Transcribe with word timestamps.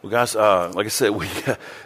Well, 0.00 0.12
guys, 0.12 0.36
uh, 0.36 0.70
like 0.76 0.86
I 0.86 0.90
said, 0.90 1.10
we 1.14 1.26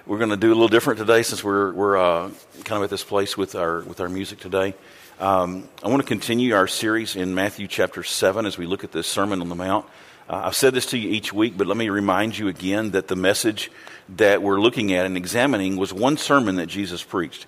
we're 0.05 0.19
going 0.19 0.29
to 0.29 0.37
do 0.37 0.49
a 0.49 0.55
little 0.55 0.69
different 0.69 0.99
today 0.99 1.23
since 1.23 1.43
we're 1.43 1.73
we're 1.73 1.97
uh, 1.97 2.31
kind 2.65 2.77
of 2.77 2.83
at 2.83 2.91
this 2.91 3.03
place 3.03 3.39
with 3.39 3.55
our 3.55 3.81
with 3.81 4.01
our 4.01 4.09
music 4.11 4.39
today. 4.39 4.75
Um, 5.19 5.67
I 5.83 5.89
want 5.89 6.03
to 6.03 6.07
continue 6.07 6.55
our 6.55 6.69
series 6.69 7.17
in 7.17 7.35
Matthew 7.35 7.67
chapter 7.67 8.03
seven 8.03 8.45
as 8.45 8.59
we 8.59 8.67
look 8.67 8.85
at 8.85 8.93
this 8.93 9.07
Sermon 9.07 9.41
on 9.41 9.49
the 9.49 9.55
Mount. 9.55 9.87
Uh, 10.29 10.43
I've 10.45 10.55
said 10.55 10.75
this 10.75 10.85
to 10.87 10.99
you 10.99 11.09
each 11.09 11.33
week, 11.33 11.57
but 11.57 11.67
let 11.67 11.79
me 11.79 11.89
remind 11.89 12.37
you 12.37 12.49
again 12.49 12.91
that 12.91 13.09
the 13.09 13.17
message 13.17 13.71
that 14.11 14.43
we're 14.43 14.61
looking 14.61 14.93
at 14.93 15.07
and 15.07 15.17
examining 15.17 15.79
was 15.79 15.91
one 15.91 16.19
sermon 16.19 16.57
that 16.57 16.67
Jesus 16.67 17.03
preached. 17.03 17.47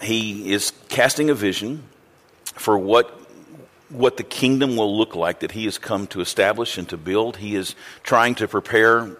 He 0.00 0.52
is 0.52 0.72
casting 0.88 1.28
a 1.28 1.34
vision 1.34 1.82
for 2.54 2.78
what 2.78 3.27
what 3.90 4.16
the 4.16 4.22
kingdom 4.22 4.76
will 4.76 4.96
look 4.96 5.14
like 5.14 5.40
that 5.40 5.52
he 5.52 5.64
has 5.64 5.78
come 5.78 6.06
to 6.08 6.20
establish 6.20 6.78
and 6.78 6.88
to 6.88 6.96
build. 6.96 7.38
He 7.38 7.54
is 7.54 7.74
trying 8.02 8.34
to 8.36 8.48
prepare 8.48 9.16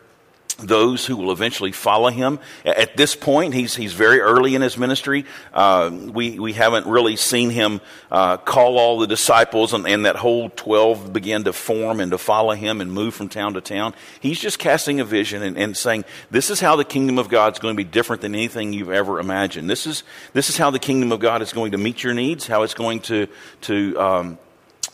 those 0.58 1.06
who 1.06 1.16
will 1.16 1.30
eventually 1.30 1.70
follow 1.70 2.10
him. 2.10 2.40
At 2.64 2.96
this 2.96 3.14
point, 3.14 3.54
he's, 3.54 3.76
he's 3.76 3.92
very 3.92 4.20
early 4.20 4.56
in 4.56 4.62
his 4.62 4.76
ministry. 4.76 5.24
Uh, 5.54 5.90
we, 5.92 6.38
we 6.38 6.52
haven't 6.52 6.86
really 6.86 7.14
seen 7.14 7.50
him 7.50 7.80
uh, 8.10 8.38
call 8.38 8.76
all 8.76 8.98
the 8.98 9.06
disciples 9.06 9.72
and, 9.72 9.86
and 9.86 10.04
that 10.04 10.16
whole 10.16 10.50
12 10.50 11.12
begin 11.12 11.44
to 11.44 11.52
form 11.52 12.00
and 12.00 12.10
to 12.10 12.18
follow 12.18 12.54
him 12.54 12.80
and 12.80 12.92
move 12.92 13.14
from 13.14 13.28
town 13.28 13.54
to 13.54 13.60
town. 13.60 13.94
He's 14.20 14.40
just 14.40 14.58
casting 14.58 14.98
a 14.98 15.04
vision 15.04 15.42
and, 15.42 15.56
and 15.56 15.76
saying, 15.76 16.04
this 16.30 16.50
is 16.50 16.58
how 16.58 16.74
the 16.74 16.84
kingdom 16.84 17.18
of 17.18 17.28
God 17.28 17.52
is 17.52 17.60
going 17.60 17.74
to 17.74 17.76
be 17.76 17.88
different 17.88 18.22
than 18.22 18.34
anything 18.34 18.72
you've 18.72 18.90
ever 18.90 19.20
imagined. 19.20 19.70
This 19.70 19.86
is, 19.86 20.02
this 20.32 20.50
is 20.50 20.56
how 20.56 20.70
the 20.70 20.80
kingdom 20.80 21.12
of 21.12 21.20
God 21.20 21.40
is 21.40 21.52
going 21.52 21.72
to 21.72 21.78
meet 21.78 22.02
your 22.02 22.14
needs, 22.14 22.48
how 22.48 22.64
it's 22.64 22.74
going 22.74 23.00
to, 23.00 23.28
to 23.62 24.00
um, 24.00 24.38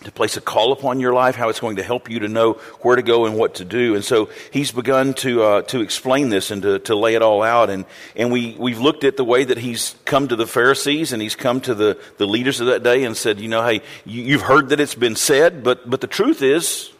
to 0.04 0.12
place 0.12 0.36
a 0.36 0.40
call 0.40 0.72
upon 0.72 1.00
your 1.00 1.12
life, 1.12 1.34
how 1.36 1.48
it's 1.48 1.60
going 1.60 1.76
to 1.76 1.82
help 1.82 2.10
you 2.10 2.20
to 2.20 2.28
know 2.28 2.54
where 2.80 2.96
to 2.96 3.02
go 3.02 3.26
and 3.26 3.36
what 3.36 3.54
to 3.56 3.64
do. 3.64 3.94
And 3.94 4.04
so 4.04 4.28
he's 4.50 4.72
begun 4.72 5.14
to 5.14 5.42
uh, 5.42 5.62
to 5.62 5.80
explain 5.80 6.28
this 6.28 6.50
and 6.50 6.62
to, 6.62 6.78
to 6.80 6.94
lay 6.94 7.14
it 7.14 7.22
all 7.22 7.42
out. 7.42 7.70
And 7.70 7.84
and 8.14 8.30
we 8.30 8.56
we've 8.58 8.80
looked 8.80 9.04
at 9.04 9.16
the 9.16 9.24
way 9.24 9.44
that 9.44 9.58
he's 9.58 9.96
come 10.04 10.28
to 10.28 10.36
the 10.36 10.46
Pharisees 10.46 11.12
and 11.12 11.20
he's 11.22 11.36
come 11.36 11.60
to 11.62 11.74
the 11.74 11.98
the 12.18 12.26
leaders 12.26 12.60
of 12.60 12.66
that 12.68 12.82
day 12.82 13.04
and 13.04 13.16
said, 13.16 13.40
you 13.40 13.48
know, 13.48 13.64
hey, 13.64 13.82
you, 14.04 14.22
you've 14.22 14.42
heard 14.42 14.70
that 14.70 14.80
it's 14.80 14.94
been 14.94 15.16
said, 15.16 15.62
but 15.62 15.88
but 15.88 16.00
the 16.00 16.06
truth 16.06 16.42
is 16.42 16.93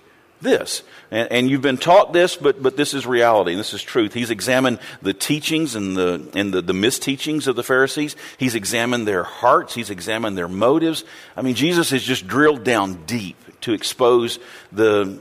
this. 0.45 0.85
And, 1.11 1.33
and, 1.33 1.51
you've 1.51 1.63
been 1.63 1.79
taught 1.79 2.13
this, 2.13 2.37
but, 2.37 2.63
but 2.63 2.77
this 2.77 2.95
is 2.95 3.07
reality, 3.07 3.57
this 3.57 3.75
is 3.75 3.83
truth. 3.83 4.15
He's 4.15 4.31
examined 4.31 4.79
the 5.03 5.13
teachings 5.13 5.75
and 5.75 5.97
the, 5.97 6.31
and 6.35 6.55
the, 6.55 6.63
the 6.63 6.73
misteachings 6.73 7.49
of 7.49 7.57
the 7.57 7.65
Pharisees. 7.65 8.15
He's 8.39 8.55
examined 8.55 9.09
their 9.09 9.25
hearts. 9.25 9.75
He's 9.75 9.91
examined 9.91 10.39
their 10.39 10.49
motives. 10.49 11.05
I 11.37 11.43
mean, 11.43 11.57
Jesus 11.57 11.91
has 11.91 12.05
just 12.05 12.29
drilled 12.29 12.63
down 12.63 13.05
deep 13.07 13.37
to 13.63 13.73
expose 13.73 14.39
the, 14.71 15.21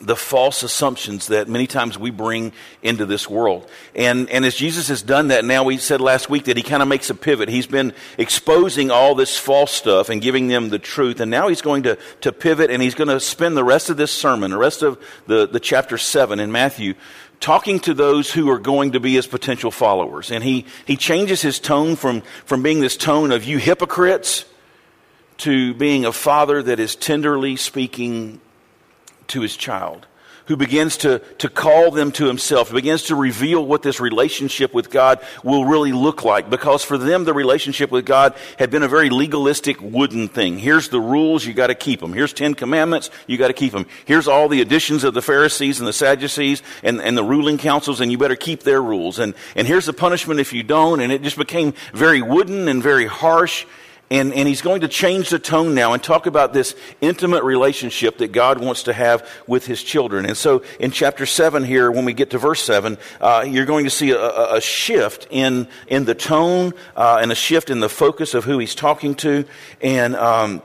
the 0.00 0.16
false 0.16 0.62
assumptions 0.62 1.28
that 1.28 1.48
many 1.48 1.66
times 1.66 1.98
we 1.98 2.10
bring 2.10 2.52
into 2.82 3.06
this 3.06 3.30
world. 3.30 3.68
And, 3.94 4.28
and 4.28 4.44
as 4.44 4.54
Jesus 4.54 4.88
has 4.88 5.00
done 5.00 5.28
that, 5.28 5.44
now 5.44 5.64
we 5.64 5.78
said 5.78 6.02
last 6.02 6.28
week 6.28 6.44
that 6.44 6.56
he 6.56 6.62
kind 6.62 6.82
of 6.82 6.88
makes 6.88 7.08
a 7.08 7.14
pivot. 7.14 7.48
He's 7.48 7.66
been 7.66 7.94
exposing 8.18 8.90
all 8.90 9.14
this 9.14 9.38
false 9.38 9.72
stuff 9.72 10.10
and 10.10 10.20
giving 10.20 10.48
them 10.48 10.68
the 10.68 10.78
truth. 10.78 11.20
And 11.20 11.30
now 11.30 11.48
he's 11.48 11.62
going 11.62 11.84
to, 11.84 11.98
to 12.20 12.32
pivot 12.32 12.70
and 12.70 12.82
he's 12.82 12.94
going 12.94 13.08
to 13.08 13.20
spend 13.20 13.56
the 13.56 13.64
rest 13.64 13.88
of 13.88 13.96
this 13.96 14.12
sermon, 14.12 14.50
the 14.50 14.58
rest 14.58 14.82
of 14.82 15.02
the, 15.26 15.48
the 15.48 15.60
chapter 15.60 15.96
7 15.96 16.40
in 16.40 16.52
Matthew, 16.52 16.92
talking 17.40 17.80
to 17.80 17.94
those 17.94 18.30
who 18.30 18.50
are 18.50 18.58
going 18.58 18.92
to 18.92 19.00
be 19.00 19.14
his 19.14 19.26
potential 19.26 19.70
followers. 19.70 20.30
And 20.30 20.44
he, 20.44 20.66
he 20.86 20.98
changes 20.98 21.40
his 21.40 21.58
tone 21.58 21.96
from, 21.96 22.20
from 22.44 22.62
being 22.62 22.80
this 22.80 22.98
tone 22.98 23.32
of 23.32 23.44
you 23.44 23.56
hypocrites 23.56 24.44
to 25.38 25.72
being 25.74 26.04
a 26.04 26.12
father 26.12 26.62
that 26.62 26.80
is 26.80 26.96
tenderly 26.96 27.56
speaking 27.56 28.40
to 29.28 29.40
his 29.40 29.56
child, 29.56 30.06
who 30.46 30.56
begins 30.56 30.96
to, 30.98 31.18
to 31.38 31.48
call 31.48 31.90
them 31.90 32.12
to 32.12 32.26
himself, 32.26 32.70
begins 32.70 33.02
to 33.02 33.16
reveal 33.16 33.66
what 33.66 33.82
this 33.82 33.98
relationship 33.98 34.72
with 34.72 34.90
God 34.90 35.18
will 35.42 35.64
really 35.64 35.92
look 35.92 36.24
like. 36.24 36.48
Because 36.48 36.84
for 36.84 36.96
them, 36.96 37.24
the 37.24 37.34
relationship 37.34 37.90
with 37.90 38.06
God 38.06 38.32
had 38.56 38.70
been 38.70 38.84
a 38.84 38.88
very 38.88 39.10
legalistic 39.10 39.80
wooden 39.80 40.28
thing. 40.28 40.58
Here's 40.58 40.88
the 40.88 41.00
rules, 41.00 41.44
you 41.44 41.52
got 41.52 41.66
to 41.66 41.74
keep 41.74 41.98
them. 41.98 42.12
Here's 42.12 42.32
Ten 42.32 42.54
Commandments, 42.54 43.10
you 43.26 43.38
got 43.38 43.48
to 43.48 43.54
keep 43.54 43.72
them. 43.72 43.86
Here's 44.04 44.28
all 44.28 44.48
the 44.48 44.60
additions 44.60 45.02
of 45.02 45.14
the 45.14 45.22
Pharisees 45.22 45.80
and 45.80 45.88
the 45.88 45.92
Sadducees 45.92 46.62
and, 46.84 47.00
and 47.00 47.18
the 47.18 47.24
ruling 47.24 47.58
councils, 47.58 48.00
and 48.00 48.12
you 48.12 48.18
better 48.18 48.36
keep 48.36 48.62
their 48.62 48.80
rules. 48.80 49.18
And, 49.18 49.34
and 49.56 49.66
here's 49.66 49.86
the 49.86 49.92
punishment 49.92 50.38
if 50.38 50.52
you 50.52 50.62
don't. 50.62 51.00
And 51.00 51.12
it 51.12 51.22
just 51.22 51.38
became 51.38 51.74
very 51.92 52.22
wooden 52.22 52.68
and 52.68 52.80
very 52.80 53.06
harsh. 53.06 53.66
And, 54.08 54.32
and 54.34 54.46
he's 54.46 54.62
going 54.62 54.82
to 54.82 54.88
change 54.88 55.30
the 55.30 55.38
tone 55.40 55.74
now 55.74 55.92
and 55.92 56.00
talk 56.00 56.26
about 56.26 56.52
this 56.52 56.76
intimate 57.00 57.42
relationship 57.42 58.18
that 58.18 58.30
God 58.30 58.60
wants 58.60 58.84
to 58.84 58.92
have 58.92 59.28
with 59.48 59.66
his 59.66 59.82
children. 59.82 60.26
And 60.26 60.36
so 60.36 60.62
in 60.78 60.92
chapter 60.92 61.26
7 61.26 61.64
here, 61.64 61.90
when 61.90 62.04
we 62.04 62.12
get 62.12 62.30
to 62.30 62.38
verse 62.38 62.62
7, 62.62 62.98
uh, 63.20 63.44
you're 63.48 63.64
going 63.64 63.84
to 63.84 63.90
see 63.90 64.12
a, 64.12 64.54
a, 64.54 64.60
shift 64.60 65.26
in, 65.30 65.66
in 65.88 66.04
the 66.04 66.14
tone 66.14 66.72
uh, 66.94 67.18
and 67.20 67.32
a 67.32 67.34
shift 67.34 67.68
in 67.68 67.80
the 67.80 67.88
focus 67.88 68.34
of 68.34 68.44
who 68.44 68.58
he's 68.58 68.76
talking 68.76 69.16
to. 69.16 69.44
And, 69.82 70.14
um, 70.14 70.62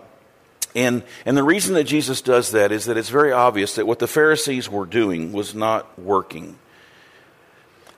and, 0.76 1.02
and 1.26 1.36
the 1.36 1.44
reason 1.44 1.74
that 1.74 1.86
Jesus 1.86 2.22
does 2.22 2.52
that 2.52 2.72
is 2.72 2.86
that 2.86 2.96
it's 2.96 3.10
very 3.10 3.32
obvious 3.32 3.74
that 3.76 3.88
what 3.88 3.98
the 3.98 4.08
Pharisees 4.08 4.70
were 4.70 4.86
doing 4.86 5.32
was 5.32 5.56
not 5.56 5.98
working 6.00 6.60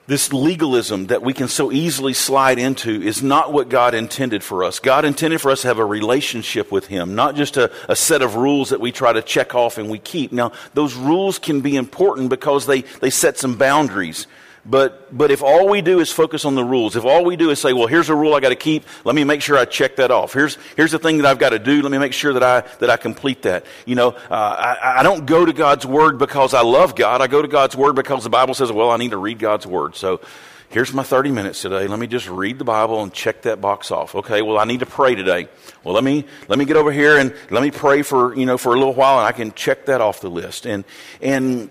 this 0.06 0.32
legalism 0.32 1.06
that 1.06 1.22
we 1.22 1.32
can 1.32 1.48
so 1.48 1.72
easily 1.72 2.12
slide 2.12 2.58
into 2.58 3.02
is 3.02 3.22
not 3.22 3.52
what 3.52 3.68
God 3.68 3.94
intended 3.94 4.42
for 4.42 4.62
us. 4.62 4.78
God 4.78 5.04
intended 5.04 5.40
for 5.40 5.50
us 5.50 5.62
to 5.62 5.68
have 5.68 5.78
a 5.78 5.84
relationship 5.84 6.70
with 6.70 6.86
Him, 6.86 7.14
not 7.14 7.36
just 7.36 7.56
a, 7.56 7.72
a, 7.88 7.96
set 7.96 8.20
of 8.20 8.36
rules 8.36 8.70
that 8.70 8.80
we 8.80 8.92
try 8.92 9.12
to 9.12 9.22
check 9.22 9.54
off 9.54 9.78
and 9.78 9.88
we 9.88 9.98
keep. 9.98 10.30
Now, 10.30 10.52
those 10.74 10.94
rules 10.94 11.38
can 11.38 11.62
be 11.62 11.76
important 11.76 12.28
because 12.28 12.66
they, 12.66 12.82
they 12.82 13.10
set 13.10 13.38
some 13.38 13.56
boundaries. 13.56 14.26
But, 14.66 15.16
but 15.16 15.30
if 15.30 15.42
all 15.42 15.68
we 15.68 15.82
do 15.82 16.00
is 16.00 16.10
focus 16.10 16.44
on 16.46 16.54
the 16.54 16.64
rules, 16.64 16.96
if 16.96 17.04
all 17.04 17.24
we 17.24 17.36
do 17.36 17.50
is 17.50 17.58
say, 17.58 17.74
well, 17.74 17.86
here's 17.86 18.08
a 18.08 18.14
rule 18.14 18.34
I 18.34 18.40
got 18.40 18.48
to 18.48 18.56
keep, 18.56 18.84
let 19.04 19.14
me 19.14 19.22
make 19.22 19.42
sure 19.42 19.58
I 19.58 19.66
check 19.66 19.96
that 19.96 20.10
off. 20.10 20.32
Here's, 20.32 20.56
here's 20.76 20.90
the 20.90 20.98
thing 20.98 21.18
that 21.18 21.26
I've 21.26 21.38
got 21.38 21.50
to 21.50 21.58
do, 21.58 21.82
let 21.82 21.92
me 21.92 21.98
make 21.98 22.14
sure 22.14 22.32
that 22.32 22.42
I, 22.42 22.62
that 22.78 22.88
I 22.88 22.96
complete 22.96 23.42
that. 23.42 23.66
You 23.84 23.94
know, 23.94 24.10
uh, 24.30 24.76
I, 24.80 25.00
I 25.00 25.02
don't 25.02 25.26
go 25.26 25.44
to 25.44 25.52
God's 25.52 25.84
Word 25.84 26.18
because 26.18 26.54
I 26.54 26.62
love 26.62 26.96
God. 26.96 27.20
I 27.20 27.26
go 27.26 27.42
to 27.42 27.48
God's 27.48 27.76
Word 27.76 27.94
because 27.94 28.24
the 28.24 28.30
Bible 28.30 28.54
says, 28.54 28.72
well, 28.72 28.90
I 28.90 28.96
need 28.96 29.10
to 29.10 29.18
read 29.18 29.38
God's 29.38 29.66
Word. 29.66 29.96
So 29.96 30.22
here's 30.70 30.94
my 30.94 31.02
30 31.02 31.30
minutes 31.30 31.60
today. 31.60 31.86
Let 31.86 31.98
me 31.98 32.06
just 32.06 32.28
read 32.30 32.58
the 32.58 32.64
Bible 32.64 33.02
and 33.02 33.12
check 33.12 33.42
that 33.42 33.60
box 33.60 33.90
off. 33.90 34.14
Okay, 34.14 34.40
well, 34.40 34.56
I 34.56 34.64
need 34.64 34.80
to 34.80 34.86
pray 34.86 35.14
today. 35.14 35.46
Well, 35.84 35.94
let 35.94 36.04
me, 36.04 36.24
let 36.48 36.58
me 36.58 36.64
get 36.64 36.78
over 36.78 36.90
here 36.90 37.18
and 37.18 37.34
let 37.50 37.62
me 37.62 37.70
pray 37.70 38.00
for, 38.00 38.34
you 38.34 38.46
know, 38.46 38.56
for 38.56 38.74
a 38.74 38.78
little 38.78 38.94
while 38.94 39.18
and 39.18 39.26
I 39.26 39.32
can 39.32 39.52
check 39.52 39.84
that 39.86 40.00
off 40.00 40.22
the 40.22 40.30
list. 40.30 40.66
And, 40.66 40.84
and, 41.20 41.70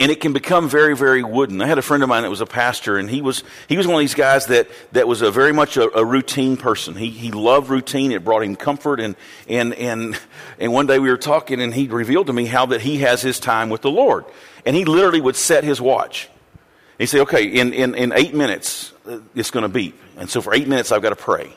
and 0.00 0.12
it 0.12 0.20
can 0.20 0.32
become 0.32 0.68
very, 0.68 0.94
very 0.94 1.24
wooden. 1.24 1.60
I 1.60 1.66
had 1.66 1.78
a 1.78 1.82
friend 1.82 2.02
of 2.02 2.08
mine 2.08 2.22
that 2.22 2.30
was 2.30 2.40
a 2.40 2.46
pastor, 2.46 2.98
and 2.98 3.10
he 3.10 3.20
was 3.20 3.42
he 3.68 3.76
was 3.76 3.86
one 3.86 3.96
of 3.96 4.00
these 4.00 4.14
guys 4.14 4.46
that 4.46 4.68
that 4.92 5.08
was 5.08 5.22
a 5.22 5.30
very 5.30 5.52
much 5.52 5.76
a, 5.76 5.90
a, 5.96 6.04
routine 6.04 6.56
person. 6.56 6.94
He 6.94 7.10
he 7.10 7.32
loved 7.32 7.68
routine; 7.68 8.12
it 8.12 8.24
brought 8.24 8.44
him 8.44 8.54
comfort. 8.54 9.00
And 9.00 9.16
and 9.48 9.74
and 9.74 10.18
and 10.60 10.72
one 10.72 10.86
day 10.86 10.98
we 11.00 11.10
were 11.10 11.16
talking, 11.16 11.60
and 11.60 11.74
he 11.74 11.88
revealed 11.88 12.28
to 12.28 12.32
me 12.32 12.46
how 12.46 12.66
that 12.66 12.80
he 12.80 12.98
has 12.98 13.22
his 13.22 13.40
time 13.40 13.70
with 13.70 13.82
the 13.82 13.90
Lord, 13.90 14.24
and 14.64 14.76
he 14.76 14.84
literally 14.84 15.20
would 15.20 15.36
set 15.36 15.64
his 15.64 15.80
watch. 15.80 16.28
He'd 16.98 17.06
say, 17.06 17.20
"Okay, 17.20 17.46
in 17.46 17.72
in 17.72 17.96
in 17.96 18.12
eight 18.12 18.34
minutes, 18.34 18.92
uh, 19.04 19.18
it's 19.34 19.50
going 19.50 19.64
to 19.64 19.68
beep, 19.68 20.00
and 20.16 20.30
so 20.30 20.40
for 20.40 20.54
eight 20.54 20.68
minutes 20.68 20.92
I've 20.92 21.02
got 21.02 21.10
to 21.10 21.16
pray." 21.16 21.52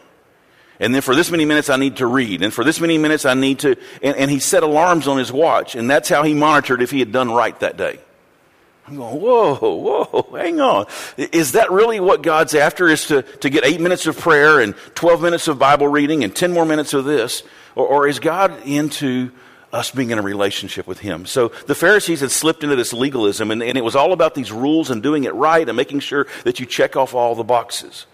And 0.79 0.96
then 0.96 1.03
for 1.03 1.13
this 1.13 1.29
many 1.29 1.46
minutes, 1.46 1.69
I 1.69 1.75
need 1.75 1.97
to 1.97 2.08
read. 2.08 2.41
And 2.41 2.52
for 2.52 2.63
this 2.63 2.81
many 2.81 2.97
minutes, 2.97 3.23
I 3.23 3.35
need 3.35 3.59
to. 3.59 3.75
And, 4.02 4.18
and 4.18 4.31
he 4.31 4.40
set 4.40 4.63
alarms 4.63 5.08
on 5.08 5.19
his 5.19 5.31
watch. 5.31 5.75
And 5.75 5.88
that's 5.88 6.09
how 6.09 6.23
he 6.23 6.34
monitored 6.34 6.81
if 6.81 6.90
he 6.90 6.97
had 6.97 7.12
done 7.12 7.31
right 7.31 7.58
that 7.59 7.78
day. 7.78 8.00
I'm 8.91 8.97
going, 8.97 9.22
whoa, 9.22 9.56
whoa, 9.56 10.38
hang 10.38 10.59
on. 10.59 10.85
Is 11.16 11.53
that 11.53 11.72
really 11.72 12.02
what 12.02 12.22
God's 12.22 12.53
after? 12.53 12.90
Is 12.90 13.07
to, 13.07 13.22
to 13.22 13.50
get 13.50 13.63
eight 13.63 13.79
minutes 13.79 14.06
of 14.06 14.19
prayer 14.19 14.59
and 14.59 14.75
12 14.96 15.22
minutes 15.22 15.47
of 15.47 15.57
Bible 15.57 15.88
reading 15.88 16.25
and 16.25 16.35
10 16.35 16.52
more 16.52 16.66
minutes 16.66 16.94
of 16.94 17.06
this? 17.06 17.44
Or, 17.74 17.88
or 17.88 18.07
is 18.09 18.19
God 18.19 18.52
into 18.66 19.31
us 19.72 19.91
being 19.91 20.09
in 20.09 20.19
a 20.19 20.22
relationship 20.22 20.88
with 20.88 21.00
Him? 21.00 21.25
So 21.25 21.53
the 21.68 21.75
Pharisees 21.75 22.19
had 22.19 22.31
slipped 22.31 22.66
into 22.66 22.75
this 22.75 22.91
legalism, 22.91 23.50
and, 23.50 23.63
and 23.63 23.78
it 23.78 23.84
was 23.84 23.96
all 23.96 24.11
about 24.11 24.35
these 24.35 24.52
rules 24.52 24.90
and 24.90 25.02
doing 25.02 25.23
it 25.23 25.34
right 25.35 25.66
and 25.66 25.78
making 25.78 26.02
sure 26.02 26.28
that 26.43 26.59
you 26.59 26.66
check 26.66 26.97
off 26.97 27.14
all 27.14 27.34
the 27.34 27.46
boxes. 27.46 28.05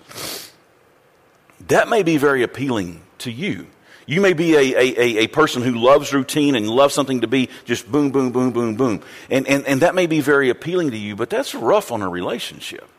That 1.69 1.89
may 1.89 2.03
be 2.03 2.18
very 2.18 2.44
appealing 2.44 3.01
to 3.19 3.31
you. 3.31 3.65
You 4.07 4.21
may 4.21 4.31
be 4.31 4.56
a, 4.56 4.59
a, 4.59 5.18
a, 5.24 5.27
person 5.27 5.62
who 5.62 5.74
loves 5.74 6.13
routine 6.13 6.56
and 6.56 6.69
loves 6.69 6.94
something 6.94 7.21
to 7.21 7.27
be 7.27 7.50
just 7.65 7.92
boom, 7.92 8.09
boom, 8.12 8.31
boom, 8.31 8.51
boom, 8.51 8.75
boom. 8.75 9.01
And, 9.30 9.45
and, 9.48 9.68
and 9.68 9.81
that 9.81 9.95
may 9.95 10.07
be 10.07 10.21
very 10.21 10.50
appealing 10.50 10.92
to 10.92 10.98
you, 10.98 11.18
but 11.18 11.30
that's 11.30 11.54
rough 11.54 11.92
on 11.92 12.01
a 12.01 12.07
relationship. 12.07 12.89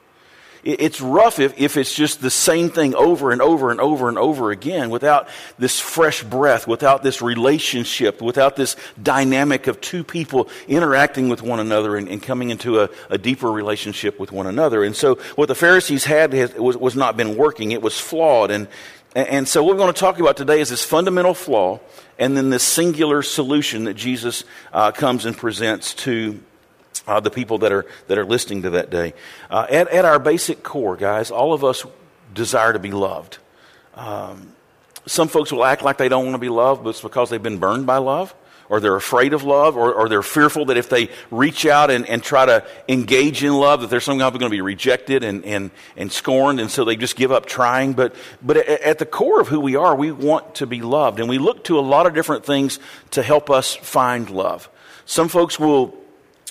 It's 0.64 1.00
rough 1.00 1.38
if, 1.38 1.58
if 1.58 1.76
it's 1.78 1.94
just 1.94 2.20
the 2.20 2.30
same 2.30 2.68
thing 2.68 2.94
over 2.94 3.30
and 3.30 3.40
over 3.40 3.70
and 3.70 3.80
over 3.80 4.08
and 4.08 4.18
over 4.18 4.50
again 4.50 4.90
without 4.90 5.28
this 5.58 5.80
fresh 5.80 6.22
breath, 6.22 6.66
without 6.66 7.02
this 7.02 7.22
relationship, 7.22 8.20
without 8.20 8.56
this 8.56 8.76
dynamic 9.00 9.66
of 9.66 9.80
two 9.80 10.02
people 10.02 10.50
interacting 10.66 11.28
with 11.28 11.42
one 11.42 11.60
another 11.60 11.96
and, 11.96 12.08
and 12.08 12.22
coming 12.22 12.50
into 12.50 12.80
a, 12.80 12.90
a, 13.08 13.16
deeper 13.16 13.50
relationship 13.50 14.18
with 14.18 14.32
one 14.32 14.46
another. 14.46 14.82
And 14.82 14.96
so 14.96 15.14
what 15.36 15.46
the 15.46 15.54
Pharisees 15.54 16.04
had 16.04 16.34
was, 16.58 16.76
was 16.76 16.96
not 16.96 17.16
been 17.16 17.36
working. 17.36 17.70
It 17.70 17.80
was 17.80 17.98
flawed. 17.98 18.50
And, 18.50 18.68
and 19.26 19.48
so, 19.48 19.64
what 19.64 19.72
we're 19.74 19.82
going 19.82 19.92
to 19.92 19.98
talk 19.98 20.20
about 20.20 20.36
today 20.36 20.60
is 20.60 20.68
this 20.68 20.84
fundamental 20.84 21.34
flaw 21.34 21.80
and 22.18 22.36
then 22.36 22.50
this 22.50 22.62
singular 22.62 23.22
solution 23.22 23.84
that 23.84 23.94
Jesus 23.94 24.44
uh, 24.72 24.92
comes 24.92 25.24
and 25.24 25.36
presents 25.36 25.94
to, 25.94 26.40
uh, 27.06 27.18
the 27.18 27.30
people 27.30 27.58
that 27.58 27.72
are, 27.72 27.86
that 28.06 28.18
are 28.18 28.24
listening 28.24 28.62
to 28.62 28.70
that 28.70 28.90
day. 28.90 29.14
Uh, 29.50 29.66
at, 29.70 29.88
at 29.88 30.04
our 30.04 30.18
basic 30.18 30.62
core, 30.62 30.96
guys, 30.96 31.30
all 31.30 31.52
of 31.52 31.64
us 31.64 31.84
desire 32.34 32.72
to 32.72 32.78
be 32.78 32.90
loved. 32.90 33.38
Um, 33.94 34.52
some 35.06 35.28
folks 35.28 35.50
will 35.50 35.64
act 35.64 35.82
like 35.82 35.96
they 35.96 36.08
don't 36.08 36.24
want 36.24 36.34
to 36.34 36.38
be 36.38 36.50
loved, 36.50 36.84
but 36.84 36.90
it's 36.90 37.00
because 37.00 37.30
they've 37.30 37.42
been 37.42 37.58
burned 37.58 37.86
by 37.86 37.96
love, 37.96 38.34
or 38.68 38.80
they're 38.80 38.96
afraid 38.96 39.32
of 39.32 39.42
love, 39.42 39.76
or, 39.76 39.92
or 39.92 40.08
they're 40.08 40.22
fearful 40.22 40.66
that 40.66 40.76
if 40.76 40.88
they 40.88 41.08
reach 41.30 41.66
out 41.66 41.90
and, 41.90 42.06
and 42.08 42.22
try 42.22 42.46
to 42.46 42.64
engage 42.88 43.42
in 43.42 43.54
love, 43.54 43.80
that 43.80 43.90
they're 43.90 44.00
somehow 44.00 44.30
going 44.30 44.40
to 44.42 44.48
be 44.50 44.60
rejected 44.60 45.24
and, 45.24 45.44
and, 45.44 45.70
and 45.96 46.12
scorned, 46.12 46.60
and 46.60 46.70
so 46.70 46.84
they 46.84 46.96
just 46.96 47.16
give 47.16 47.32
up 47.32 47.46
trying. 47.46 47.92
But, 47.92 48.14
but 48.42 48.56
at 48.56 48.98
the 48.98 49.06
core 49.06 49.40
of 49.40 49.48
who 49.48 49.60
we 49.60 49.76
are, 49.76 49.94
we 49.96 50.12
want 50.12 50.56
to 50.56 50.66
be 50.66 50.82
loved, 50.82 51.20
and 51.20 51.28
we 51.28 51.38
look 51.38 51.64
to 51.64 51.78
a 51.78 51.80
lot 51.80 52.06
of 52.06 52.14
different 52.14 52.44
things 52.44 52.78
to 53.12 53.22
help 53.22 53.50
us 53.50 53.74
find 53.74 54.30
love. 54.30 54.68
Some 55.06 55.28
folks 55.28 55.58
will 55.58 55.96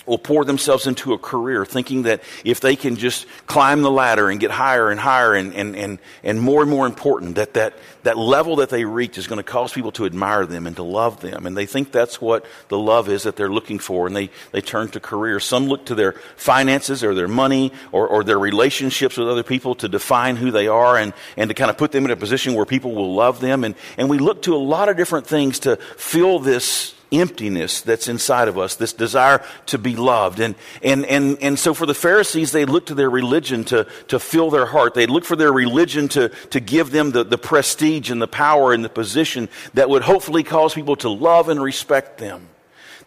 will 0.08 0.18
pour 0.18 0.44
themselves 0.44 0.86
into 0.86 1.12
a 1.12 1.18
career 1.18 1.64
thinking 1.64 2.02
that 2.02 2.22
if 2.44 2.60
they 2.60 2.76
can 2.76 2.96
just 2.96 3.26
climb 3.46 3.82
the 3.82 3.90
ladder 3.90 4.30
and 4.30 4.40
get 4.40 4.50
higher 4.50 4.90
and 4.90 4.98
higher 4.98 5.34
and, 5.34 5.54
and, 5.54 5.76
and, 5.76 5.98
and 6.22 6.40
more 6.40 6.62
and 6.62 6.70
more 6.70 6.86
important, 6.86 7.36
that, 7.36 7.54
that 7.54 7.74
that 8.08 8.16
level 8.16 8.56
that 8.56 8.70
they 8.70 8.86
reach 8.86 9.18
is 9.18 9.26
going 9.26 9.36
to 9.36 9.42
cause 9.42 9.70
people 9.70 9.92
to 9.92 10.06
admire 10.06 10.46
them 10.46 10.66
and 10.66 10.76
to 10.76 10.82
love 10.82 11.20
them. 11.20 11.44
And 11.44 11.54
they 11.54 11.66
think 11.66 11.92
that's 11.92 12.22
what 12.22 12.46
the 12.68 12.78
love 12.78 13.08
is 13.10 13.24
that 13.24 13.36
they're 13.36 13.50
looking 13.50 13.78
for. 13.78 14.06
And 14.06 14.16
they, 14.16 14.30
they 14.50 14.62
turn 14.62 14.88
to 14.92 15.00
career. 15.00 15.38
Some 15.40 15.66
look 15.66 15.84
to 15.86 15.94
their 15.94 16.12
finances 16.36 17.04
or 17.04 17.14
their 17.14 17.28
money 17.28 17.70
or, 17.92 18.08
or 18.08 18.24
their 18.24 18.38
relationships 18.38 19.18
with 19.18 19.28
other 19.28 19.42
people 19.42 19.74
to 19.76 19.88
define 19.88 20.36
who 20.36 20.50
they 20.50 20.68
are 20.68 20.96
and, 20.96 21.12
and 21.36 21.50
to 21.50 21.54
kind 21.54 21.70
of 21.70 21.76
put 21.76 21.92
them 21.92 22.06
in 22.06 22.10
a 22.10 22.16
position 22.16 22.54
where 22.54 22.64
people 22.64 22.94
will 22.94 23.14
love 23.14 23.40
them. 23.40 23.62
And, 23.62 23.74
and 23.98 24.08
we 24.08 24.18
look 24.18 24.42
to 24.42 24.54
a 24.54 24.56
lot 24.56 24.88
of 24.88 24.96
different 24.96 25.26
things 25.26 25.58
to 25.60 25.76
fill 25.76 26.38
this 26.38 26.94
emptiness 27.10 27.80
that's 27.80 28.08
inside 28.08 28.48
of 28.48 28.58
us, 28.58 28.76
this 28.76 28.92
desire 28.92 29.44
to 29.66 29.78
be 29.78 29.96
loved. 29.96 30.40
And, 30.40 30.54
and, 30.82 31.06
and, 31.06 31.38
and 31.40 31.58
so 31.58 31.74
for 31.74 31.86
the 31.86 31.94
Pharisees, 31.94 32.52
they 32.52 32.64
looked 32.64 32.88
to 32.88 32.94
their 32.94 33.10
religion 33.10 33.64
to, 33.64 33.86
to 34.08 34.18
fill 34.18 34.50
their 34.50 34.66
heart. 34.66 34.94
They 34.94 35.06
looked 35.06 35.26
for 35.26 35.36
their 35.36 35.52
religion 35.52 36.08
to, 36.08 36.28
to 36.50 36.60
give 36.60 36.90
them 36.90 37.12
the, 37.12 37.24
the 37.24 37.38
prestige 37.38 38.10
and 38.10 38.20
the 38.20 38.28
power 38.28 38.72
and 38.72 38.84
the 38.84 38.88
position 38.88 39.48
that 39.74 39.88
would 39.88 40.02
hopefully 40.02 40.42
cause 40.42 40.74
people 40.74 40.96
to 40.96 41.08
love 41.08 41.48
and 41.48 41.62
respect 41.62 42.18
them. 42.18 42.48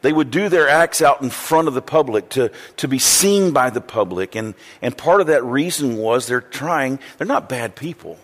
They 0.02 0.12
would 0.14 0.32
do 0.32 0.50
their 0.50 0.68
acts 0.68 1.02
out 1.02 1.22
in 1.22 1.30
front 1.30 1.68
of 1.68 1.76
the 1.76 1.82
public 1.82 2.30
to, 2.30 2.52
to 2.78 2.88
be 2.88 2.98
seen 2.98 3.52
by 3.52 3.70
the 3.70 3.82
public. 3.82 4.36
And, 4.36 4.56
and 4.82 4.98
part 4.98 5.22
of 5.22 5.28
that 5.28 5.44
reason 5.44 5.98
was 5.98 6.26
they're 6.26 6.42
trying, 6.42 7.00
they're 7.18 7.28
not 7.28 7.48
bad 7.50 7.76
people 7.76 8.18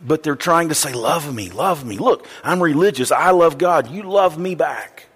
but 0.00 0.22
they're 0.22 0.36
trying 0.36 0.68
to 0.68 0.74
say, 0.74 0.92
Love 0.92 1.34
me, 1.34 1.50
love 1.50 1.84
me. 1.84 1.98
Look, 1.98 2.26
I'm 2.44 2.62
religious. 2.62 3.10
I 3.10 3.30
love 3.30 3.58
God. 3.58 3.90
You 3.90 4.02
love 4.04 4.38
me 4.38 4.54
back. 4.54 5.06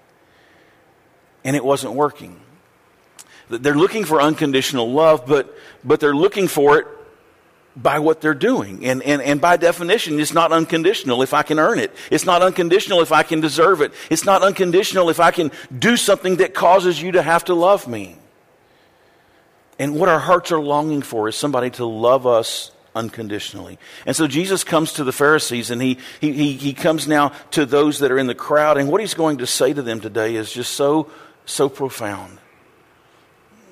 And 1.44 1.56
it 1.56 1.64
wasn't 1.64 1.94
working. 1.94 2.40
They're 3.48 3.74
looking 3.74 4.04
for 4.04 4.20
unconditional 4.20 4.90
love, 4.90 5.26
but, 5.26 5.56
but 5.84 6.00
they're 6.00 6.14
looking 6.14 6.48
for 6.48 6.78
it 6.78 6.86
by 7.76 7.98
what 7.98 8.20
they're 8.20 8.34
doing. 8.34 8.84
And, 8.86 9.02
and, 9.02 9.20
and 9.20 9.40
by 9.40 9.56
definition, 9.56 10.18
it's 10.20 10.32
not 10.32 10.52
unconditional 10.52 11.22
if 11.22 11.34
I 11.34 11.42
can 11.42 11.58
earn 11.58 11.78
it. 11.78 11.94
It's 12.10 12.24
not 12.24 12.42
unconditional 12.42 13.00
if 13.00 13.12
I 13.12 13.22
can 13.22 13.40
deserve 13.40 13.80
it. 13.80 13.92
It's 14.10 14.24
not 14.24 14.42
unconditional 14.42 15.10
if 15.10 15.20
I 15.20 15.30
can 15.30 15.50
do 15.76 15.96
something 15.96 16.36
that 16.36 16.54
causes 16.54 17.00
you 17.00 17.12
to 17.12 17.22
have 17.22 17.44
to 17.46 17.54
love 17.54 17.86
me. 17.86 18.16
And 19.78 19.98
what 19.98 20.08
our 20.08 20.18
hearts 20.18 20.52
are 20.52 20.60
longing 20.60 21.02
for 21.02 21.28
is 21.28 21.36
somebody 21.36 21.70
to 21.70 21.84
love 21.84 22.26
us 22.26 22.72
unconditionally. 22.94 23.78
And 24.06 24.14
so 24.14 24.26
Jesus 24.26 24.64
comes 24.64 24.94
to 24.94 25.04
the 25.04 25.12
Pharisees 25.12 25.70
and 25.70 25.80
he, 25.80 25.98
he, 26.20 26.52
he, 26.54 26.72
comes 26.72 27.08
now 27.08 27.30
to 27.52 27.64
those 27.64 28.00
that 28.00 28.10
are 28.10 28.18
in 28.18 28.26
the 28.26 28.34
crowd. 28.34 28.78
And 28.78 28.88
what 28.88 29.00
he's 29.00 29.14
going 29.14 29.38
to 29.38 29.46
say 29.46 29.72
to 29.72 29.82
them 29.82 30.00
today 30.00 30.36
is 30.36 30.52
just 30.52 30.72
so, 30.72 31.10
so 31.46 31.68
profound. 31.68 32.38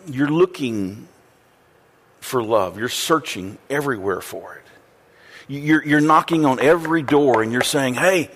You're 0.06 0.28
looking 0.28 1.08
for 2.20 2.42
love, 2.42 2.78
you're 2.78 2.88
searching 2.88 3.58
everywhere 3.68 4.20
for 4.20 4.54
it. 4.54 4.60
You're, 5.48 5.84
you're 5.84 6.00
knocking 6.00 6.44
on 6.46 6.60
every 6.60 7.02
door 7.02 7.42
and 7.42 7.50
you're 7.50 7.62
saying, 7.62 7.94
hey, 7.94 8.30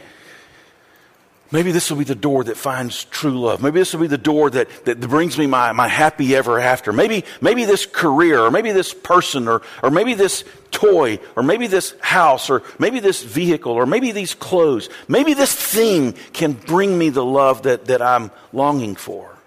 Maybe 1.54 1.70
this 1.70 1.88
will 1.88 1.98
be 1.98 2.04
the 2.04 2.16
door 2.16 2.42
that 2.42 2.56
finds 2.56 3.04
true 3.04 3.38
love. 3.38 3.62
Maybe 3.62 3.78
this 3.78 3.92
will 3.92 4.00
be 4.00 4.08
the 4.08 4.18
door 4.18 4.50
that, 4.50 4.68
that 4.86 4.98
brings 4.98 5.38
me 5.38 5.46
my, 5.46 5.70
my 5.70 5.86
happy 5.86 6.34
ever 6.34 6.58
after. 6.58 6.92
Maybe, 6.92 7.24
maybe 7.40 7.64
this 7.64 7.86
career, 7.86 8.40
or 8.40 8.50
maybe 8.50 8.72
this 8.72 8.92
person, 8.92 9.46
or, 9.46 9.62
or 9.80 9.92
maybe 9.92 10.14
this 10.14 10.42
toy, 10.72 11.20
or 11.36 11.44
maybe 11.44 11.68
this 11.68 11.94
house, 12.00 12.50
or 12.50 12.64
maybe 12.80 12.98
this 12.98 13.22
vehicle, 13.22 13.70
or 13.70 13.86
maybe 13.86 14.10
these 14.10 14.34
clothes. 14.34 14.88
Maybe 15.06 15.32
this 15.32 15.54
thing 15.54 16.14
can 16.32 16.54
bring 16.54 16.98
me 16.98 17.10
the 17.10 17.24
love 17.24 17.62
that, 17.62 17.84
that 17.84 18.02
I'm 18.02 18.32
longing 18.52 18.96
for. 18.96 19.38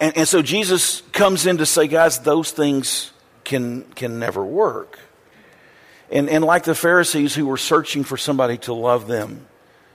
And, 0.00 0.16
and 0.16 0.26
so 0.26 0.40
Jesus 0.40 1.02
comes 1.12 1.44
in 1.44 1.58
to 1.58 1.66
say, 1.66 1.86
guys, 1.86 2.18
those 2.20 2.50
things 2.50 3.12
can, 3.44 3.82
can 3.94 4.18
never 4.18 4.42
work. 4.42 5.00
And, 6.10 6.30
and 6.30 6.42
like 6.42 6.64
the 6.64 6.74
Pharisees 6.74 7.34
who 7.34 7.44
were 7.44 7.58
searching 7.58 8.04
for 8.04 8.16
somebody 8.16 8.56
to 8.56 8.72
love 8.72 9.06
them, 9.06 9.44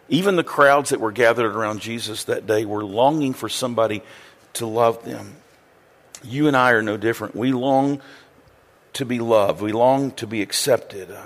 even 0.10 0.36
the 0.36 0.44
crowds 0.44 0.92
that 0.92 1.00
were 1.00 1.12
gathered 1.12 1.56
around 1.56 1.82
Jesus 1.82 2.26
that 2.26 2.46
day 2.46 2.66
were 2.66 2.84
longing 2.84 3.34
for 3.34 3.50
somebody 3.50 4.04
to 4.54 4.66
love 4.66 5.04
them. 5.04 5.36
You 6.24 6.48
and 6.48 6.56
I 6.56 6.72
are 6.72 6.82
no 6.82 6.98
different. 6.98 7.36
We 7.36 7.52
long 7.52 8.02
to 8.94 9.06
be 9.06 9.20
loved, 9.20 9.62
we 9.62 9.74
long 9.74 10.12
to 10.12 10.28
be 10.28 10.42
accepted. 10.42 11.12
Uh, 11.12 11.22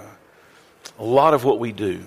a 0.98 1.04
lot 1.04 1.34
of 1.34 1.44
what 1.44 1.60
we 1.60 1.72
do 1.72 2.04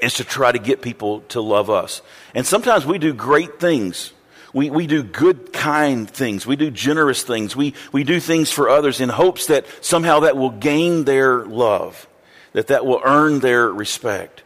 is 0.00 0.14
to 0.14 0.24
try 0.24 0.52
to 0.52 0.58
get 0.58 0.82
people 0.82 1.20
to 1.28 1.40
love 1.40 1.70
us. 1.70 2.02
And 2.34 2.46
sometimes 2.46 2.84
we 2.84 2.98
do 2.98 3.14
great 3.14 3.58
things. 3.58 4.12
We, 4.52 4.68
we 4.68 4.86
do 4.86 5.02
good, 5.02 5.52
kind 5.52 6.10
things. 6.10 6.46
We 6.46 6.56
do 6.56 6.70
generous 6.70 7.22
things. 7.22 7.56
We, 7.56 7.72
we 7.92 8.04
do 8.04 8.20
things 8.20 8.50
for 8.50 8.68
others 8.68 9.00
in 9.00 9.08
hopes 9.08 9.46
that 9.46 9.64
somehow 9.80 10.20
that 10.20 10.36
will 10.36 10.50
gain 10.50 11.04
their 11.04 11.46
love, 11.46 12.06
that 12.52 12.66
that 12.66 12.84
will 12.84 13.00
earn 13.02 13.40
their 13.40 13.68
respect 13.68 14.42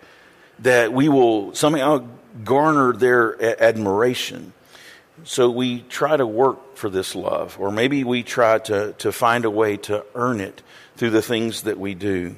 that 0.61 0.93
we 0.93 1.09
will 1.09 1.55
somehow 1.55 2.07
garner 2.45 2.93
their 2.93 3.63
admiration. 3.63 4.53
So 5.25 5.51
we 5.51 5.81
try 5.81 6.17
to 6.17 6.27
work 6.27 6.77
for 6.77 6.91
this 6.91 7.15
love, 7.15 7.57
or 7.59 7.71
maybe 7.71 8.05
we 8.05 8.23
try 8.23 8.59
to, 8.59 8.93
to 8.95 9.13
find 9.13 9.45
a 9.45 9.51
way 9.51 9.79
to 9.79 10.05
earn 10.15 10.41
it 10.41 10.63
through 10.97 11.11
the 11.11 11.23
things 11.23 11.63
that 11.63 11.79
we 11.79 11.95
do. 11.95 12.37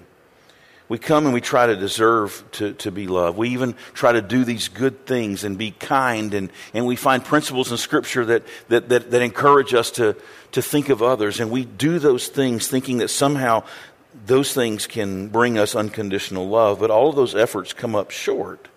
We 0.88 0.99
come 0.99 1.26
and 1.26 1.35
we 1.35 1.43
try 1.43 1.67
to 1.67 1.76
deserve 1.76 2.43
to, 2.53 2.73
to 2.75 2.91
be 2.91 3.09
loved. 3.09 3.37
We 3.37 3.50
even 3.50 3.75
try 3.93 4.12
to 4.12 4.23
do 4.23 4.44
these 4.44 4.69
good 4.69 5.05
things 5.05 5.44
and 5.44 5.59
be 5.59 5.73
kind, 5.73 6.32
and, 6.32 6.50
and 6.73 6.87
we 6.87 6.97
find 6.97 7.23
principles 7.23 7.70
in 7.70 7.76
Scripture 7.76 8.25
that, 8.26 8.44
that, 8.69 8.88
that, 8.88 9.11
that 9.11 9.23
encourage 9.23 9.75
us 9.75 9.91
to, 9.93 10.17
to 10.53 10.63
think 10.63 10.89
of 10.89 11.03
others. 11.03 11.41
And 11.41 11.51
we 11.51 11.67
do 11.67 11.98
those 11.98 12.29
things 12.29 12.69
thinking 12.69 12.98
that 12.98 13.08
somehow 13.08 13.65
those 14.27 14.53
things 14.53 14.87
can 14.87 15.29
bring 15.29 15.58
us 15.58 15.75
unconditional 15.75 16.48
love, 16.48 16.81
but 16.81 16.91
all 16.91 17.08
of 17.08 17.17
those 17.17 17.34
efforts 17.34 17.72
come 17.72 17.94
up 17.94 18.10
short. 18.10 18.69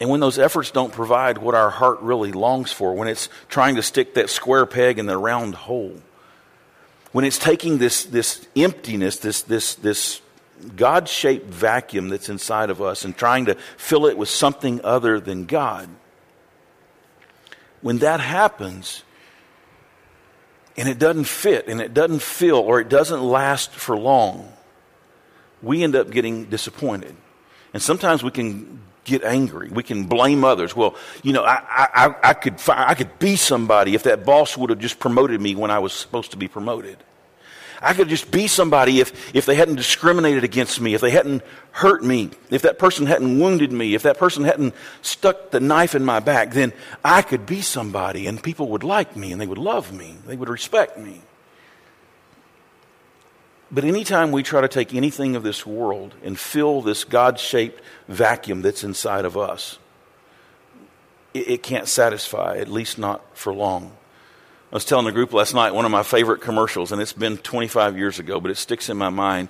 And 0.00 0.08
when 0.08 0.20
those 0.20 0.38
efforts 0.38 0.70
don't 0.70 0.92
provide 0.92 1.38
what 1.38 1.54
our 1.54 1.68
heart 1.68 2.00
really 2.00 2.32
longs 2.32 2.72
for, 2.72 2.94
when 2.94 3.06
it's 3.06 3.28
trying 3.48 3.76
to 3.76 3.82
stick 3.82 4.14
that 4.14 4.30
square 4.30 4.64
peg 4.64 4.98
in 4.98 5.06
the 5.06 5.18
round 5.18 5.54
hole, 5.54 6.00
when 7.12 7.24
it's 7.24 7.38
taking 7.38 7.78
this, 7.78 8.04
this 8.04 8.46
emptiness, 8.56 9.18
this, 9.18 9.42
this, 9.42 9.74
this 9.74 10.22
God 10.76 11.08
shaped 11.08 11.46
vacuum 11.46 12.08
that's 12.08 12.28
inside 12.28 12.70
of 12.70 12.80
us 12.80 13.04
and 13.04 13.16
trying 13.16 13.46
to 13.46 13.56
fill 13.76 14.06
it 14.06 14.16
with 14.16 14.28
something 14.28 14.80
other 14.84 15.20
than 15.20 15.44
God, 15.44 15.88
when 17.82 17.98
that 17.98 18.20
happens, 18.20 19.02
and 20.80 20.88
it 20.88 20.98
doesn't 20.98 21.24
fit 21.24 21.68
and 21.68 21.78
it 21.78 21.92
doesn't 21.92 22.22
fill 22.22 22.56
or 22.56 22.80
it 22.80 22.88
doesn't 22.88 23.22
last 23.22 23.70
for 23.70 23.98
long, 23.98 24.50
we 25.60 25.82
end 25.82 25.94
up 25.94 26.10
getting 26.10 26.46
disappointed. 26.46 27.14
And 27.74 27.82
sometimes 27.82 28.22
we 28.22 28.30
can 28.30 28.80
get 29.04 29.22
angry. 29.22 29.68
We 29.68 29.82
can 29.82 30.04
blame 30.04 30.42
others. 30.42 30.74
Well, 30.74 30.96
you 31.22 31.34
know, 31.34 31.44
I, 31.44 31.60
I, 31.68 32.14
I, 32.22 32.32
could, 32.32 32.54
I 32.66 32.94
could 32.94 33.18
be 33.18 33.36
somebody 33.36 33.94
if 33.94 34.04
that 34.04 34.24
boss 34.24 34.56
would 34.56 34.70
have 34.70 34.78
just 34.78 34.98
promoted 34.98 35.38
me 35.38 35.54
when 35.54 35.70
I 35.70 35.80
was 35.80 35.92
supposed 35.92 36.30
to 36.30 36.38
be 36.38 36.48
promoted. 36.48 36.96
I 37.80 37.94
could 37.94 38.08
just 38.08 38.30
be 38.30 38.46
somebody 38.46 39.00
if, 39.00 39.34
if 39.34 39.46
they 39.46 39.54
hadn't 39.54 39.76
discriminated 39.76 40.44
against 40.44 40.80
me, 40.80 40.94
if 40.94 41.00
they 41.00 41.10
hadn't 41.10 41.42
hurt 41.72 42.04
me, 42.04 42.30
if 42.50 42.62
that 42.62 42.78
person 42.78 43.06
hadn't 43.06 43.38
wounded 43.38 43.72
me, 43.72 43.94
if 43.94 44.02
that 44.02 44.18
person 44.18 44.44
hadn't 44.44 44.74
stuck 45.00 45.50
the 45.50 45.60
knife 45.60 45.94
in 45.94 46.04
my 46.04 46.20
back, 46.20 46.52
then 46.52 46.74
I 47.02 47.22
could 47.22 47.46
be 47.46 47.62
somebody 47.62 48.26
and 48.26 48.42
people 48.42 48.68
would 48.68 48.84
like 48.84 49.16
me 49.16 49.32
and 49.32 49.40
they 49.40 49.46
would 49.46 49.58
love 49.58 49.92
me, 49.92 50.16
they 50.26 50.36
would 50.36 50.50
respect 50.50 50.98
me. 50.98 51.22
But 53.70 53.84
anytime 53.84 54.32
we 54.32 54.42
try 54.42 54.60
to 54.60 54.68
take 54.68 54.94
anything 54.94 55.36
of 55.36 55.42
this 55.42 55.64
world 55.64 56.14
and 56.22 56.38
fill 56.38 56.82
this 56.82 57.04
God 57.04 57.38
shaped 57.38 57.80
vacuum 58.08 58.62
that's 58.62 58.84
inside 58.84 59.24
of 59.24 59.38
us, 59.38 59.78
it, 61.32 61.48
it 61.48 61.62
can't 61.62 61.88
satisfy, 61.88 62.56
at 62.58 62.68
least 62.68 62.98
not 62.98 63.22
for 63.36 63.54
long. 63.54 63.96
I 64.72 64.76
was 64.76 64.84
telling 64.84 65.04
the 65.04 65.10
group 65.10 65.32
last 65.32 65.52
night 65.52 65.74
one 65.74 65.84
of 65.84 65.90
my 65.90 66.04
favorite 66.04 66.40
commercials, 66.40 66.92
and 66.92 67.02
it's 67.02 67.12
been 67.12 67.38
25 67.38 67.98
years 67.98 68.20
ago, 68.20 68.38
but 68.38 68.52
it 68.52 68.56
sticks 68.56 68.88
in 68.88 68.96
my 68.96 69.08
mind, 69.08 69.48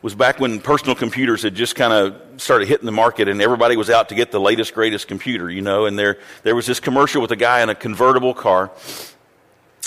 was 0.00 0.14
back 0.14 0.40
when 0.40 0.58
personal 0.58 0.94
computers 0.94 1.42
had 1.42 1.54
just 1.54 1.76
kind 1.76 1.92
of 1.92 2.40
started 2.40 2.66
hitting 2.66 2.86
the 2.86 2.92
market 2.92 3.28
and 3.28 3.42
everybody 3.42 3.76
was 3.76 3.90
out 3.90 4.08
to 4.08 4.14
get 4.14 4.30
the 4.30 4.40
latest, 4.40 4.74
greatest 4.74 5.06
computer, 5.06 5.50
you 5.50 5.60
know. 5.60 5.84
And 5.84 5.98
there, 5.98 6.18
there 6.44 6.54
was 6.54 6.66
this 6.66 6.80
commercial 6.80 7.20
with 7.20 7.30
a 7.30 7.36
guy 7.36 7.62
in 7.62 7.68
a 7.68 7.74
convertible 7.74 8.32
car. 8.32 8.70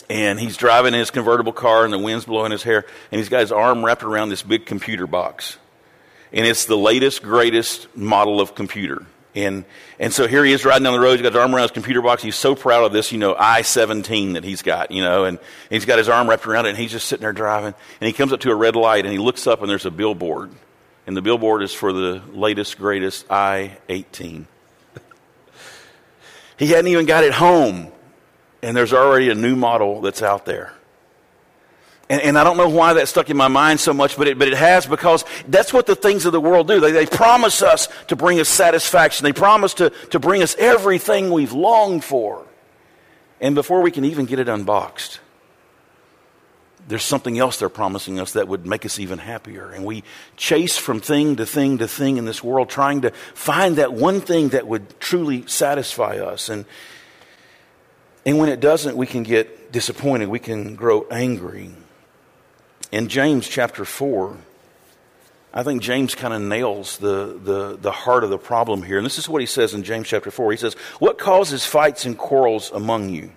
And 0.10 0.39
he's 0.39 0.57
driving 0.57 0.93
in 0.93 1.00
his 1.00 1.12
convertible 1.12 1.53
car 1.53 1.84
and 1.84 1.93
the 1.93 2.00
wind's 2.00 2.25
blowing 2.25 2.51
his 2.51 2.63
hair. 2.63 2.86
And 3.12 3.19
he's 3.19 3.29
got 3.29 3.41
his 3.41 3.51
arm 3.51 3.84
wrapped 3.84 4.03
around 4.03 4.29
this 4.29 4.41
big 4.41 4.65
computer 4.65 5.05
box. 5.05 5.57
And 6.31 6.46
it's 6.46 6.65
the 6.65 6.77
latest, 6.77 7.22
greatest 7.22 7.96
model 7.96 8.41
of 8.41 8.55
computer. 8.55 9.05
And, 9.38 9.65
and 10.00 10.12
so 10.12 10.27
here 10.27 10.44
he 10.44 10.51
is 10.51 10.65
riding 10.65 10.84
down 10.84 10.94
the 10.94 11.00
road. 11.00 11.12
He's 11.12 11.22
got 11.22 11.34
his 11.34 11.39
arm 11.39 11.53
around 11.53 11.65
his 11.65 11.72
computer 11.72 12.01
box. 12.01 12.24
He's 12.24 12.36
so 12.36 12.56
proud 12.56 12.86
of 12.86 12.91
this, 12.91 13.12
you 13.12 13.20
know, 13.20 13.36
I 13.38 13.62
17 13.62 14.34
that 14.34 14.44
he's 14.44 14.63
got, 14.63 14.89
you 14.89 15.03
know, 15.03 15.25
and 15.25 15.38
he's 15.70 15.86
got 15.86 16.00
his 16.00 16.10
arm 16.10 16.27
wrapped 16.27 16.48
around 16.48 16.65
it 16.65 16.70
and 16.70 16.77
he's 16.77 16.91
just 16.91 17.08
sitting 17.08 17.22
there 17.22 17.34
driving. 17.34 17.75
And 18.01 18.08
he 18.08 18.13
comes 18.13 18.34
up 18.34 18.39
to 18.41 18.50
a 18.50 18.56
red 18.56 18.75
light 18.75 19.06
and 19.06 19.12
he 19.12 19.20
looks 19.20 19.46
up 19.46 19.62
and 19.62 19.70
there's 19.70 19.86
a 19.86 19.91
billboard. 19.91 20.50
And 21.06 21.15
the 21.15 21.22
billboard 21.22 21.62
is 21.62 21.72
for 21.72 21.94
the 21.94 22.20
latest, 22.32 22.79
greatest 22.79 23.29
I 23.29 23.77
18. 23.89 24.48
he 26.58 26.67
hadn't 26.67 26.88
even 26.88 27.06
got 27.06 27.24
it 27.24 27.34
home. 27.34 27.91
And 28.63 28.75
there's 28.75 28.91
already 28.91 29.29
a 29.29 29.36
new 29.36 29.56
model 29.56 30.01
that's 30.01 30.24
out 30.24 30.46
there. 30.46 30.74
And, 32.10 32.22
and, 32.22 32.38
I 32.38 32.46
don't 32.46 32.56
know 32.56 32.70
why 32.70 32.94
that 32.94 33.10
stuck 33.10 33.30
in 33.30 33.36
my 33.36 33.50
mind 33.50 33.82
so 33.82 33.94
much, 33.94 34.16
but 34.16 34.30
it, 34.30 34.40
but 34.40 34.48
it 34.48 34.54
has 34.54 34.86
because 34.86 35.26
that's 35.50 35.74
what 35.74 35.88
the 35.88 35.96
things 35.96 36.26
of 36.26 36.32
the 36.32 36.40
world 36.40 36.68
do. 36.68 36.80
They, 36.80 36.92
they 36.92 37.06
promise 37.06 37.62
us 37.62 37.90
to 38.08 38.16
bring 38.16 38.40
us 38.40 38.48
satisfaction. 38.48 39.26
They 39.26 39.34
promise 39.34 39.74
to, 39.76 39.90
to 40.12 40.20
bring 40.20 40.42
us 40.42 40.56
everything 40.58 41.32
we've 41.32 41.52
longed 41.52 42.06
for. 42.06 42.46
And 43.42 43.56
before 43.56 43.82
we 43.82 43.92
can 43.92 44.06
even 44.06 44.26
get 44.26 44.40
it 44.40 44.48
unboxed, 44.48 45.20
there's 46.88 47.04
something 47.04 47.38
else 47.38 47.58
they're 47.58 47.68
promising 47.68 48.22
us 48.22 48.32
that 48.34 48.48
would 48.48 48.66
make 48.66 48.86
us 48.86 49.00
even 49.00 49.20
happier. 49.20 49.70
And 49.72 49.84
we 49.84 50.06
chase 50.38 50.78
from 50.78 51.02
thing 51.02 51.36
to 51.36 51.46
thing 51.46 51.80
to 51.80 51.90
thing 51.90 52.16
in 52.16 52.24
this 52.24 52.42
world, 52.42 52.70
trying 52.70 53.02
to 53.02 53.12
find 53.34 53.76
that 53.76 53.92
one 53.92 54.22
thing 54.22 54.50
that 54.50 54.66
would 54.66 54.98
truly 55.02 55.46
satisfy 55.46 56.20
us. 56.20 56.48
And, 56.48 56.64
and 58.26 58.38
when 58.38 58.48
it 58.48 58.62
doesn't, 58.62 58.96
we 58.96 59.08
can 59.08 59.24
get 59.24 59.74
disappointed. 59.74 60.30
We 60.30 60.40
can 60.40 60.76
grow 60.76 61.06
angry 61.12 61.74
in 62.91 63.08
James 63.10 63.48
chapter 63.48 63.86
4, 63.86 64.38
I 65.53 65.63
think 65.63 65.82
James 65.82 66.13
kind 66.13 66.34
of 66.34 66.41
nails 66.41 66.98
the, 66.98 67.39
the, 67.41 67.77
the 67.82 67.91
heart 67.91 68.24
of 68.24 68.29
the 68.29 68.38
problem 68.38 68.84
here. 68.84 68.98
And 68.98 69.06
this 69.06 69.17
is 69.17 69.27
what 69.27 69.41
he 69.41 69.48
says 69.48 69.74
in 69.74 69.84
James 69.84 70.08
chapter 70.08 70.29
4. 70.29 70.51
He 70.51 70.58
says, 70.58 70.75
What 71.00 71.17
causes 71.17 71.65
fights 71.65 72.06
and 72.06 72.17
quarrels 72.17 72.72
among 72.72 73.10
you? 73.10 73.32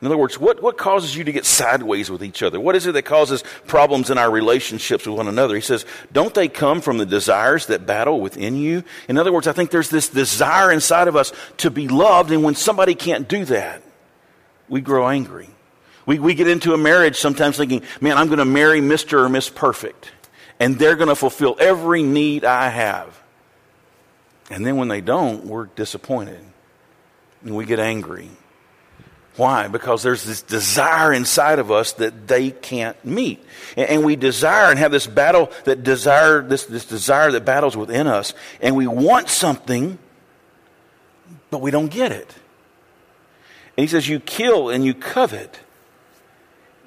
In 0.00 0.06
other 0.06 0.16
words, 0.16 0.38
what, 0.38 0.62
what 0.62 0.78
causes 0.78 1.16
you 1.16 1.24
to 1.24 1.32
get 1.32 1.44
sideways 1.44 2.08
with 2.08 2.22
each 2.22 2.44
other? 2.44 2.60
What 2.60 2.76
is 2.76 2.86
it 2.86 2.92
that 2.92 3.02
causes 3.02 3.42
problems 3.66 4.10
in 4.10 4.18
our 4.18 4.30
relationships 4.30 5.06
with 5.06 5.16
one 5.16 5.26
another? 5.26 5.56
He 5.56 5.60
says, 5.60 5.84
Don't 6.12 6.32
they 6.34 6.46
come 6.46 6.80
from 6.80 6.98
the 6.98 7.06
desires 7.06 7.66
that 7.66 7.84
battle 7.84 8.20
within 8.20 8.54
you? 8.54 8.84
In 9.08 9.18
other 9.18 9.32
words, 9.32 9.48
I 9.48 9.52
think 9.52 9.72
there's 9.72 9.90
this 9.90 10.08
desire 10.08 10.70
inside 10.70 11.08
of 11.08 11.16
us 11.16 11.32
to 11.58 11.70
be 11.70 11.88
loved, 11.88 12.30
and 12.30 12.44
when 12.44 12.54
somebody 12.54 12.94
can't 12.94 13.26
do 13.26 13.44
that, 13.46 13.82
we 14.68 14.80
grow 14.80 15.08
angry. 15.08 15.48
We, 16.08 16.18
we 16.18 16.32
get 16.32 16.48
into 16.48 16.72
a 16.72 16.78
marriage 16.78 17.16
sometimes 17.16 17.58
thinking, 17.58 17.82
man, 18.00 18.16
I'm 18.16 18.28
going 18.28 18.38
to 18.38 18.46
marry 18.46 18.80
Mr. 18.80 19.24
or 19.24 19.28
Miss 19.28 19.50
Perfect, 19.50 20.10
and 20.58 20.78
they're 20.78 20.96
going 20.96 21.10
to 21.10 21.14
fulfill 21.14 21.54
every 21.60 22.02
need 22.02 22.46
I 22.46 22.70
have. 22.70 23.22
And 24.48 24.64
then 24.64 24.78
when 24.78 24.88
they 24.88 25.02
don't, 25.02 25.44
we're 25.44 25.66
disappointed 25.66 26.40
and 27.44 27.54
we 27.54 27.66
get 27.66 27.78
angry. 27.78 28.30
Why? 29.36 29.68
Because 29.68 30.02
there's 30.02 30.24
this 30.24 30.40
desire 30.40 31.12
inside 31.12 31.58
of 31.58 31.70
us 31.70 31.92
that 31.92 32.26
they 32.26 32.52
can't 32.52 32.96
meet. 33.04 33.44
And, 33.76 34.02
we 34.02 34.16
desire 34.16 34.70
and 34.70 34.78
have 34.78 34.90
this 34.90 35.06
battle 35.06 35.52
that 35.64 35.82
desire, 35.82 36.40
this, 36.40 36.64
this 36.64 36.86
desire 36.86 37.30
that 37.32 37.44
battles 37.44 37.76
within 37.76 38.06
us. 38.06 38.32
And 38.62 38.74
we 38.74 38.86
want 38.86 39.28
something, 39.28 39.98
but 41.50 41.60
we 41.60 41.70
don't 41.70 41.90
get 41.90 42.12
it. 42.12 42.34
And 43.76 43.84
he 43.84 43.86
says, 43.88 44.08
You 44.08 44.20
kill 44.20 44.70
and 44.70 44.86
you 44.86 44.94
covet 44.94 45.60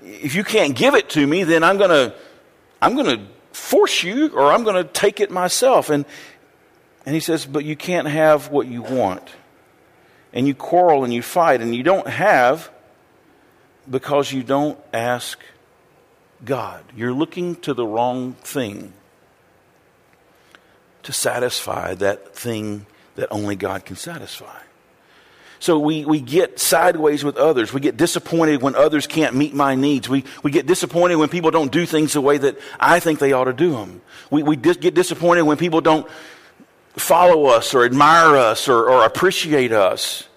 if 0.03 0.35
you 0.35 0.43
can't 0.43 0.75
give 0.75 0.95
it 0.95 1.09
to 1.11 1.25
me, 1.25 1.43
then 1.43 1.63
I'm 1.63 1.77
going 1.77 1.89
to 1.89 2.13
I'm 2.81 2.95
going 2.95 3.17
to 3.17 3.25
force 3.51 4.03
you 4.03 4.29
or 4.29 4.51
I'm 4.51 4.63
going 4.63 4.75
to 4.75 4.83
take 4.83 5.19
it 5.19 5.31
myself. 5.31 5.89
And 5.89 6.05
and 7.05 7.15
he 7.15 7.21
says, 7.21 7.45
"But 7.45 7.65
you 7.65 7.75
can't 7.75 8.07
have 8.07 8.49
what 8.49 8.67
you 8.67 8.81
want." 8.81 9.27
And 10.33 10.47
you 10.47 10.55
quarrel 10.55 11.03
and 11.03 11.13
you 11.13 11.21
fight 11.21 11.61
and 11.61 11.75
you 11.75 11.83
don't 11.83 12.07
have 12.07 12.71
because 13.89 14.31
you 14.31 14.43
don't 14.43 14.79
ask 14.93 15.37
God. 16.45 16.83
You're 16.95 17.13
looking 17.13 17.55
to 17.57 17.73
the 17.73 17.85
wrong 17.85 18.33
thing 18.33 18.93
to 21.03 21.11
satisfy 21.11 21.95
that 21.95 22.33
thing 22.33 22.85
that 23.15 23.27
only 23.29 23.55
God 23.55 23.83
can 23.83 23.95
satisfy. 23.95 24.59
So 25.61 25.77
we, 25.77 26.05
we 26.05 26.21
get 26.21 26.57
sideways 26.57 27.23
with 27.23 27.37
others. 27.37 27.71
We 27.71 27.81
get 27.81 27.95
disappointed 27.95 28.63
when 28.63 28.75
others 28.75 29.05
can't 29.05 29.35
meet 29.35 29.53
my 29.53 29.75
needs. 29.75 30.09
We, 30.09 30.25
we 30.41 30.49
get 30.49 30.65
disappointed 30.65 31.17
when 31.17 31.29
people 31.29 31.51
don't 31.51 31.71
do 31.71 31.85
things 31.85 32.13
the 32.13 32.21
way 32.21 32.39
that 32.39 32.57
I 32.79 32.99
think 32.99 33.19
they 33.19 33.31
ought 33.31 33.43
to 33.43 33.53
do 33.53 33.73
them. 33.73 34.01
We, 34.31 34.41
we 34.41 34.55
dis- 34.55 34.77
get 34.77 34.95
disappointed 34.95 35.43
when 35.43 35.57
people 35.57 35.79
don't 35.79 36.09
follow 36.93 37.45
us 37.45 37.75
or 37.75 37.85
admire 37.85 38.35
us 38.37 38.67
or, 38.67 38.89
or 38.89 39.05
appreciate 39.05 39.71
us. 39.71 40.27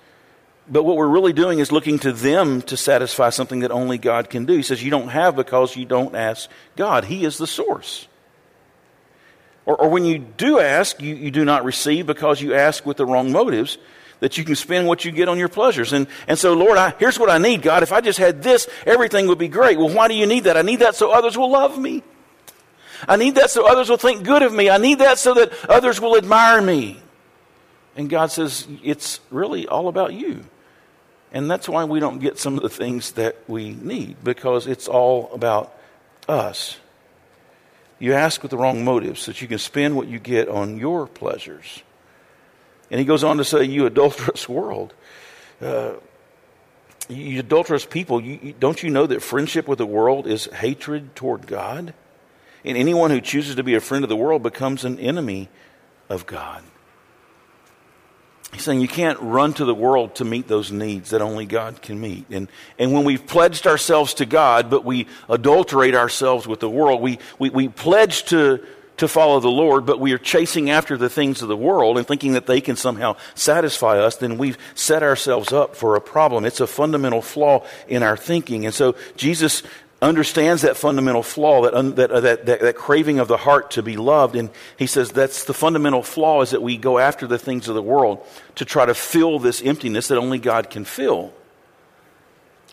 But 0.68 0.82
what 0.82 0.98
we're 0.98 1.08
really 1.08 1.32
doing 1.32 1.58
is 1.58 1.72
looking 1.72 1.98
to 2.00 2.12
them 2.12 2.60
to 2.60 2.76
satisfy 2.76 3.30
something 3.30 3.60
that 3.60 3.70
only 3.70 3.96
God 3.96 4.28
can 4.28 4.44
do. 4.44 4.52
He 4.52 4.62
says, 4.62 4.84
You 4.84 4.90
don't 4.90 5.08
have 5.08 5.36
because 5.36 5.74
you 5.74 5.86
don't 5.86 6.14
ask 6.14 6.50
God. 6.76 7.06
He 7.06 7.24
is 7.24 7.38
the 7.38 7.46
source. 7.46 8.08
Or, 9.64 9.74
or 9.74 9.88
when 9.88 10.04
you 10.04 10.18
do 10.18 10.60
ask, 10.60 11.00
you, 11.00 11.14
you 11.14 11.30
do 11.30 11.46
not 11.46 11.64
receive 11.64 12.06
because 12.06 12.42
you 12.42 12.52
ask 12.52 12.84
with 12.84 12.98
the 12.98 13.06
wrong 13.06 13.32
motives 13.32 13.78
that 14.24 14.38
you 14.38 14.44
can 14.44 14.56
spend 14.56 14.88
what 14.88 15.04
you 15.04 15.12
get 15.12 15.28
on 15.28 15.38
your 15.38 15.50
pleasures. 15.50 15.92
And, 15.92 16.06
and 16.26 16.38
so, 16.38 16.54
Lord, 16.54 16.78
I, 16.78 16.94
here's 16.98 17.18
what 17.18 17.28
I 17.28 17.36
need, 17.36 17.60
God. 17.60 17.82
If 17.82 17.92
I 17.92 18.00
just 18.00 18.18
had 18.18 18.42
this, 18.42 18.66
everything 18.86 19.26
would 19.26 19.36
be 19.36 19.48
great. 19.48 19.76
Well, 19.76 19.90
why 19.90 20.08
do 20.08 20.14
you 20.14 20.24
need 20.24 20.44
that? 20.44 20.56
I 20.56 20.62
need 20.62 20.78
that 20.78 20.94
so 20.94 21.10
others 21.10 21.36
will 21.36 21.50
love 21.50 21.78
me. 21.78 22.02
I 23.06 23.16
need 23.16 23.34
that 23.34 23.50
so 23.50 23.66
others 23.66 23.90
will 23.90 23.98
think 23.98 24.24
good 24.24 24.42
of 24.42 24.50
me. 24.50 24.70
I 24.70 24.78
need 24.78 25.00
that 25.00 25.18
so 25.18 25.34
that 25.34 25.52
others 25.68 26.00
will 26.00 26.16
admire 26.16 26.62
me. 26.62 27.02
And 27.96 28.08
God 28.08 28.30
says, 28.30 28.66
it's 28.82 29.20
really 29.30 29.68
all 29.68 29.88
about 29.88 30.14
you. 30.14 30.46
And 31.30 31.50
that's 31.50 31.68
why 31.68 31.84
we 31.84 32.00
don't 32.00 32.18
get 32.18 32.38
some 32.38 32.56
of 32.56 32.62
the 32.62 32.70
things 32.70 33.12
that 33.12 33.36
we 33.46 33.72
need, 33.74 34.24
because 34.24 34.66
it's 34.66 34.88
all 34.88 35.28
about 35.34 35.76
us. 36.26 36.78
You 37.98 38.14
ask 38.14 38.40
with 38.40 38.52
the 38.52 38.56
wrong 38.56 38.86
motives 38.86 39.20
so 39.20 39.32
that 39.32 39.42
you 39.42 39.48
can 39.48 39.58
spend 39.58 39.96
what 39.96 40.08
you 40.08 40.18
get 40.18 40.48
on 40.48 40.78
your 40.78 41.06
pleasures. 41.06 41.82
And 42.94 43.00
he 43.00 43.06
goes 43.06 43.24
on 43.24 43.38
to 43.38 43.44
say, 43.44 43.64
You 43.64 43.86
adulterous 43.86 44.48
world. 44.48 44.94
Uh, 45.60 45.94
you 47.08 47.40
adulterous 47.40 47.84
people, 47.84 48.20
you, 48.20 48.38
you, 48.40 48.52
don't 48.52 48.80
you 48.84 48.88
know 48.88 49.04
that 49.04 49.20
friendship 49.20 49.66
with 49.66 49.78
the 49.78 49.86
world 49.86 50.28
is 50.28 50.44
hatred 50.46 51.16
toward 51.16 51.48
God? 51.48 51.92
And 52.64 52.78
anyone 52.78 53.10
who 53.10 53.20
chooses 53.20 53.56
to 53.56 53.64
be 53.64 53.74
a 53.74 53.80
friend 53.80 54.04
of 54.04 54.08
the 54.08 54.16
world 54.16 54.44
becomes 54.44 54.84
an 54.84 55.00
enemy 55.00 55.48
of 56.08 56.24
God. 56.24 56.62
He's 58.52 58.62
saying 58.62 58.80
you 58.80 58.86
can't 58.86 59.18
run 59.18 59.54
to 59.54 59.64
the 59.64 59.74
world 59.74 60.14
to 60.16 60.24
meet 60.24 60.46
those 60.46 60.70
needs 60.70 61.10
that 61.10 61.20
only 61.20 61.46
God 61.46 61.82
can 61.82 62.00
meet. 62.00 62.26
And, 62.30 62.48
and 62.78 62.92
when 62.92 63.02
we've 63.02 63.26
pledged 63.26 63.66
ourselves 63.66 64.14
to 64.14 64.24
God, 64.24 64.70
but 64.70 64.84
we 64.84 65.08
adulterate 65.28 65.96
ourselves 65.96 66.46
with 66.46 66.60
the 66.60 66.70
world, 66.70 67.02
we, 67.02 67.18
we, 67.40 67.50
we 67.50 67.68
pledge 67.68 68.26
to, 68.26 68.64
to 68.96 69.08
follow 69.08 69.40
the 69.40 69.50
Lord, 69.50 69.86
but 69.86 69.98
we 69.98 70.12
are 70.12 70.18
chasing 70.18 70.70
after 70.70 70.96
the 70.96 71.08
things 71.08 71.42
of 71.42 71.48
the 71.48 71.56
world 71.56 71.98
and 71.98 72.06
thinking 72.06 72.32
that 72.32 72.46
they 72.46 72.60
can 72.60 72.76
somehow 72.76 73.16
satisfy 73.34 73.98
us, 73.98 74.16
then 74.16 74.38
we've 74.38 74.58
set 74.74 75.02
ourselves 75.02 75.52
up 75.52 75.74
for 75.74 75.96
a 75.96 76.00
problem. 76.00 76.44
It's 76.44 76.60
a 76.60 76.66
fundamental 76.66 77.20
flaw 77.20 77.66
in 77.88 78.02
our 78.02 78.16
thinking. 78.16 78.64
And 78.64 78.74
so 78.74 78.94
Jesus 79.16 79.62
understands 80.00 80.62
that 80.62 80.76
fundamental 80.76 81.22
flaw, 81.22 81.62
that, 81.62 81.74
un, 81.74 81.94
that, 81.94 82.10
uh, 82.10 82.20
that, 82.20 82.46
that, 82.46 82.60
that, 82.60 82.76
craving 82.76 83.18
of 83.18 83.26
the 83.26 83.38
heart 83.38 83.72
to 83.72 83.82
be 83.82 83.96
loved. 83.96 84.36
And 84.36 84.50
he 84.78 84.86
says 84.86 85.10
that's 85.10 85.44
the 85.44 85.54
fundamental 85.54 86.02
flaw 86.02 86.42
is 86.42 86.50
that 86.50 86.62
we 86.62 86.76
go 86.76 86.98
after 86.98 87.26
the 87.26 87.38
things 87.38 87.68
of 87.68 87.74
the 87.74 87.82
world 87.82 88.24
to 88.56 88.64
try 88.64 88.86
to 88.86 88.94
fill 88.94 89.38
this 89.38 89.62
emptiness 89.62 90.08
that 90.08 90.18
only 90.18 90.38
God 90.38 90.70
can 90.70 90.84
fill. 90.84 91.32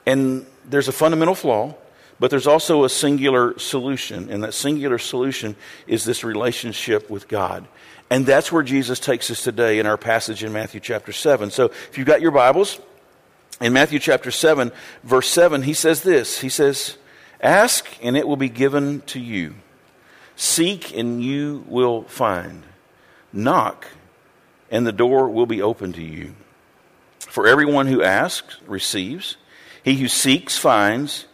And 0.06 0.46
there's 0.66 0.88
a 0.88 0.92
fundamental 0.92 1.36
flaw. 1.36 1.76
But 2.22 2.30
there's 2.30 2.46
also 2.46 2.84
a 2.84 2.90
singular 2.90 3.58
solution, 3.58 4.30
and 4.30 4.44
that 4.44 4.54
singular 4.54 5.00
solution 5.00 5.56
is 5.88 6.06
this 6.06 6.24
relationship 6.24 7.10
with 7.10 7.28
God. 7.28 7.68
And 8.12 8.28
that's 8.28 8.52
where 8.52 8.62
Jesus 8.62 9.00
takes 9.00 9.32
us 9.32 9.44
today 9.44 9.80
in 9.80 9.88
our 9.88 9.98
passage 9.98 10.44
in 10.44 10.54
Matthew 10.54 10.82
chapter 10.82 11.14
7. 11.14 11.50
So 11.50 11.66
if 11.66 11.98
you've 11.98 12.06
got 12.06 12.22
your 12.22 12.30
Bibles, 12.30 12.80
in 13.60 13.74
Matthew 13.74 13.98
chapter 13.98 14.30
7, 14.30 14.72
verse 15.04 15.30
7, 15.30 15.64
he 15.64 15.74
says 15.74 16.04
this 16.04 16.42
He 16.42 16.50
says, 16.50 16.96
Ask, 17.42 17.88
and 18.04 18.16
it 18.16 18.28
will 18.28 18.38
be 18.38 18.50
given 18.50 19.02
to 19.08 19.20
you. 19.20 19.56
Seek, 20.36 20.96
and 20.96 21.24
you 21.24 21.66
will 21.68 22.04
find. 22.04 22.62
Knock, 23.34 23.88
and 24.70 24.86
the 24.86 24.92
door 24.92 25.28
will 25.28 25.48
be 25.48 25.64
open 25.64 25.92
to 25.94 26.04
you. 26.04 26.36
For 27.18 27.48
everyone 27.48 27.88
who 27.88 28.04
asks 28.04 28.58
receives, 28.68 29.38
he 29.84 29.96
who 29.96 30.08
seeks 30.08 30.60
finds 30.60 31.26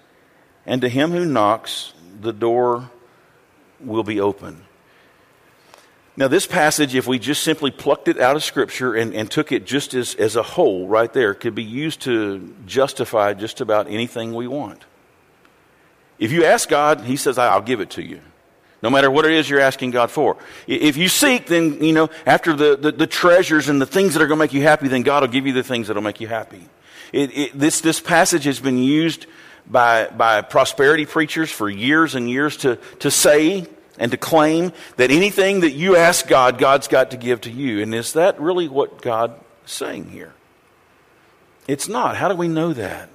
and 0.67 0.81
to 0.81 0.89
him 0.89 1.11
who 1.11 1.25
knocks, 1.25 1.93
the 2.19 2.33
door 2.33 2.91
will 3.79 4.03
be 4.03 4.19
open. 4.19 4.63
Now, 6.17 6.27
this 6.27 6.47
passage, 6.47 6.95
if 6.95 7.07
we 7.07 7.19
just 7.19 7.43
simply 7.43 7.71
plucked 7.71 8.07
it 8.07 8.19
out 8.19 8.35
of 8.35 8.43
Scripture 8.43 8.95
and, 8.95 9.13
and 9.13 9.29
took 9.29 9.51
it 9.51 9.65
just 9.65 9.93
as, 9.93 10.15
as 10.15 10.35
a 10.35 10.43
whole 10.43 10.87
right 10.87 11.11
there, 11.13 11.33
could 11.35 11.53
be 11.55 11.63
used 11.63 12.01
to 12.01 12.55
justify 12.65 13.33
just 13.33 13.61
about 13.61 13.87
anything 13.87 14.33
we 14.33 14.47
want. 14.47 14.83
If 16.17 16.31
you 16.31 16.43
ask 16.43 16.67
God, 16.67 17.01
He 17.01 17.17
says, 17.17 17.37
I'll 17.37 17.61
give 17.61 17.81
it 17.81 17.91
to 17.91 18.03
you. 18.03 18.19
No 18.81 18.89
matter 18.89 19.09
what 19.09 19.25
it 19.25 19.31
is 19.31 19.49
you're 19.49 19.59
asking 19.59 19.91
God 19.91 20.11
for. 20.11 20.37
If 20.67 20.97
you 20.97 21.07
seek, 21.07 21.45
then, 21.45 21.83
you 21.83 21.93
know, 21.93 22.09
after 22.25 22.53
the, 22.53 22.75
the, 22.75 22.91
the 22.91 23.07
treasures 23.07 23.69
and 23.69 23.79
the 23.79 23.85
things 23.85 24.13
that 24.13 24.21
are 24.21 24.27
going 24.27 24.37
to 24.37 24.43
make 24.43 24.53
you 24.53 24.63
happy, 24.63 24.87
then 24.87 25.03
God 25.03 25.21
will 25.21 25.29
give 25.29 25.47
you 25.47 25.53
the 25.53 25.63
things 25.63 25.87
that 25.87 25.95
will 25.95 26.03
make 26.03 26.19
you 26.19 26.27
happy. 26.27 26.67
It, 27.13 27.37
it, 27.37 27.59
this, 27.59 27.81
this 27.81 27.99
passage 27.99 28.43
has 28.45 28.59
been 28.59 28.77
used 28.79 29.27
by, 29.69 30.07
by 30.07 30.41
prosperity 30.41 31.05
preachers 31.05 31.51
for 31.51 31.69
years 31.69 32.15
and 32.15 32.29
years 32.29 32.57
to, 32.57 32.77
to 32.99 33.11
say 33.11 33.67
and 33.99 34.11
to 34.11 34.17
claim 34.17 34.71
that 34.97 35.11
anything 35.11 35.61
that 35.61 35.71
you 35.71 35.95
ask 35.95 36.27
God, 36.27 36.57
God's 36.57 36.87
got 36.87 37.11
to 37.11 37.17
give 37.17 37.41
to 37.41 37.51
you. 37.51 37.81
And 37.81 37.93
is 37.93 38.13
that 38.13 38.39
really 38.39 38.67
what 38.67 39.01
God 39.01 39.39
is 39.65 39.71
saying 39.71 40.09
here? 40.09 40.33
It's 41.67 41.87
not. 41.87 42.15
How 42.15 42.29
do 42.29 42.35
we 42.35 42.47
know 42.47 42.73
that? 42.73 43.09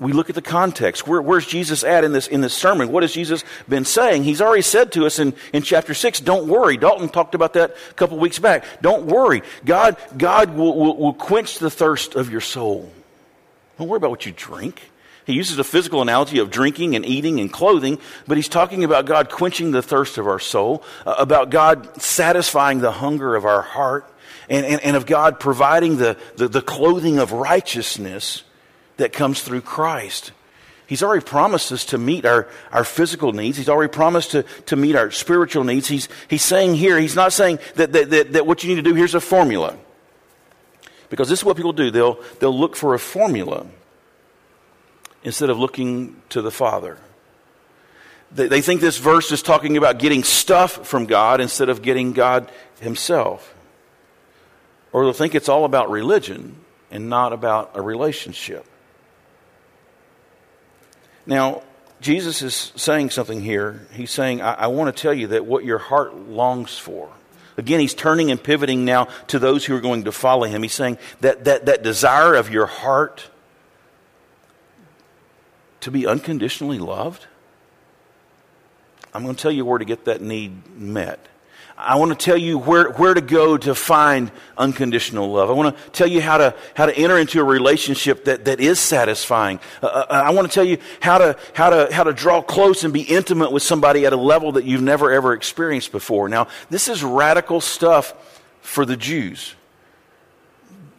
We 0.00 0.12
look 0.12 0.28
at 0.28 0.34
the 0.34 0.42
context. 0.42 1.06
Where, 1.06 1.22
where's 1.22 1.46
Jesus 1.46 1.84
at 1.84 2.04
in 2.04 2.12
this, 2.12 2.26
in 2.26 2.40
this 2.40 2.52
sermon? 2.52 2.90
What 2.90 3.04
has 3.04 3.12
Jesus 3.12 3.44
been 3.68 3.84
saying? 3.84 4.24
He's 4.24 4.40
already 4.40 4.62
said 4.62 4.92
to 4.92 5.06
us 5.06 5.18
in, 5.18 5.34
in 5.52 5.62
chapter 5.62 5.94
6, 5.94 6.20
don't 6.20 6.48
worry. 6.48 6.76
Dalton 6.76 7.08
talked 7.08 7.34
about 7.34 7.54
that 7.54 7.76
a 7.90 7.94
couple 7.94 8.18
weeks 8.18 8.38
back. 8.38 8.64
Don't 8.82 9.06
worry. 9.06 9.42
God, 9.64 9.96
God 10.18 10.56
will, 10.56 10.76
will, 10.76 10.96
will 10.96 11.14
quench 11.14 11.58
the 11.58 11.70
thirst 11.70 12.16
of 12.16 12.30
your 12.30 12.40
soul. 12.40 12.92
Don't 13.78 13.88
worry 13.88 13.98
about 13.98 14.10
what 14.10 14.26
you 14.26 14.32
drink. 14.32 14.82
He 15.24 15.32
uses 15.32 15.58
a 15.58 15.64
physical 15.64 16.02
analogy 16.02 16.38
of 16.38 16.50
drinking 16.50 16.94
and 16.96 17.04
eating 17.06 17.40
and 17.40 17.52
clothing, 17.52 17.98
but 18.26 18.36
he's 18.36 18.48
talking 18.48 18.84
about 18.84 19.06
God 19.06 19.30
quenching 19.30 19.70
the 19.70 19.82
thirst 19.82 20.18
of 20.18 20.26
our 20.26 20.38
soul, 20.38 20.84
uh, 21.06 21.14
about 21.18 21.50
God 21.50 22.00
satisfying 22.00 22.80
the 22.80 22.92
hunger 22.92 23.34
of 23.34 23.44
our 23.44 23.62
heart, 23.62 24.10
and, 24.48 24.66
and, 24.66 24.82
and 24.82 24.96
of 24.96 25.06
God 25.06 25.40
providing 25.40 25.96
the, 25.96 26.18
the, 26.36 26.48
the 26.48 26.60
clothing 26.60 27.18
of 27.18 27.32
righteousness 27.32 28.42
that 28.98 29.12
comes 29.12 29.42
through 29.42 29.62
Christ. 29.62 30.32
He's 30.86 31.02
already 31.02 31.24
promised 31.24 31.72
us 31.72 31.86
to 31.86 31.98
meet 31.98 32.26
our, 32.26 32.46
our 32.70 32.84
physical 32.84 33.32
needs. 33.32 33.56
He's 33.56 33.70
already 33.70 33.90
promised 33.90 34.32
to, 34.32 34.42
to 34.66 34.76
meet 34.76 34.94
our 34.94 35.10
spiritual 35.10 35.64
needs. 35.64 35.88
He's, 35.88 36.10
he's 36.28 36.42
saying 36.42 36.74
here, 36.74 36.98
he's 36.98 37.16
not 37.16 37.32
saying 37.32 37.58
that, 37.76 37.92
that, 37.92 38.10
that, 38.10 38.32
that 38.34 38.46
what 38.46 38.62
you 38.62 38.68
need 38.68 38.84
to 38.84 38.90
do, 38.90 38.94
here's 38.94 39.14
a 39.14 39.20
formula. 39.20 39.78
Because 41.08 41.30
this 41.30 41.38
is 41.38 41.44
what 41.44 41.56
people 41.56 41.72
do. 41.72 41.90
They'll, 41.90 42.20
they'll 42.40 42.56
look 42.56 42.76
for 42.76 42.92
a 42.92 42.98
formula 42.98 43.66
instead 45.24 45.50
of 45.50 45.58
looking 45.58 46.20
to 46.28 46.42
the 46.42 46.50
Father. 46.50 46.98
They, 48.30 48.48
they 48.48 48.60
think 48.60 48.80
this 48.80 48.98
verse 48.98 49.32
is 49.32 49.42
talking 49.42 49.76
about 49.76 49.98
getting 49.98 50.22
stuff 50.22 50.86
from 50.86 51.06
God 51.06 51.40
instead 51.40 51.68
of 51.68 51.82
getting 51.82 52.12
God 52.12 52.50
Himself. 52.80 53.54
Or 54.92 55.04
they'll 55.04 55.12
think 55.12 55.34
it's 55.34 55.48
all 55.48 55.64
about 55.64 55.90
religion 55.90 56.56
and 56.90 57.08
not 57.08 57.32
about 57.32 57.72
a 57.74 57.82
relationship. 57.82 58.64
Now, 61.26 61.62
Jesus 62.00 62.42
is 62.42 62.72
saying 62.76 63.10
something 63.10 63.40
here. 63.40 63.86
He's 63.92 64.10
saying, 64.10 64.42
I, 64.42 64.52
I 64.52 64.66
want 64.66 64.94
to 64.94 65.02
tell 65.02 65.14
you 65.14 65.28
that 65.28 65.46
what 65.46 65.64
your 65.64 65.78
heart 65.78 66.14
longs 66.14 66.76
for. 66.76 67.10
Again, 67.56 67.80
he's 67.80 67.94
turning 67.94 68.30
and 68.30 68.42
pivoting 68.42 68.84
now 68.84 69.04
to 69.28 69.38
those 69.38 69.64
who 69.64 69.74
are 69.76 69.80
going 69.80 70.04
to 70.04 70.12
follow 70.12 70.44
him. 70.44 70.62
He's 70.62 70.74
saying 70.74 70.98
that, 71.20 71.44
that, 71.44 71.66
that 71.66 71.82
desire 71.82 72.34
of 72.34 72.50
your 72.50 72.66
heart 72.66 73.28
to 75.84 75.90
be 75.90 76.06
unconditionally 76.06 76.78
loved? 76.78 77.26
I'm 79.12 79.22
going 79.22 79.36
to 79.36 79.40
tell 79.40 79.52
you 79.52 79.64
where 79.64 79.78
to 79.78 79.84
get 79.84 80.06
that 80.06 80.20
need 80.20 80.76
met. 80.76 81.28
I 81.76 81.96
want 81.96 82.16
to 82.18 82.24
tell 82.24 82.36
you 82.36 82.58
where, 82.58 82.90
where 82.90 83.14
to 83.14 83.20
go 83.20 83.56
to 83.56 83.74
find 83.74 84.30
unconditional 84.56 85.32
love. 85.32 85.50
I 85.50 85.54
want 85.54 85.76
to 85.76 85.90
tell 85.90 86.06
you 86.06 86.20
how 86.20 86.38
to, 86.38 86.54
how 86.74 86.86
to 86.86 86.96
enter 86.96 87.18
into 87.18 87.40
a 87.40 87.44
relationship 87.44 88.26
that, 88.26 88.44
that 88.44 88.60
is 88.60 88.78
satisfying. 88.78 89.58
Uh, 89.82 89.86
uh 89.86 90.06
I 90.08 90.30
want 90.30 90.48
to 90.48 90.54
tell 90.54 90.64
you 90.64 90.78
how 91.00 91.18
to, 91.18 91.36
how, 91.52 91.70
to, 91.70 91.92
how 91.92 92.04
to 92.04 92.12
draw 92.12 92.42
close 92.42 92.84
and 92.84 92.92
be 92.92 93.02
intimate 93.02 93.50
with 93.50 93.62
somebody 93.62 94.06
at 94.06 94.12
a 94.12 94.16
level 94.16 94.52
that 94.52 94.64
you've 94.64 94.82
never 94.82 95.10
ever 95.10 95.32
experienced 95.32 95.90
before. 95.90 96.28
Now, 96.28 96.46
this 96.70 96.88
is 96.88 97.02
radical 97.02 97.60
stuff 97.60 98.14
for 98.60 98.84
the 98.86 98.96
Jews 98.96 99.54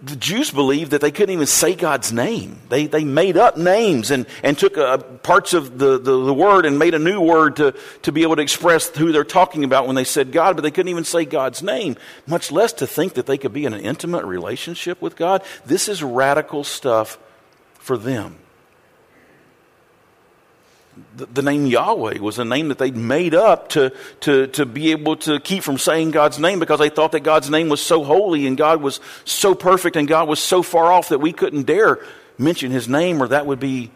the 0.05 0.15
Jews 0.15 0.51
believed 0.51 0.91
that 0.91 1.01
they 1.01 1.09
couldn't 1.09 1.33
even 1.33 1.47
say 1.47 1.73
God's 1.73 2.13
name. 2.13 2.59
They, 2.69 2.85
they 2.85 3.03
made 3.03 3.37
up 3.37 3.57
names 3.57 4.11
and, 4.11 4.27
and 4.43 4.57
took 4.57 4.77
uh, 4.77 4.97
parts 4.97 5.53
of 5.53 5.79
the, 5.79 5.97
the, 5.97 6.25
the, 6.25 6.33
word 6.33 6.65
and 6.65 6.77
made 6.77 6.93
a 6.93 6.99
new 6.99 7.19
word 7.19 7.55
to, 7.55 7.73
to 8.03 8.11
be 8.11 8.21
able 8.21 8.35
to 8.35 8.41
express 8.41 8.89
who 8.89 9.11
they're 9.11 9.23
talking 9.23 9.63
about 9.63 9.87
when 9.87 9.95
they 9.95 10.03
said 10.03 10.31
God, 10.31 10.55
but 10.55 10.61
they 10.61 10.69
couldn't 10.69 10.89
even 10.89 11.05
say 11.05 11.25
God's 11.25 11.63
name, 11.63 11.95
much 12.27 12.51
less 12.51 12.71
to 12.73 12.87
think 12.87 13.15
that 13.15 13.25
they 13.25 13.37
could 13.37 13.53
be 13.53 13.65
in 13.65 13.73
an 13.73 13.81
intimate 13.81 14.25
relationship 14.25 15.01
with 15.01 15.15
God. 15.15 15.41
This 15.65 15.89
is 15.89 16.03
radical 16.03 16.63
stuff 16.63 17.17
for 17.79 17.97
them 17.97 18.37
the, 21.15 21.25
the 21.25 21.41
name 21.41 21.65
Yahweh 21.65 22.19
was 22.19 22.39
a 22.39 22.45
name 22.45 22.69
that 22.69 22.77
they'd 22.77 22.95
made 22.95 23.35
up 23.35 23.69
to, 23.69 23.93
to, 24.21 24.47
to 24.47 24.65
be 24.65 24.91
able 24.91 25.15
to 25.17 25.39
keep 25.39 25.63
from 25.63 25.77
saying 25.77 26.11
God's 26.11 26.39
name 26.39 26.59
because 26.59 26.79
they 26.79 26.89
thought 26.89 27.11
that 27.13 27.21
God's 27.21 27.49
name 27.49 27.69
was 27.69 27.81
so 27.81 28.03
holy 28.03 28.47
and 28.47 28.57
God 28.57 28.81
was 28.81 28.99
so 29.23 29.55
perfect 29.55 29.95
and 29.95 30.07
God 30.07 30.27
was 30.27 30.39
so 30.39 30.63
far 30.63 30.91
off 30.91 31.09
that 31.09 31.19
we 31.19 31.33
couldn't 31.33 31.63
dare 31.63 31.99
mention 32.37 32.71
his 32.71 32.87
name 32.87 33.21
or 33.21 33.27
that 33.29 33.45
would 33.45 33.59
be, 33.59 33.91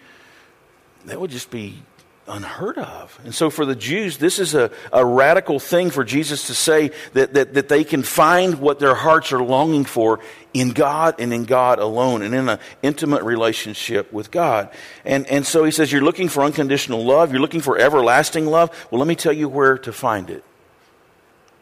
that 1.05 1.19
would 1.19 1.31
just 1.31 1.51
be 1.51 1.81
unheard 2.29 2.77
of. 2.77 3.19
And 3.23 3.33
so 3.33 3.49
for 3.49 3.65
the 3.65 3.75
Jews, 3.75 4.17
this 4.17 4.39
is 4.39 4.55
a, 4.55 4.71
a 4.93 5.05
radical 5.05 5.59
thing 5.59 5.89
for 5.89 6.03
Jesus 6.03 6.47
to 6.47 6.53
say 6.53 6.91
that, 7.13 7.33
that, 7.33 7.53
that 7.55 7.69
they 7.69 7.83
can 7.83 8.03
find 8.03 8.59
what 8.59 8.79
their 8.79 8.95
hearts 8.95 9.33
are 9.33 9.43
longing 9.43 9.83
for 9.83 10.19
in 10.53 10.71
God 10.71 11.15
and 11.19 11.33
in 11.33 11.45
God 11.45 11.79
alone 11.79 12.21
and 12.21 12.33
in 12.33 12.47
an 12.49 12.59
intimate 12.81 13.23
relationship 13.23 14.13
with 14.13 14.31
God. 14.31 14.69
And, 15.03 15.27
and 15.27 15.45
so 15.45 15.63
he 15.63 15.71
says, 15.71 15.91
You're 15.91 16.01
looking 16.01 16.29
for 16.29 16.43
unconditional 16.43 17.03
love, 17.03 17.31
you're 17.31 17.41
looking 17.41 17.61
for 17.61 17.77
everlasting 17.77 18.45
love. 18.45 18.69
Well, 18.91 18.99
let 18.99 19.07
me 19.07 19.15
tell 19.15 19.33
you 19.33 19.49
where 19.49 19.77
to 19.79 19.91
find 19.91 20.29
it. 20.29 20.43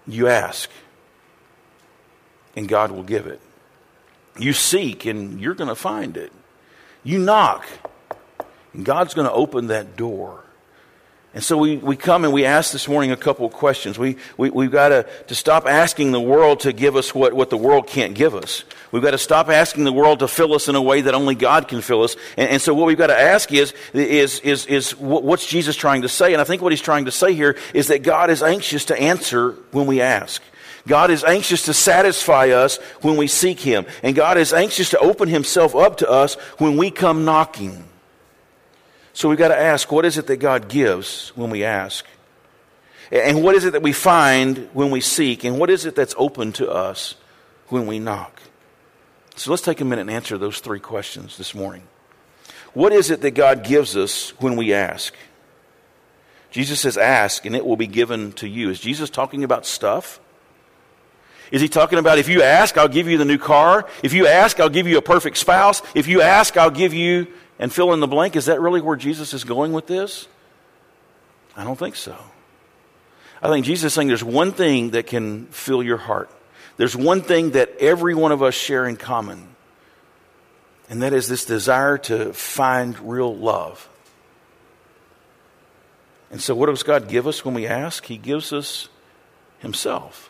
You 0.06 0.28
ask, 0.28 0.70
and 2.56 2.68
God 2.68 2.92
will 2.92 3.04
give 3.04 3.28
it. 3.28 3.42
You 4.40 4.54
seek, 4.54 5.06
and 5.06 5.42
you're 5.42 5.56
going 5.56 5.70
to 5.70 5.76
find 5.76 6.16
it. 6.16 6.32
You 7.04 7.20
knock, 7.20 7.66
and 8.74 8.86
God's 8.86 9.14
going 9.14 9.28
to 9.28 9.34
open 9.34 9.68
that 9.68 9.98
door. 9.98 10.44
And 11.38 11.44
so 11.44 11.56
we, 11.56 11.78
we 11.78 11.96
come 11.96 12.24
and 12.24 12.34
we 12.34 12.46
ask 12.46 12.72
this 12.72 12.88
morning 12.88 13.12
a 13.12 13.16
couple 13.16 13.46
of 13.46 13.54
questions. 13.54 14.00
We, 14.00 14.18
we, 14.38 14.50
we've 14.50 14.72
got 14.72 14.90
to, 14.90 15.06
to 15.28 15.36
stop 15.36 15.68
asking 15.68 16.12
the 16.12 16.20
world 16.20 16.62
to 16.62 16.74
give 16.74 16.96
us 16.96 17.14
what, 17.14 17.32
what 17.34 17.52
the 17.52 17.58
world 17.58 17.86
can't 17.86 18.16
give 18.16 18.34
us. 18.34 18.64
We've 18.92 19.04
got 19.04 19.12
to 19.12 19.20
stop 19.20 19.48
asking 19.48 19.84
the 19.84 19.94
world 19.94 20.18
to 20.22 20.28
fill 20.28 20.56
us 20.56 20.68
in 20.68 20.74
a 20.74 20.82
way 20.82 21.02
that 21.02 21.14
only 21.14 21.36
God 21.36 21.68
can 21.68 21.82
fill 21.82 22.02
us. 22.02 22.16
And, 22.38 22.50
and 22.50 22.60
so 22.60 22.74
what 22.74 22.88
we've 22.88 22.98
got 22.98 23.08
to 23.08 23.20
ask 23.20 23.54
is, 23.54 23.76
is, 23.94 24.40
is, 24.40 24.66
is 24.66 24.96
what's 24.96 25.46
Jesus 25.46 25.76
trying 25.76 26.02
to 26.02 26.10
say? 26.10 26.34
And 26.34 26.42
I 26.42 26.44
think 26.44 26.64
what 26.64 26.72
he's 26.72 26.82
trying 26.82 27.06
to 27.06 27.12
say 27.12 27.36
here 27.36 27.56
is 27.72 27.90
that 27.90 28.02
God 28.02 28.32
is 28.32 28.42
anxious 28.42 28.86
to 28.86 29.00
answer 29.00 29.52
when 29.70 29.86
we 29.86 30.02
ask. 30.02 30.42
God 30.88 31.12
is 31.12 31.24
anxious 31.24 31.66
to 31.66 31.74
satisfy 31.76 32.50
us 32.50 32.78
when 33.02 33.16
we 33.16 33.28
seek 33.28 33.60
Him. 33.60 33.86
And 34.02 34.16
God 34.16 34.40
is 34.40 34.54
anxious 34.54 34.90
to 34.90 34.98
open 34.98 35.30
Himself 35.30 35.76
up 35.76 35.98
to 35.98 36.10
us 36.10 36.34
when 36.58 36.78
we 36.78 36.90
come 36.90 37.26
knocking. 37.26 37.84
So 39.18 39.30
we've 39.30 39.38
got 39.40 39.48
to 39.48 39.60
ask 39.60 39.92
what 39.92 40.06
is 40.06 40.20
it 40.20 40.28
that 40.28 40.38
God 40.38 40.70
gives 40.70 41.30
when 41.30 41.50
we 41.50 41.64
ask? 41.64 42.06
And 43.12 43.42
what 43.44 43.56
is 43.56 43.66
it 43.66 43.72
that 43.72 43.82
we 43.82 43.92
find 43.92 44.70
when 44.74 44.92
we 44.92 45.02
seek? 45.02 45.44
And 45.44 45.58
what 45.58 45.72
is 45.72 45.88
it 45.88 45.96
that's 45.96 46.14
open 46.20 46.52
to 46.54 46.70
us 46.70 47.16
when 47.70 47.88
we 47.88 47.98
knock? 47.98 48.40
So 49.36 49.50
let's 49.50 49.64
take 49.64 49.82
a 49.82 49.86
minute 49.86 50.02
and 50.02 50.12
answer 50.12 50.38
those 50.38 50.60
three 50.60 50.80
questions 50.80 51.36
this 51.36 51.56
morning. 51.56 51.82
What 52.76 52.94
is 52.94 53.10
it 53.10 53.22
that 53.22 53.32
God 53.32 53.64
gives 53.64 53.98
us 53.98 54.40
when 54.40 54.56
we 54.56 54.72
ask? 54.72 55.16
Jesus 56.52 56.80
says, 56.80 56.96
Ask, 56.96 57.44
and 57.48 57.56
it 57.56 57.66
will 57.66 57.76
be 57.76 57.88
given 57.88 58.34
to 58.34 58.48
you. 58.48 58.70
Is 58.70 58.80
Jesus 58.80 59.10
talking 59.10 59.44
about 59.44 59.66
stuff? 59.66 60.20
Is 61.50 61.60
he 61.60 61.68
talking 61.68 61.98
about 61.98 62.20
if 62.20 62.30
you 62.30 62.44
ask, 62.44 62.78
I'll 62.78 62.88
give 62.88 63.08
you 63.08 63.18
the 63.18 63.26
new 63.26 63.40
car? 63.40 63.88
If 64.04 64.14
you 64.14 64.28
ask, 64.28 64.60
I'll 64.60 64.70
give 64.70 64.86
you 64.86 65.00
a 65.00 65.02
perfect 65.02 65.38
spouse? 65.38 65.82
If 65.96 66.06
you 66.06 66.22
ask, 66.22 66.56
I'll 66.56 66.70
give 66.70 66.94
you 66.94 67.26
and 67.60 67.72
fill 67.72 67.94
in 67.94 68.00
the 68.00 68.08
blank. 68.08 68.36
Is 68.36 68.46
that 68.46 68.62
really 68.62 68.82
where 68.82 68.96
Jesus 68.96 69.34
is 69.34 69.44
going 69.44 69.74
with 69.74 69.88
this? 69.88 70.28
I 71.56 71.64
don't 71.64 71.78
think 71.78 71.96
so. 71.96 72.16
I 73.42 73.50
think 73.50 73.66
Jesus 73.66 73.86
is 73.86 73.94
saying 73.94 74.08
there's 74.08 74.24
one 74.24 74.52
thing 74.52 74.92
that 74.92 75.08
can 75.08 75.48
fill 75.48 75.84
your 75.84 75.98
heart. 75.98 76.30
There's 76.78 76.96
one 76.96 77.22
thing 77.22 77.52
that 77.52 77.72
every 77.80 78.14
one 78.14 78.32
of 78.32 78.44
us 78.44 78.54
share 78.54 78.88
in 78.88 78.98
common, 78.98 79.48
and 80.90 81.02
that 81.02 81.14
is 81.14 81.28
this 81.28 81.46
desire 81.46 81.98
to 82.00 82.34
find 82.34 82.98
real 83.00 83.36
love. 83.36 83.90
And 86.30 86.42
so, 86.42 86.54
what 86.56 86.68
does 86.68 86.84
God 86.84 87.08
give 87.08 87.26
us 87.26 87.44
when 87.44 87.54
we 87.54 87.66
ask? 87.66 88.06
He 88.06 88.18
gives 88.18 88.54
us 88.54 88.90
Himself. 89.60 90.30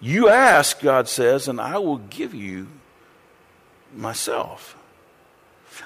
You 0.00 0.28
ask, 0.28 0.80
God 0.80 1.08
says, 1.08 1.46
and 1.46 1.60
I 1.60 1.78
will 1.78 1.98
give 1.98 2.34
you 2.34 2.68
myself. 3.94 4.76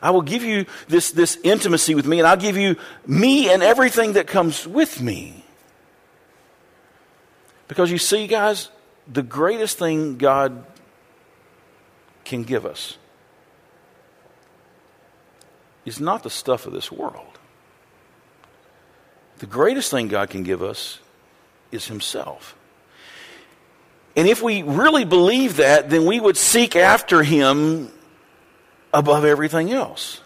I 0.02 0.11
will 0.11 0.22
give 0.22 0.42
you 0.42 0.66
this, 0.88 1.11
this 1.11 1.38
intimacy 1.42 1.94
with 1.94 2.07
me, 2.07 2.18
and 2.18 2.26
I'll 2.26 2.37
give 2.37 2.57
you 2.57 2.76
me 3.07 3.50
and 3.52 3.62
everything 3.62 4.14
that 4.14 4.26
comes 4.26 4.66
with 4.66 5.00
me. 5.00 5.44
Because 7.68 7.90
you 7.90 7.98
see, 7.98 8.26
guys, 8.26 8.70
the 9.11 9.22
greatest 9.22 9.78
thing 9.78 10.16
God 10.16 10.64
can 12.24 12.42
give 12.42 12.64
us 12.66 12.96
is 15.85 16.00
not 16.00 16.22
the 16.22 16.30
stuff 16.30 16.66
of 16.66 16.72
this 16.72 16.90
world. 16.90 17.38
The 19.38 19.46
greatest 19.46 19.90
thing 19.90 20.09
God 20.09 20.30
can 20.30 20.42
give 20.42 20.62
us 20.62 21.00
is 21.70 21.87
Himself. 21.87 22.57
And 24.16 24.28
if 24.28 24.42
we 24.42 24.62
really 24.62 25.04
believe 25.04 25.57
that, 25.57 25.90
then 25.90 26.07
we 26.07 26.20
would 26.20 26.37
seek 26.37 26.76
after 26.76 27.22
Him 27.22 27.90
above 28.94 29.24
everything 29.24 29.72
else. 29.72 30.20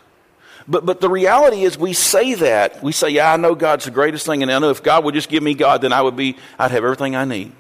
But, 0.69 0.85
but 0.85 1.01
the 1.01 1.09
reality 1.09 1.63
is 1.63 1.79
we 1.79 1.95
say 1.95 2.35
that. 2.35 2.83
We 2.83 2.93
say, 2.93 3.09
yeah, 3.09 3.33
I 3.33 3.37
know 3.37 3.55
God's 3.55 3.87
the 3.87 3.91
greatest 3.91 4.27
thing, 4.27 4.43
and 4.43 4.53
I 4.53 4.59
know 4.59 4.71
if 4.71 4.83
God 4.83 5.03
would 5.05 5.15
just 5.15 5.31
give 5.31 5.43
me 5.43 5.55
God, 5.55 5.81
then 5.81 5.93
I 5.93 6.03
would 6.03 6.15
be, 6.15 6.37
I'd 6.59 6.71
have 6.71 6.85
everything 6.85 7.17
I 7.17 7.25
need. 7.25 7.53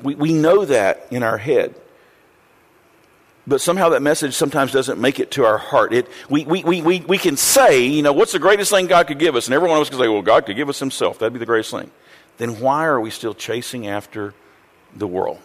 We, 0.00 0.14
we 0.14 0.32
know 0.32 0.64
that 0.64 1.08
in 1.10 1.24
our 1.24 1.36
head. 1.36 1.74
But 3.46 3.60
somehow 3.60 3.88
that 3.88 4.02
message 4.02 4.34
sometimes 4.34 4.70
doesn't 4.70 5.00
make 5.00 5.18
it 5.18 5.32
to 5.32 5.44
our 5.44 5.58
heart. 5.58 5.92
It, 5.92 6.06
we, 6.28 6.44
we, 6.44 6.62
we, 6.62 6.82
we, 6.82 7.00
we 7.00 7.18
can 7.18 7.36
say, 7.36 7.84
you 7.86 8.02
know, 8.02 8.12
what's 8.12 8.32
the 8.32 8.38
greatest 8.38 8.70
thing 8.70 8.86
God 8.86 9.08
could 9.08 9.18
give 9.18 9.34
us? 9.34 9.46
And 9.46 9.54
every 9.54 9.68
one 9.68 9.76
of 9.76 9.82
us 9.82 9.90
can 9.90 9.98
say, 9.98 10.06
well, 10.06 10.22
God 10.22 10.46
could 10.46 10.56
give 10.56 10.68
us 10.68 10.78
Himself. 10.78 11.18
That'd 11.18 11.32
be 11.32 11.40
the 11.40 11.46
greatest 11.46 11.72
thing. 11.72 11.90
Then 12.38 12.60
why 12.60 12.84
are 12.86 13.00
we 13.00 13.10
still 13.10 13.34
chasing 13.34 13.88
after 13.88 14.32
the 14.94 15.08
world? 15.08 15.38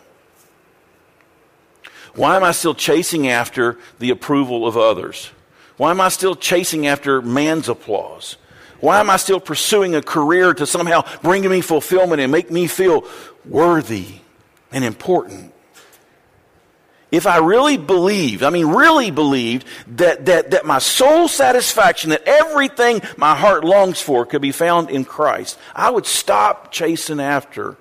Why 2.16 2.36
am 2.36 2.44
I 2.44 2.52
still 2.52 2.76
chasing 2.76 3.28
after 3.28 3.78
the 4.00 4.10
approval 4.10 4.66
of 4.66 4.78
others? 4.78 5.32
Why 5.78 5.92
am 5.92 6.00
I 6.00 6.10
still 6.10 6.36
chasing 6.36 6.88
after 6.88 7.22
man's 7.22 7.68
applause? 7.68 8.38
Why 8.80 9.00
am 9.00 9.10
I 9.10 9.18
still 9.18 9.40
pursuing 9.40 9.96
a 9.96 10.02
career 10.02 10.54
to 10.54 10.66
somehow 10.66 11.04
bring 11.22 11.48
me 11.50 11.62
fulfillment 11.62 12.22
and 12.22 12.32
make 12.32 12.52
me 12.52 12.68
feel 12.68 13.06
worthy 13.44 14.08
and 14.72 14.84
important? 14.84 15.54
If 17.12 17.28
I 17.28 17.38
really 17.38 17.78
believed, 17.78 18.44
I 18.44 18.50
mean, 18.50 18.68
really 18.68 19.12
believed 19.12 19.68
that, 19.98 20.26
that, 20.26 20.52
that 20.52 20.66
my 20.66 20.80
soul 20.80 21.28
satisfaction, 21.28 22.10
that 22.10 22.24
everything 22.26 23.02
my 23.16 23.36
heart 23.36 23.64
longs 23.64 24.02
for 24.02 24.26
could 24.26 24.42
be 24.42 24.52
found 24.52 24.90
in 24.90 25.06
Christ, 25.06 25.58
I 25.74 25.90
would 25.90 26.06
stop 26.06 26.72
chasing 26.72 27.20
after 27.20 27.78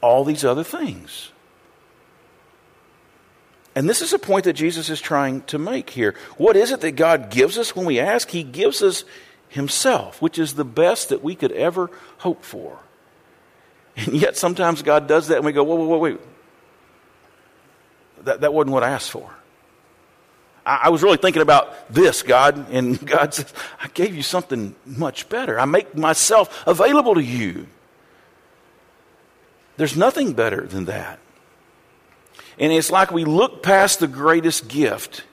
all 0.00 0.24
these 0.24 0.44
other 0.44 0.64
things. 0.64 1.29
And 3.74 3.88
this 3.88 4.02
is 4.02 4.12
a 4.12 4.18
point 4.18 4.44
that 4.44 4.54
Jesus 4.54 4.90
is 4.90 5.00
trying 5.00 5.42
to 5.42 5.58
make 5.58 5.90
here. 5.90 6.14
What 6.36 6.56
is 6.56 6.72
it 6.72 6.80
that 6.80 6.92
God 6.92 7.30
gives 7.30 7.56
us 7.56 7.76
when 7.76 7.86
we 7.86 8.00
ask? 8.00 8.28
He 8.30 8.42
gives 8.42 8.82
us 8.82 9.04
Himself, 9.48 10.20
which 10.20 10.38
is 10.38 10.54
the 10.54 10.64
best 10.64 11.10
that 11.10 11.22
we 11.22 11.34
could 11.34 11.52
ever 11.52 11.90
hope 12.18 12.44
for. 12.44 12.78
And 13.96 14.14
yet 14.14 14.36
sometimes 14.36 14.82
God 14.82 15.06
does 15.06 15.28
that 15.28 15.36
and 15.36 15.44
we 15.44 15.52
go, 15.52 15.62
whoa, 15.62 15.76
whoa, 15.76 15.86
whoa, 15.86 15.98
wait. 15.98 16.20
That, 18.24 18.40
that 18.42 18.52
wasn't 18.52 18.72
what 18.72 18.82
I 18.82 18.90
asked 18.90 19.10
for. 19.10 19.30
I, 20.64 20.80
I 20.84 20.88
was 20.88 21.02
really 21.02 21.16
thinking 21.16 21.42
about 21.42 21.92
this, 21.92 22.22
God, 22.22 22.70
and 22.70 23.04
God 23.06 23.34
says, 23.34 23.52
I 23.80 23.88
gave 23.88 24.14
you 24.14 24.22
something 24.22 24.74
much 24.84 25.28
better. 25.28 25.58
I 25.58 25.64
make 25.64 25.96
myself 25.96 26.64
available 26.66 27.14
to 27.14 27.22
you. 27.22 27.66
There's 29.76 29.96
nothing 29.96 30.34
better 30.34 30.66
than 30.66 30.86
that. 30.86 31.18
And 32.60 32.70
it's 32.72 32.90
like 32.90 33.10
we 33.10 33.24
look 33.24 33.62
past 33.62 34.00
the 34.00 34.06
greatest 34.06 34.68
gift 34.68 35.24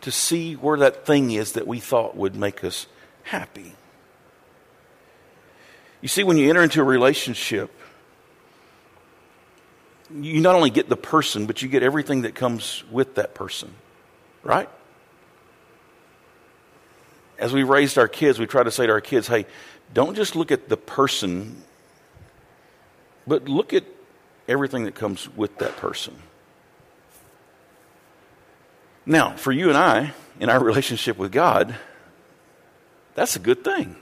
to 0.00 0.10
see 0.10 0.54
where 0.54 0.78
that 0.80 1.06
thing 1.06 1.30
is 1.30 1.52
that 1.52 1.68
we 1.68 1.78
thought 1.78 2.16
would 2.16 2.34
make 2.34 2.64
us 2.64 2.88
happy. 3.22 3.74
You 6.02 6.08
see, 6.08 6.24
when 6.24 6.36
you 6.36 6.50
enter 6.50 6.64
into 6.64 6.80
a 6.80 6.84
relationship, 6.84 7.70
you 10.12 10.40
not 10.40 10.56
only 10.56 10.70
get 10.70 10.88
the 10.88 10.96
person, 10.96 11.46
but 11.46 11.62
you 11.62 11.68
get 11.68 11.84
everything 11.84 12.22
that 12.22 12.34
comes 12.34 12.82
with 12.90 13.14
that 13.14 13.34
person, 13.34 13.72
right? 14.42 14.68
As 17.38 17.52
we 17.52 17.62
raised 17.62 17.98
our 17.98 18.08
kids, 18.08 18.40
we 18.40 18.46
try 18.46 18.64
to 18.64 18.70
say 18.70 18.86
to 18.86 18.92
our 18.92 19.00
kids, 19.00 19.28
hey, 19.28 19.46
don't 19.94 20.16
just 20.16 20.34
look 20.34 20.50
at 20.50 20.68
the 20.68 20.76
person, 20.76 21.62
but 23.26 23.48
look 23.48 23.72
at 23.72 23.84
everything 24.48 24.84
that 24.84 24.94
comes 24.94 25.28
with 25.36 25.58
that 25.58 25.76
person. 25.76 26.16
Now, 29.04 29.36
for 29.36 29.52
you 29.52 29.68
and 29.68 29.78
I, 29.78 30.12
in 30.40 30.48
our 30.48 30.62
relationship 30.64 31.16
with 31.16 31.32
God, 31.32 31.74
that's 33.14 33.36
a 33.36 33.38
good 33.38 33.64
thing. 33.64 33.96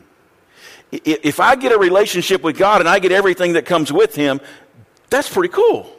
If 0.92 1.40
I 1.40 1.56
get 1.56 1.72
a 1.72 1.78
relationship 1.78 2.42
with 2.42 2.56
God 2.56 2.80
and 2.80 2.88
I 2.88 2.98
get 2.98 3.12
everything 3.12 3.54
that 3.54 3.66
comes 3.66 3.92
with 3.92 4.14
Him, 4.14 4.40
that's 5.10 5.28
pretty 5.28 5.52
cool. 5.52 5.90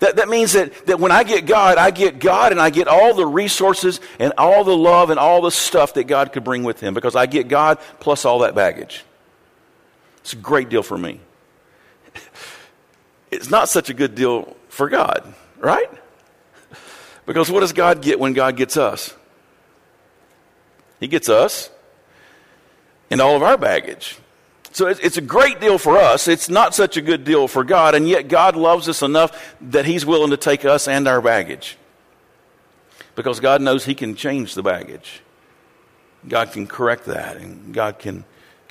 That, 0.00 0.16
that 0.16 0.28
means 0.28 0.52
that, 0.52 0.86
that 0.86 0.98
when 0.98 1.12
I 1.12 1.22
get 1.22 1.46
God, 1.46 1.78
I 1.78 1.90
get 1.90 2.18
God 2.18 2.50
and 2.50 2.60
I 2.60 2.70
get 2.70 2.88
all 2.88 3.14
the 3.14 3.26
resources 3.26 4.00
and 4.18 4.32
all 4.36 4.64
the 4.64 4.76
love 4.76 5.10
and 5.10 5.20
all 5.20 5.40
the 5.40 5.52
stuff 5.52 5.94
that 5.94 6.04
God 6.04 6.32
could 6.32 6.42
bring 6.42 6.64
with 6.64 6.80
Him 6.80 6.94
because 6.94 7.14
I 7.14 7.26
get 7.26 7.46
God 7.46 7.78
plus 8.00 8.24
all 8.24 8.40
that 8.40 8.54
baggage. 8.56 9.04
It's 10.18 10.32
a 10.32 10.36
great 10.36 10.68
deal 10.68 10.82
for 10.82 10.98
me 10.98 11.20
it's 13.34 13.50
not 13.50 13.68
such 13.68 13.90
a 13.90 13.94
good 13.94 14.14
deal 14.14 14.56
for 14.68 14.88
God, 14.88 15.34
right? 15.58 15.90
Because 17.26 17.50
what 17.50 17.60
does 17.60 17.72
God 17.72 18.02
get 18.02 18.20
when 18.20 18.32
God 18.32 18.56
gets 18.56 18.76
us? 18.76 19.14
He 21.00 21.08
gets 21.08 21.28
us 21.28 21.70
and 23.10 23.20
all 23.20 23.36
of 23.36 23.42
our 23.42 23.56
baggage. 23.56 24.18
So 24.72 24.88
it's 24.88 25.16
a 25.16 25.20
great 25.20 25.60
deal 25.60 25.78
for 25.78 25.96
us. 25.98 26.26
It's 26.26 26.48
not 26.48 26.74
such 26.74 26.96
a 26.96 27.00
good 27.00 27.22
deal 27.22 27.46
for 27.46 27.62
God, 27.62 27.94
and 27.94 28.08
yet 28.08 28.26
God 28.26 28.56
loves 28.56 28.88
us 28.88 29.02
enough 29.02 29.54
that 29.60 29.84
He's 29.84 30.04
willing 30.04 30.30
to 30.30 30.36
take 30.36 30.64
us 30.64 30.88
and 30.88 31.06
our 31.06 31.20
baggage. 31.20 31.76
Because 33.14 33.38
God 33.38 33.62
knows 33.62 33.84
He 33.84 33.94
can 33.94 34.16
change 34.16 34.54
the 34.54 34.64
baggage. 34.64 35.22
God 36.26 36.50
can 36.50 36.66
correct 36.66 37.04
that, 37.04 37.36
and 37.36 37.72
God 37.72 38.00
can 38.00 38.24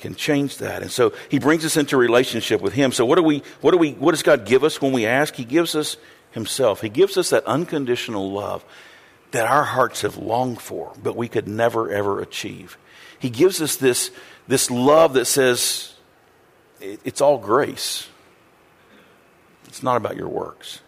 can 0.04 0.14
change 0.14 0.58
that. 0.58 0.82
And 0.82 0.90
so 0.90 1.14
he 1.30 1.38
brings 1.38 1.64
us 1.64 1.78
into 1.78 1.96
relationship 1.96 2.60
with 2.60 2.74
him. 2.74 2.92
So 2.92 3.06
what 3.06 3.16
do 3.16 3.22
we 3.22 3.42
what 3.62 3.70
do 3.70 3.78
we 3.78 3.92
what 3.92 4.10
does 4.10 4.22
God 4.22 4.44
give 4.44 4.62
us 4.62 4.82
when 4.82 4.92
we 4.92 5.06
ask? 5.06 5.34
He 5.34 5.46
gives 5.46 5.74
us 5.74 5.96
himself. 6.32 6.82
He 6.82 6.90
gives 6.90 7.16
us 7.16 7.30
that 7.30 7.42
unconditional 7.46 8.30
love 8.30 8.62
that 9.30 9.46
our 9.46 9.64
hearts 9.64 10.02
have 10.02 10.18
longed 10.18 10.60
for, 10.60 10.92
but 11.02 11.16
we 11.16 11.26
could 11.26 11.48
never 11.48 11.90
ever 11.90 12.20
achieve. 12.20 12.76
He 13.18 13.30
gives 13.30 13.62
us 13.62 13.76
this 13.76 14.10
this 14.46 14.70
love 14.70 15.14
that 15.14 15.24
says 15.24 15.94
it's 16.82 17.22
all 17.22 17.38
grace. 17.38 18.06
It's 19.68 19.82
not 19.82 19.96
about 19.96 20.16
your 20.16 20.28
works. 20.28 20.80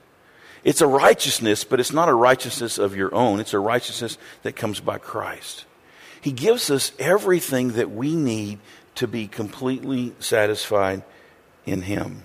It's 0.63 0.83
a 0.83 0.87
righteousness, 0.87 1.65
but 1.65 1.81
it's 1.81 1.93
not 1.93 2.11
a 2.11 2.15
righteousness 2.15 2.77
of 2.77 2.95
your 2.95 3.15
own. 3.15 3.41
It's 3.41 3.55
a 3.55 3.59
righteousness 3.59 4.19
that 4.43 4.57
comes 4.57 4.79
by 4.79 4.99
Christ. 4.99 5.65
He 6.21 6.33
gives 6.33 6.71
us 6.71 6.93
everything 6.99 7.73
that 7.73 7.91
we 7.91 8.15
need 8.15 8.59
to 8.97 9.07
be 9.07 9.29
completely 9.29 10.15
satisfied 10.19 11.03
in 11.65 11.83
Him. 11.83 12.23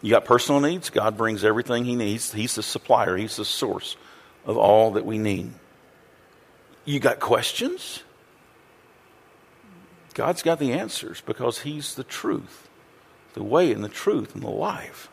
You 0.00 0.10
got 0.10 0.24
personal 0.24 0.60
needs? 0.60 0.90
God 0.90 1.16
brings 1.16 1.44
everything 1.44 1.84
He 1.84 1.96
needs. 1.96 2.32
He's 2.32 2.54
the 2.54 2.62
supplier, 2.62 3.16
He's 3.16 3.36
the 3.36 3.44
source 3.44 3.96
of 4.44 4.56
all 4.56 4.92
that 4.92 5.04
we 5.04 5.18
need. 5.18 5.50
You 6.84 7.00
got 7.00 7.20
questions? 7.20 8.02
God's 10.14 10.42
got 10.42 10.58
the 10.58 10.72
answers 10.72 11.20
because 11.20 11.60
He's 11.60 11.94
the 11.94 12.04
truth, 12.04 12.68
the 13.34 13.42
way 13.42 13.72
and 13.72 13.84
the 13.84 13.88
truth 13.88 14.34
and 14.34 14.42
the 14.42 14.50
life. 14.50 15.08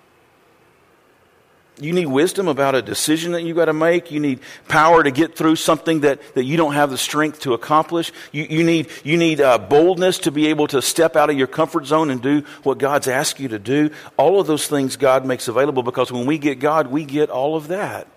You 1.77 1.91
need 1.91 2.05
wisdom 2.05 2.47
about 2.47 2.73
a 2.73 2.81
decision 2.81 3.33
that 3.33 3.41
you've 3.41 3.57
got 3.57 3.65
to 3.65 3.73
make. 3.73 4.09
You 4.09 4.21
need 4.21 4.39
power 4.69 5.03
to 5.03 5.11
get 5.11 5.35
through 5.35 5.57
something 5.57 6.01
that, 6.01 6.21
that 6.35 6.45
you 6.45 6.55
don't 6.55 6.73
have 6.73 6.89
the 6.89 6.97
strength 6.97 7.41
to 7.41 7.53
accomplish. 7.53 8.13
You, 8.31 8.43
you 8.49 8.63
need, 8.63 8.87
you 9.03 9.17
need 9.17 9.41
uh, 9.41 9.57
boldness 9.57 10.19
to 10.19 10.31
be 10.31 10.47
able 10.47 10.67
to 10.67 10.81
step 10.81 11.17
out 11.17 11.29
of 11.29 11.37
your 11.37 11.47
comfort 11.47 11.85
zone 11.85 12.11
and 12.11 12.21
do 12.21 12.43
what 12.63 12.77
God's 12.77 13.09
asked 13.09 13.41
you 13.41 13.49
to 13.49 13.59
do. 13.59 13.89
All 14.15 14.39
of 14.39 14.47
those 14.47 14.67
things 14.67 14.95
God 14.95 15.25
makes 15.25 15.49
available 15.49 15.83
because 15.83 16.11
when 16.13 16.25
we 16.25 16.37
get 16.37 16.59
God, 16.59 16.87
we 16.87 17.03
get 17.03 17.29
all 17.29 17.57
of 17.57 17.67
that. 17.67 18.07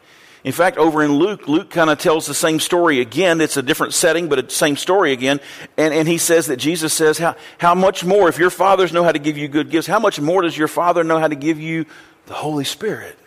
In 0.44 0.52
fact, 0.52 0.78
over 0.78 1.02
in 1.02 1.14
Luke, 1.14 1.48
Luke 1.48 1.68
kind 1.68 1.90
of 1.90 1.98
tells 1.98 2.26
the 2.26 2.34
same 2.34 2.60
story 2.60 3.00
again. 3.00 3.40
It's 3.40 3.56
a 3.56 3.62
different 3.62 3.92
setting, 3.92 4.28
but 4.28 4.38
it's 4.38 4.54
the 4.54 4.58
same 4.58 4.76
story 4.76 5.12
again. 5.12 5.40
And, 5.76 5.92
and 5.92 6.06
he 6.06 6.16
says 6.16 6.46
that 6.46 6.58
Jesus 6.58 6.94
says, 6.94 7.18
how, 7.18 7.34
how 7.58 7.74
much 7.74 8.04
more, 8.04 8.28
if 8.28 8.38
your 8.38 8.50
fathers 8.50 8.92
know 8.92 9.02
how 9.02 9.10
to 9.10 9.18
give 9.18 9.36
you 9.36 9.48
good 9.48 9.68
gifts, 9.68 9.88
how 9.88 9.98
much 9.98 10.20
more 10.20 10.42
does 10.42 10.56
your 10.56 10.68
Father 10.68 11.02
know 11.02 11.18
how 11.18 11.26
to 11.26 11.34
give 11.34 11.58
you 11.58 11.86
the 12.26 12.34
Holy 12.34 12.62
Spirit? 12.62 13.18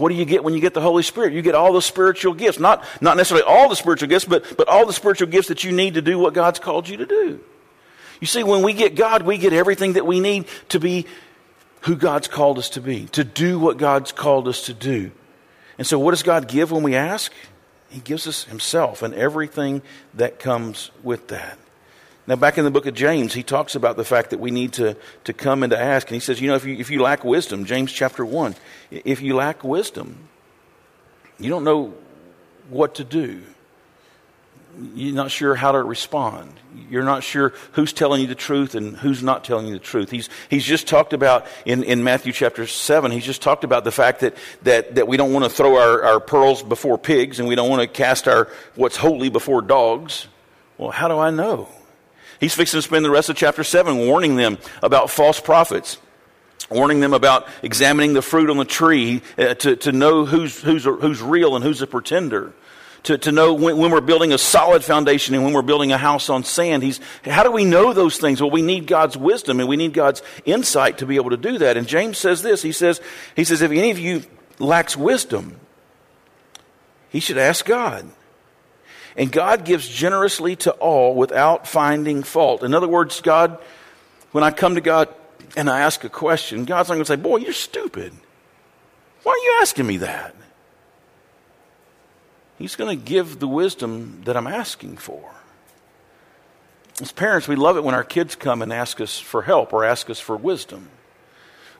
What 0.00 0.08
do 0.08 0.14
you 0.14 0.24
get 0.24 0.42
when 0.42 0.54
you 0.54 0.60
get 0.60 0.72
the 0.72 0.80
Holy 0.80 1.02
Spirit? 1.02 1.34
You 1.34 1.42
get 1.42 1.54
all 1.54 1.74
the 1.74 1.82
spiritual 1.82 2.32
gifts. 2.32 2.58
Not, 2.58 2.82
not 3.02 3.18
necessarily 3.18 3.46
all 3.46 3.68
the 3.68 3.76
spiritual 3.76 4.08
gifts, 4.08 4.24
but, 4.24 4.56
but 4.56 4.66
all 4.66 4.86
the 4.86 4.94
spiritual 4.94 5.28
gifts 5.28 5.48
that 5.48 5.62
you 5.62 5.72
need 5.72 5.94
to 5.94 6.02
do 6.02 6.18
what 6.18 6.32
God's 6.32 6.58
called 6.58 6.88
you 6.88 6.96
to 6.96 7.06
do. 7.06 7.40
You 8.18 8.26
see, 8.26 8.42
when 8.42 8.62
we 8.62 8.72
get 8.72 8.94
God, 8.94 9.22
we 9.22 9.36
get 9.36 9.52
everything 9.52 9.92
that 9.92 10.06
we 10.06 10.18
need 10.18 10.46
to 10.70 10.80
be 10.80 11.06
who 11.82 11.96
God's 11.96 12.28
called 12.28 12.58
us 12.58 12.70
to 12.70 12.80
be, 12.80 13.06
to 13.08 13.24
do 13.24 13.58
what 13.58 13.76
God's 13.76 14.10
called 14.10 14.48
us 14.48 14.66
to 14.66 14.74
do. 14.74 15.10
And 15.76 15.86
so, 15.86 15.98
what 15.98 16.12
does 16.12 16.22
God 16.22 16.48
give 16.48 16.72
when 16.72 16.82
we 16.82 16.94
ask? 16.94 17.32
He 17.90 18.00
gives 18.00 18.26
us 18.26 18.44
himself 18.44 19.02
and 19.02 19.14
everything 19.14 19.82
that 20.14 20.38
comes 20.38 20.90
with 21.02 21.28
that. 21.28 21.58
Now, 22.30 22.36
back 22.36 22.58
in 22.58 22.64
the 22.64 22.70
book 22.70 22.86
of 22.86 22.94
James, 22.94 23.34
he 23.34 23.42
talks 23.42 23.74
about 23.74 23.96
the 23.96 24.04
fact 24.04 24.30
that 24.30 24.38
we 24.38 24.52
need 24.52 24.74
to, 24.74 24.96
to 25.24 25.32
come 25.32 25.64
and 25.64 25.72
to 25.72 25.76
ask. 25.76 26.06
And 26.06 26.14
he 26.14 26.20
says, 26.20 26.40
you 26.40 26.46
know, 26.46 26.54
if 26.54 26.64
you, 26.64 26.76
if 26.76 26.88
you 26.88 27.02
lack 27.02 27.24
wisdom, 27.24 27.64
James 27.64 27.90
chapter 27.90 28.24
1, 28.24 28.54
if 28.92 29.20
you 29.20 29.34
lack 29.34 29.64
wisdom, 29.64 30.28
you 31.40 31.50
don't 31.50 31.64
know 31.64 31.92
what 32.68 32.94
to 32.94 33.04
do. 33.04 33.42
You're 34.94 35.16
not 35.16 35.32
sure 35.32 35.56
how 35.56 35.72
to 35.72 35.82
respond. 35.82 36.52
You're 36.88 37.02
not 37.02 37.24
sure 37.24 37.52
who's 37.72 37.92
telling 37.92 38.20
you 38.20 38.28
the 38.28 38.36
truth 38.36 38.76
and 38.76 38.96
who's 38.96 39.24
not 39.24 39.42
telling 39.42 39.66
you 39.66 39.72
the 39.72 39.80
truth. 39.80 40.12
He's, 40.12 40.28
he's 40.48 40.64
just 40.64 40.86
talked 40.86 41.12
about 41.12 41.48
in, 41.64 41.82
in 41.82 42.04
Matthew 42.04 42.32
chapter 42.32 42.64
7, 42.64 43.10
he's 43.10 43.26
just 43.26 43.42
talked 43.42 43.64
about 43.64 43.82
the 43.82 43.90
fact 43.90 44.20
that, 44.20 44.36
that, 44.62 44.94
that 44.94 45.08
we 45.08 45.16
don't 45.16 45.32
want 45.32 45.46
to 45.46 45.50
throw 45.50 45.78
our, 45.80 46.04
our 46.04 46.20
pearls 46.20 46.62
before 46.62 46.96
pigs 46.96 47.40
and 47.40 47.48
we 47.48 47.56
don't 47.56 47.68
want 47.68 47.82
to 47.82 47.88
cast 47.88 48.28
our 48.28 48.46
what's 48.76 48.96
holy 48.96 49.30
before 49.30 49.62
dogs. 49.62 50.28
Well, 50.78 50.92
how 50.92 51.08
do 51.08 51.18
I 51.18 51.30
know? 51.30 51.68
He's 52.40 52.54
fixing 52.54 52.78
to 52.78 52.82
spend 52.82 53.04
the 53.04 53.10
rest 53.10 53.28
of 53.28 53.36
chapter 53.36 53.62
7 53.62 53.98
warning 53.98 54.36
them 54.36 54.58
about 54.82 55.10
false 55.10 55.38
prophets 55.38 55.98
warning 56.70 57.00
them 57.00 57.12
about 57.12 57.48
examining 57.62 58.14
the 58.14 58.22
fruit 58.22 58.48
on 58.48 58.56
the 58.56 58.64
tree 58.64 59.22
uh, 59.36 59.54
to, 59.54 59.76
to 59.76 59.92
know 59.92 60.24
who's, 60.24 60.60
who's, 60.62 60.84
who's 60.84 61.20
real 61.20 61.56
and 61.56 61.64
who's 61.64 61.82
a 61.82 61.86
pretender. 61.86 62.52
To, 63.04 63.16
to 63.16 63.32
know 63.32 63.54
when, 63.54 63.78
when, 63.78 63.90
we're 63.90 64.02
building 64.02 64.32
a 64.32 64.38
solid 64.38 64.84
foundation 64.84 65.34
and 65.34 65.42
when 65.42 65.54
we're 65.54 65.62
building 65.62 65.90
a 65.90 65.96
house 65.96 66.28
on 66.28 66.44
sand. 66.44 66.82
He's, 66.82 67.00
how 67.24 67.42
do 67.42 67.50
we 67.50 67.64
know 67.64 67.94
those 67.94 68.18
things? 68.18 68.42
Well, 68.42 68.50
we 68.50 68.60
need 68.60 68.86
God's 68.86 69.16
wisdom 69.16 69.58
and 69.58 69.68
we 69.68 69.76
need 69.76 69.94
God's 69.94 70.22
insight 70.44 70.98
to 70.98 71.06
be 71.06 71.16
able 71.16 71.30
to 71.30 71.38
do 71.38 71.58
that. 71.58 71.78
And 71.78 71.88
James 71.88 72.18
says 72.18 72.42
this. 72.42 72.60
He 72.60 72.72
says, 72.72 73.00
he 73.34 73.44
says, 73.44 73.62
if 73.62 73.70
any 73.70 73.90
of 73.90 73.98
you 73.98 74.22
lacks 74.58 74.98
wisdom, 74.98 75.56
he 77.08 77.20
should 77.20 77.38
ask 77.38 77.64
God. 77.64 78.06
And 79.20 79.30
God 79.30 79.66
gives 79.66 79.86
generously 79.86 80.56
to 80.56 80.70
all 80.72 81.14
without 81.14 81.68
finding 81.68 82.22
fault. 82.22 82.62
In 82.62 82.72
other 82.72 82.88
words, 82.88 83.20
God, 83.20 83.58
when 84.32 84.42
I 84.42 84.50
come 84.50 84.76
to 84.76 84.80
God, 84.80 85.10
and 85.56 85.68
I 85.68 85.80
ask 85.80 86.04
a 86.04 86.08
question, 86.08 86.64
God's 86.64 86.88
not 86.88 86.94
going 86.94 87.04
to 87.04 87.12
say, 87.12 87.16
Boy, 87.16 87.36
you're 87.36 87.52
stupid. 87.52 88.14
Why 89.22 89.32
are 89.32 89.36
you 89.36 89.58
asking 89.60 89.86
me 89.86 89.98
that? 89.98 90.34
He's 92.56 92.76
going 92.76 92.98
to 92.98 93.04
give 93.04 93.40
the 93.40 93.46
wisdom 93.46 94.22
that 94.24 94.38
I'm 94.38 94.46
asking 94.46 94.96
for. 94.96 95.30
As 97.02 97.12
parents, 97.12 97.46
we 97.46 97.56
love 97.56 97.76
it 97.76 97.84
when 97.84 97.94
our 97.94 98.04
kids 98.04 98.34
come 98.34 98.62
and 98.62 98.72
ask 98.72 99.02
us 99.02 99.18
for 99.18 99.42
help 99.42 99.74
or 99.74 99.84
ask 99.84 100.08
us 100.08 100.18
for 100.18 100.34
wisdom. 100.34 100.88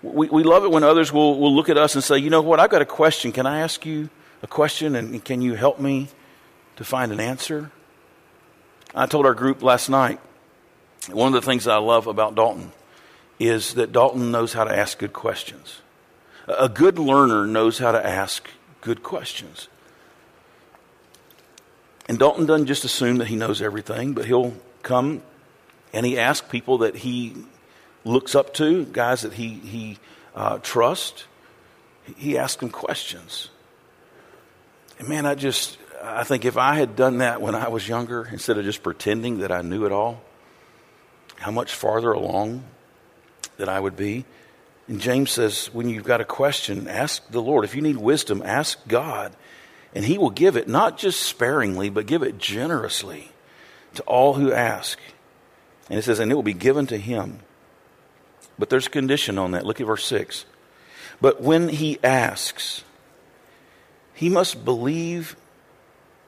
We, 0.03 0.29
we 0.29 0.42
love 0.42 0.64
it 0.64 0.70
when 0.70 0.85
others 0.85 1.11
will, 1.11 1.40
will 1.40 1.57
look 1.57 1.70
at 1.70 1.79
us 1.79 1.94
and 1.94 2.05
say, 2.05 2.18
You 2.18 2.29
know 2.29 2.42
what? 2.42 2.61
I've 2.61 2.70
got 2.70 2.83
a 2.83 2.87
question. 2.87 3.33
Can 3.33 3.46
I 3.46 3.61
ask 3.61 3.87
you 3.87 4.11
a 4.42 4.46
question 4.46 4.94
and 4.94 5.24
can 5.24 5.40
you 5.40 5.55
help 5.55 5.81
me 5.81 6.09
to 6.80 6.84
find 6.84 7.12
an 7.12 7.20
answer? 7.20 7.70
I 8.94 9.04
told 9.04 9.26
our 9.26 9.34
group 9.34 9.62
last 9.62 9.90
night 9.90 10.18
one 11.12 11.26
of 11.26 11.34
the 11.34 11.46
things 11.46 11.68
I 11.68 11.76
love 11.76 12.06
about 12.06 12.34
Dalton 12.34 12.72
is 13.38 13.74
that 13.74 13.92
Dalton 13.92 14.30
knows 14.30 14.54
how 14.54 14.64
to 14.64 14.74
ask 14.74 14.96
good 14.96 15.12
questions. 15.12 15.82
A 16.48 16.70
good 16.70 16.98
learner 16.98 17.46
knows 17.46 17.78
how 17.78 17.92
to 17.92 18.04
ask 18.04 18.48
good 18.80 19.02
questions. 19.02 19.68
And 22.08 22.18
Dalton 22.18 22.46
doesn't 22.46 22.66
just 22.66 22.86
assume 22.86 23.18
that 23.18 23.28
he 23.28 23.36
knows 23.36 23.60
everything, 23.60 24.14
but 24.14 24.24
he'll 24.24 24.54
come 24.82 25.20
and 25.92 26.06
he 26.06 26.18
asks 26.18 26.48
people 26.48 26.78
that 26.78 26.96
he 26.96 27.36
looks 28.06 28.34
up 28.34 28.54
to, 28.54 28.86
guys 28.86 29.20
that 29.20 29.34
he, 29.34 29.48
he 29.48 29.98
uh, 30.34 30.56
trusts. 30.62 31.24
He 32.16 32.38
asks 32.38 32.60
them 32.60 32.70
questions. 32.70 33.50
And 34.98 35.08
man, 35.08 35.26
I 35.26 35.34
just, 35.34 35.76
I 36.02 36.24
think 36.24 36.44
if 36.44 36.56
I 36.56 36.76
had 36.76 36.96
done 36.96 37.18
that 37.18 37.42
when 37.42 37.54
I 37.54 37.68
was 37.68 37.86
younger, 37.86 38.28
instead 38.32 38.56
of 38.58 38.64
just 38.64 38.82
pretending 38.82 39.38
that 39.38 39.52
I 39.52 39.62
knew 39.62 39.84
it 39.84 39.92
all, 39.92 40.22
how 41.36 41.50
much 41.50 41.74
farther 41.74 42.12
along 42.12 42.64
that 43.56 43.68
I 43.68 43.78
would 43.78 43.96
be. 43.96 44.24
And 44.88 45.00
James 45.00 45.30
says, 45.30 45.66
when 45.72 45.88
you've 45.88 46.04
got 46.04 46.20
a 46.20 46.24
question, 46.24 46.88
ask 46.88 47.26
the 47.30 47.42
Lord. 47.42 47.64
If 47.64 47.74
you 47.74 47.82
need 47.82 47.96
wisdom, 47.96 48.42
ask 48.44 48.78
God. 48.88 49.34
And 49.94 50.04
He 50.04 50.18
will 50.18 50.30
give 50.30 50.56
it, 50.56 50.68
not 50.68 50.98
just 50.98 51.20
sparingly, 51.20 51.90
but 51.90 52.06
give 52.06 52.22
it 52.22 52.38
generously 52.38 53.30
to 53.94 54.02
all 54.02 54.34
who 54.34 54.52
ask. 54.52 54.98
And 55.88 55.98
it 55.98 56.02
says, 56.02 56.18
and 56.18 56.30
it 56.30 56.34
will 56.34 56.42
be 56.42 56.54
given 56.54 56.86
to 56.88 56.96
Him. 56.96 57.40
But 58.58 58.70
there's 58.70 58.86
a 58.86 58.90
condition 58.90 59.38
on 59.38 59.52
that. 59.52 59.66
Look 59.66 59.80
at 59.80 59.86
verse 59.86 60.04
6. 60.04 60.44
But 61.20 61.42
when 61.42 61.68
He 61.68 61.98
asks, 62.02 62.84
He 64.14 64.28
must 64.28 64.64
believe 64.64 65.36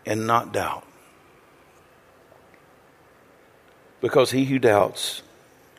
and 0.06 0.26
not 0.26 0.52
doubt. 0.52 0.84
Because 4.00 4.32
he 4.32 4.44
who 4.46 4.58
doubts 4.58 5.22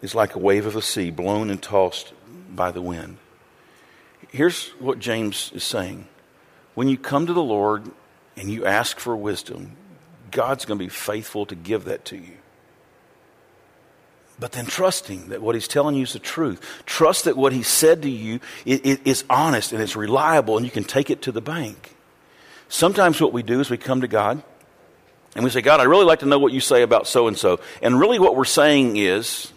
is 0.02 0.16
like 0.16 0.36
a 0.36 0.40
wave 0.40 0.66
of 0.66 0.74
the 0.74 0.82
sea 0.82 1.12
blown 1.12 1.50
and 1.50 1.62
tossed 1.62 2.14
by 2.50 2.72
the 2.72 2.82
wind. 2.82 3.18
Here's 4.30 4.70
what 4.80 5.00
James 5.00 5.52
is 5.54 5.64
saying 5.64 6.08
when 6.74 6.88
you 6.88 6.98
come 6.98 7.28
to 7.28 7.34
the 7.34 7.44
Lord 7.44 7.92
and 8.36 8.50
you 8.50 8.66
ask 8.66 9.00
for 9.00 9.16
wisdom, 9.16 9.76
God's 10.32 10.66
going 10.66 10.80
to 10.80 10.84
be 10.84 10.90
faithful 10.90 11.46
to 11.46 11.56
give 11.56 11.86
that 11.86 12.06
to 12.06 12.18
you. 12.18 12.38
But 14.40 14.54
then 14.54 14.66
trusting 14.66 15.30
that 15.30 15.42
what 15.42 15.56
he's 15.56 15.68
telling 15.68 15.96
you 15.96 16.04
is 16.04 16.14
the 16.14 16.20
truth. 16.20 16.84
Trust 16.86 17.26
that 17.26 17.38
what 17.38 17.54
he 17.54 17.62
said 17.62 18.02
to 18.02 18.10
you 18.10 18.40
is 18.66 19.24
honest 19.30 19.72
and 19.72 19.82
it's 19.82 19.96
reliable 19.96 20.58
and 20.58 20.66
you 20.66 20.72
can 20.72 20.84
take 20.84 21.10
it 21.10 21.22
to 21.24 21.32
the 21.32 21.42
bank. 21.42 21.93
Sometimes 22.74 23.22
what 23.22 23.32
we 23.34 23.44
do 23.44 23.60
is 23.60 23.70
we 23.70 23.78
come 23.78 24.02
to 24.02 24.08
God 24.08 24.42
and 25.36 25.44
we 25.44 25.52
say, 25.52 25.62
God, 25.62 25.80
I 25.80 25.84
really 25.84 26.06
like 26.06 26.22
to 26.22 26.26
know 26.26 26.40
what 26.40 26.54
you 26.54 26.60
say 26.60 26.82
about 26.82 27.06
so 27.06 27.28
and 27.28 27.38
so. 27.38 27.60
And 27.84 28.00
really 28.00 28.18
what 28.18 28.36
we're 28.36 28.46
saying 28.46 28.98
is, 28.98 29.54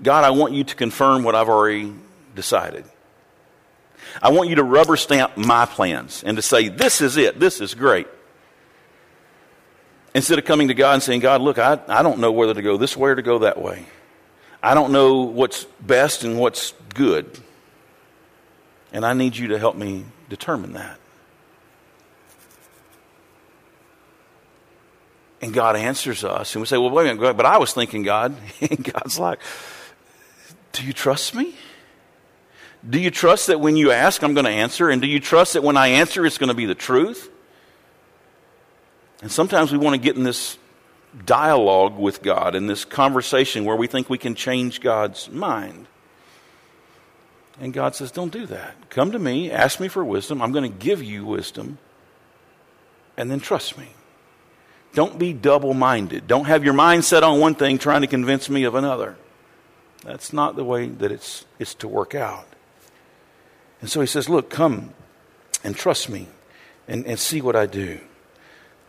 God, 0.00 0.22
I 0.22 0.30
want 0.30 0.52
you 0.52 0.62
to 0.62 0.76
confirm 0.76 1.24
what 1.24 1.34
I've 1.34 1.48
already 1.48 1.92
decided. 2.36 2.84
I 4.22 4.30
want 4.30 4.50
you 4.50 4.54
to 4.54 4.62
rubber 4.62 4.96
stamp 4.96 5.36
my 5.36 5.66
plans 5.66 6.22
and 6.22 6.36
to 6.36 6.42
say, 6.42 6.68
this 6.68 7.00
is 7.00 7.16
it, 7.16 7.40
this 7.40 7.60
is 7.60 7.74
great. 7.74 8.06
Instead 10.14 10.38
of 10.38 10.44
coming 10.44 10.68
to 10.68 10.74
God 10.74 10.94
and 10.94 11.02
saying, 11.02 11.18
God, 11.18 11.40
look, 11.40 11.58
I, 11.58 11.80
I 11.88 12.04
don't 12.04 12.20
know 12.20 12.30
whether 12.30 12.54
to 12.54 12.62
go 12.62 12.76
this 12.76 12.96
way 12.96 13.10
or 13.10 13.14
to 13.16 13.22
go 13.22 13.40
that 13.40 13.60
way. 13.60 13.84
I 14.62 14.74
don't 14.74 14.92
know 14.92 15.22
what's 15.22 15.64
best 15.80 16.22
and 16.22 16.38
what's 16.38 16.72
good. 16.94 17.36
And 18.92 19.04
I 19.04 19.12
need 19.12 19.36
you 19.36 19.48
to 19.48 19.58
help 19.58 19.74
me 19.74 20.04
determine 20.28 20.74
that. 20.74 20.99
And 25.40 25.54
God 25.54 25.74
answers 25.76 26.22
us. 26.22 26.54
And 26.54 26.60
we 26.60 26.66
say, 26.66 26.76
well, 26.76 26.90
wait 26.90 27.10
a 27.10 27.14
minute, 27.14 27.36
but 27.36 27.46
I 27.46 27.58
was 27.58 27.72
thinking, 27.72 28.02
God. 28.02 28.36
And 28.60 28.84
God's 28.84 29.18
like, 29.18 29.40
do 30.72 30.84
you 30.84 30.92
trust 30.92 31.34
me? 31.34 31.54
Do 32.88 32.98
you 32.98 33.10
trust 33.10 33.48
that 33.48 33.60
when 33.60 33.76
you 33.76 33.90
ask, 33.90 34.22
I'm 34.22 34.34
going 34.34 34.46
to 34.46 34.50
answer? 34.50 34.88
And 34.88 35.02
do 35.02 35.08
you 35.08 35.20
trust 35.20 35.54
that 35.54 35.62
when 35.62 35.76
I 35.76 35.88
answer, 35.88 36.24
it's 36.24 36.38
going 36.38 36.48
to 36.48 36.54
be 36.54 36.66
the 36.66 36.74
truth? 36.74 37.30
And 39.22 39.30
sometimes 39.30 39.72
we 39.72 39.78
want 39.78 39.94
to 39.94 40.00
get 40.00 40.16
in 40.16 40.22
this 40.22 40.56
dialogue 41.26 41.98
with 41.98 42.22
God, 42.22 42.54
in 42.54 42.66
this 42.66 42.84
conversation 42.84 43.64
where 43.64 43.76
we 43.76 43.86
think 43.86 44.08
we 44.08 44.18
can 44.18 44.34
change 44.34 44.80
God's 44.80 45.30
mind. 45.30 45.86
And 47.60 47.74
God 47.74 47.94
says, 47.94 48.10
Don't 48.10 48.32
do 48.32 48.46
that. 48.46 48.88
Come 48.88 49.12
to 49.12 49.18
me, 49.18 49.50
ask 49.50 49.80
me 49.80 49.88
for 49.88 50.02
wisdom. 50.02 50.40
I'm 50.40 50.52
going 50.52 50.70
to 50.70 50.78
give 50.78 51.02
you 51.02 51.26
wisdom, 51.26 51.78
and 53.16 53.30
then 53.30 53.40
trust 53.40 53.76
me. 53.76 53.88
Don't 54.92 55.18
be 55.18 55.32
double 55.32 55.74
minded. 55.74 56.26
Don't 56.26 56.46
have 56.46 56.64
your 56.64 56.74
mind 56.74 57.04
set 57.04 57.22
on 57.22 57.38
one 57.38 57.54
thing 57.54 57.78
trying 57.78 58.00
to 58.00 58.06
convince 58.06 58.50
me 58.50 58.64
of 58.64 58.74
another. 58.74 59.16
That's 60.04 60.32
not 60.32 60.56
the 60.56 60.64
way 60.64 60.88
that 60.88 61.12
it's, 61.12 61.44
it's 61.58 61.74
to 61.74 61.88
work 61.88 62.14
out. 62.14 62.46
And 63.80 63.88
so 63.88 64.00
he 64.00 64.06
says, 64.06 64.28
Look, 64.28 64.50
come 64.50 64.92
and 65.62 65.76
trust 65.76 66.08
me 66.08 66.28
and, 66.88 67.06
and 67.06 67.18
see 67.18 67.40
what 67.40 67.54
I 67.54 67.66
do. 67.66 68.00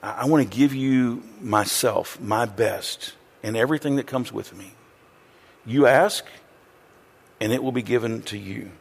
I, 0.01 0.21
I 0.21 0.25
want 0.25 0.49
to 0.49 0.57
give 0.57 0.73
you 0.73 1.23
myself, 1.39 2.19
my 2.19 2.45
best, 2.45 3.13
and 3.43 3.55
everything 3.55 3.97
that 3.97 4.07
comes 4.07 4.31
with 4.31 4.55
me. 4.55 4.73
You 5.65 5.85
ask, 5.85 6.25
and 7.39 7.51
it 7.51 7.63
will 7.63 7.71
be 7.71 7.83
given 7.83 8.23
to 8.23 8.37
you. 8.37 8.71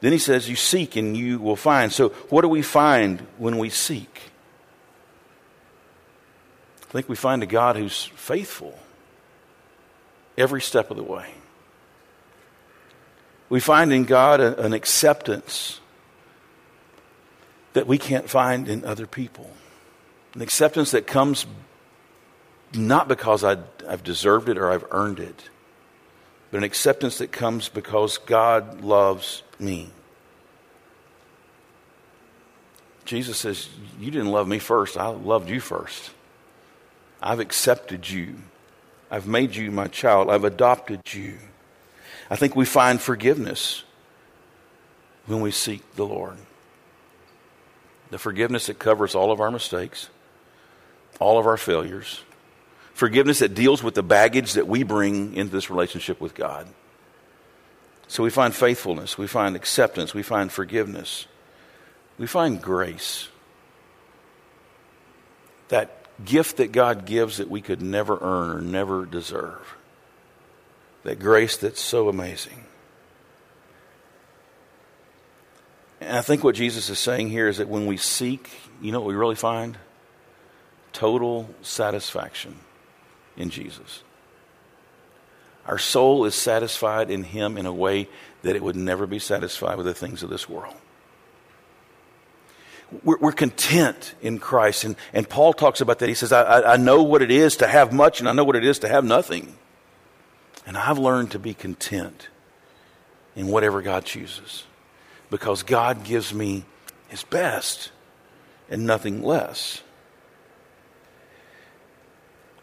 Then 0.00 0.12
he 0.12 0.18
says, 0.18 0.48
You 0.48 0.56
seek 0.56 0.96
and 0.96 1.16
you 1.16 1.38
will 1.38 1.56
find. 1.56 1.92
So, 1.92 2.10
what 2.28 2.42
do 2.42 2.48
we 2.48 2.62
find 2.62 3.26
when 3.38 3.58
we 3.58 3.70
seek? 3.70 4.29
I 6.90 6.92
think 6.92 7.08
we 7.08 7.14
find 7.14 7.40
a 7.44 7.46
God 7.46 7.76
who's 7.76 8.06
faithful 8.16 8.76
every 10.36 10.60
step 10.60 10.90
of 10.90 10.96
the 10.96 11.04
way. 11.04 11.30
We 13.48 13.60
find 13.60 13.92
in 13.92 14.04
God 14.04 14.40
a, 14.40 14.60
an 14.60 14.72
acceptance 14.72 15.80
that 17.74 17.86
we 17.86 17.96
can't 17.96 18.28
find 18.28 18.68
in 18.68 18.84
other 18.84 19.06
people. 19.06 19.48
An 20.34 20.42
acceptance 20.42 20.90
that 20.90 21.06
comes 21.06 21.46
not 22.74 23.06
because 23.06 23.44
I, 23.44 23.58
have 23.88 24.02
deserved 24.02 24.48
it 24.48 24.58
or 24.58 24.70
I've 24.70 24.84
earned 24.90 25.20
it, 25.20 25.48
but 26.50 26.58
an 26.58 26.64
acceptance 26.64 27.18
that 27.18 27.30
comes 27.30 27.68
because 27.68 28.18
God 28.18 28.80
loves 28.80 29.44
me. 29.60 29.90
Jesus 33.04 33.38
says, 33.38 33.68
You 34.00 34.10
didn't 34.10 34.32
love 34.32 34.48
me 34.48 34.58
first, 34.58 34.96
I 34.96 35.06
loved 35.06 35.48
you 35.48 35.60
first. 35.60 36.10
I've 37.22 37.40
accepted 37.40 38.08
you. 38.08 38.36
I've 39.10 39.26
made 39.26 39.54
you 39.54 39.70
my 39.70 39.88
child. 39.88 40.30
I've 40.30 40.44
adopted 40.44 41.12
you. 41.12 41.38
I 42.30 42.36
think 42.36 42.54
we 42.54 42.64
find 42.64 43.00
forgiveness 43.00 43.82
when 45.26 45.40
we 45.40 45.50
seek 45.50 45.96
the 45.96 46.06
Lord. 46.06 46.36
The 48.10 48.18
forgiveness 48.18 48.66
that 48.66 48.78
covers 48.78 49.14
all 49.14 49.32
of 49.32 49.40
our 49.40 49.50
mistakes, 49.50 50.08
all 51.18 51.38
of 51.38 51.46
our 51.46 51.56
failures. 51.56 52.22
Forgiveness 52.94 53.38
that 53.40 53.54
deals 53.54 53.82
with 53.82 53.94
the 53.94 54.02
baggage 54.02 54.54
that 54.54 54.66
we 54.66 54.82
bring 54.82 55.34
into 55.34 55.52
this 55.52 55.70
relationship 55.70 56.20
with 56.20 56.34
God. 56.34 56.66
So 58.08 58.24
we 58.24 58.30
find 58.30 58.54
faithfulness, 58.54 59.16
we 59.16 59.28
find 59.28 59.54
acceptance, 59.54 60.12
we 60.12 60.22
find 60.22 60.50
forgiveness, 60.50 61.26
we 62.18 62.26
find 62.26 62.60
grace. 62.60 63.28
That 65.68 65.99
gift 66.24 66.58
that 66.58 66.72
God 66.72 67.06
gives 67.06 67.38
that 67.38 67.50
we 67.50 67.60
could 67.60 67.82
never 67.82 68.18
earn 68.20 68.50
or 68.50 68.60
never 68.60 69.06
deserve. 69.06 69.76
That 71.04 71.18
grace 71.18 71.56
that's 71.56 71.80
so 71.80 72.08
amazing. 72.08 72.64
And 76.00 76.16
I 76.16 76.22
think 76.22 76.42
what 76.42 76.54
Jesus 76.54 76.88
is 76.88 76.98
saying 76.98 77.28
here 77.28 77.48
is 77.48 77.58
that 77.58 77.68
when 77.68 77.86
we 77.86 77.96
seek, 77.96 78.50
you 78.80 78.92
know 78.92 79.00
what 79.00 79.08
we 79.08 79.14
really 79.14 79.34
find? 79.34 79.78
Total 80.92 81.48
satisfaction 81.62 82.56
in 83.36 83.50
Jesus. 83.50 84.02
Our 85.66 85.78
soul 85.78 86.24
is 86.24 86.34
satisfied 86.34 87.10
in 87.10 87.22
Him 87.22 87.56
in 87.56 87.66
a 87.66 87.72
way 87.72 88.08
that 88.42 88.56
it 88.56 88.62
would 88.62 88.76
never 88.76 89.06
be 89.06 89.18
satisfied 89.18 89.76
with 89.76 89.86
the 89.86 89.94
things 89.94 90.22
of 90.22 90.30
this 90.30 90.48
world 90.48 90.74
we're, 93.04 93.18
we're, 93.18 93.32
content 93.32 94.14
in 94.20 94.38
Christ. 94.38 94.84
And, 94.84 94.96
and 95.12 95.28
Paul 95.28 95.52
talks 95.52 95.80
about 95.80 95.98
that. 96.00 96.08
He 96.08 96.14
says, 96.14 96.32
I, 96.32 96.74
I 96.74 96.76
know 96.76 97.02
what 97.02 97.22
it 97.22 97.30
is 97.30 97.56
to 97.58 97.66
have 97.66 97.92
much, 97.92 98.20
and 98.20 98.28
I 98.28 98.32
know 98.32 98.44
what 98.44 98.56
it 98.56 98.64
is 98.64 98.78
to 98.80 98.88
have 98.88 99.04
nothing. 99.04 99.56
And 100.66 100.76
I've 100.76 100.98
learned 100.98 101.30
to 101.32 101.38
be 101.38 101.54
content 101.54 102.28
in 103.36 103.48
whatever 103.48 103.82
God 103.82 104.04
chooses 104.04 104.64
because 105.30 105.62
God 105.62 106.04
gives 106.04 106.34
me 106.34 106.64
his 107.08 107.22
best 107.22 107.90
and 108.68 108.86
nothing 108.86 109.22
less. 109.22 109.82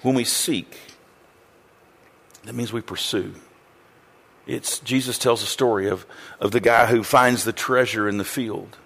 When 0.02 0.16
we 0.16 0.24
seek, 0.24 0.78
that 2.44 2.54
means 2.54 2.72
we 2.72 2.82
pursue. 2.82 3.34
It's 4.46 4.80
Jesus 4.80 5.18
tells 5.18 5.44
a 5.44 5.48
story 5.48 5.90
of, 5.90 6.06
of 6.40 6.52
the 6.52 6.62
guy 6.62 6.86
who 6.86 7.04
finds 7.04 7.44
the 7.44 7.52
treasure 7.52 8.08
in 8.08 8.18
the 8.18 8.24
field. 8.24 8.78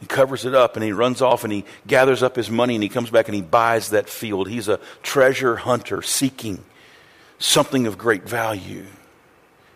He 0.00 0.06
covers 0.06 0.46
it 0.46 0.54
up 0.54 0.76
and 0.76 0.84
he 0.84 0.92
runs 0.92 1.20
off 1.20 1.44
and 1.44 1.52
he 1.52 1.64
gathers 1.86 2.22
up 2.22 2.34
his 2.34 2.50
money 2.50 2.74
and 2.74 2.82
he 2.82 2.88
comes 2.88 3.10
back 3.10 3.28
and 3.28 3.34
he 3.34 3.42
buys 3.42 3.90
that 3.90 4.08
field. 4.08 4.48
He's 4.48 4.68
a 4.68 4.80
treasure 5.02 5.56
hunter 5.56 6.00
seeking 6.00 6.64
something 7.38 7.86
of 7.86 7.98
great 7.98 8.26
value. 8.26 8.86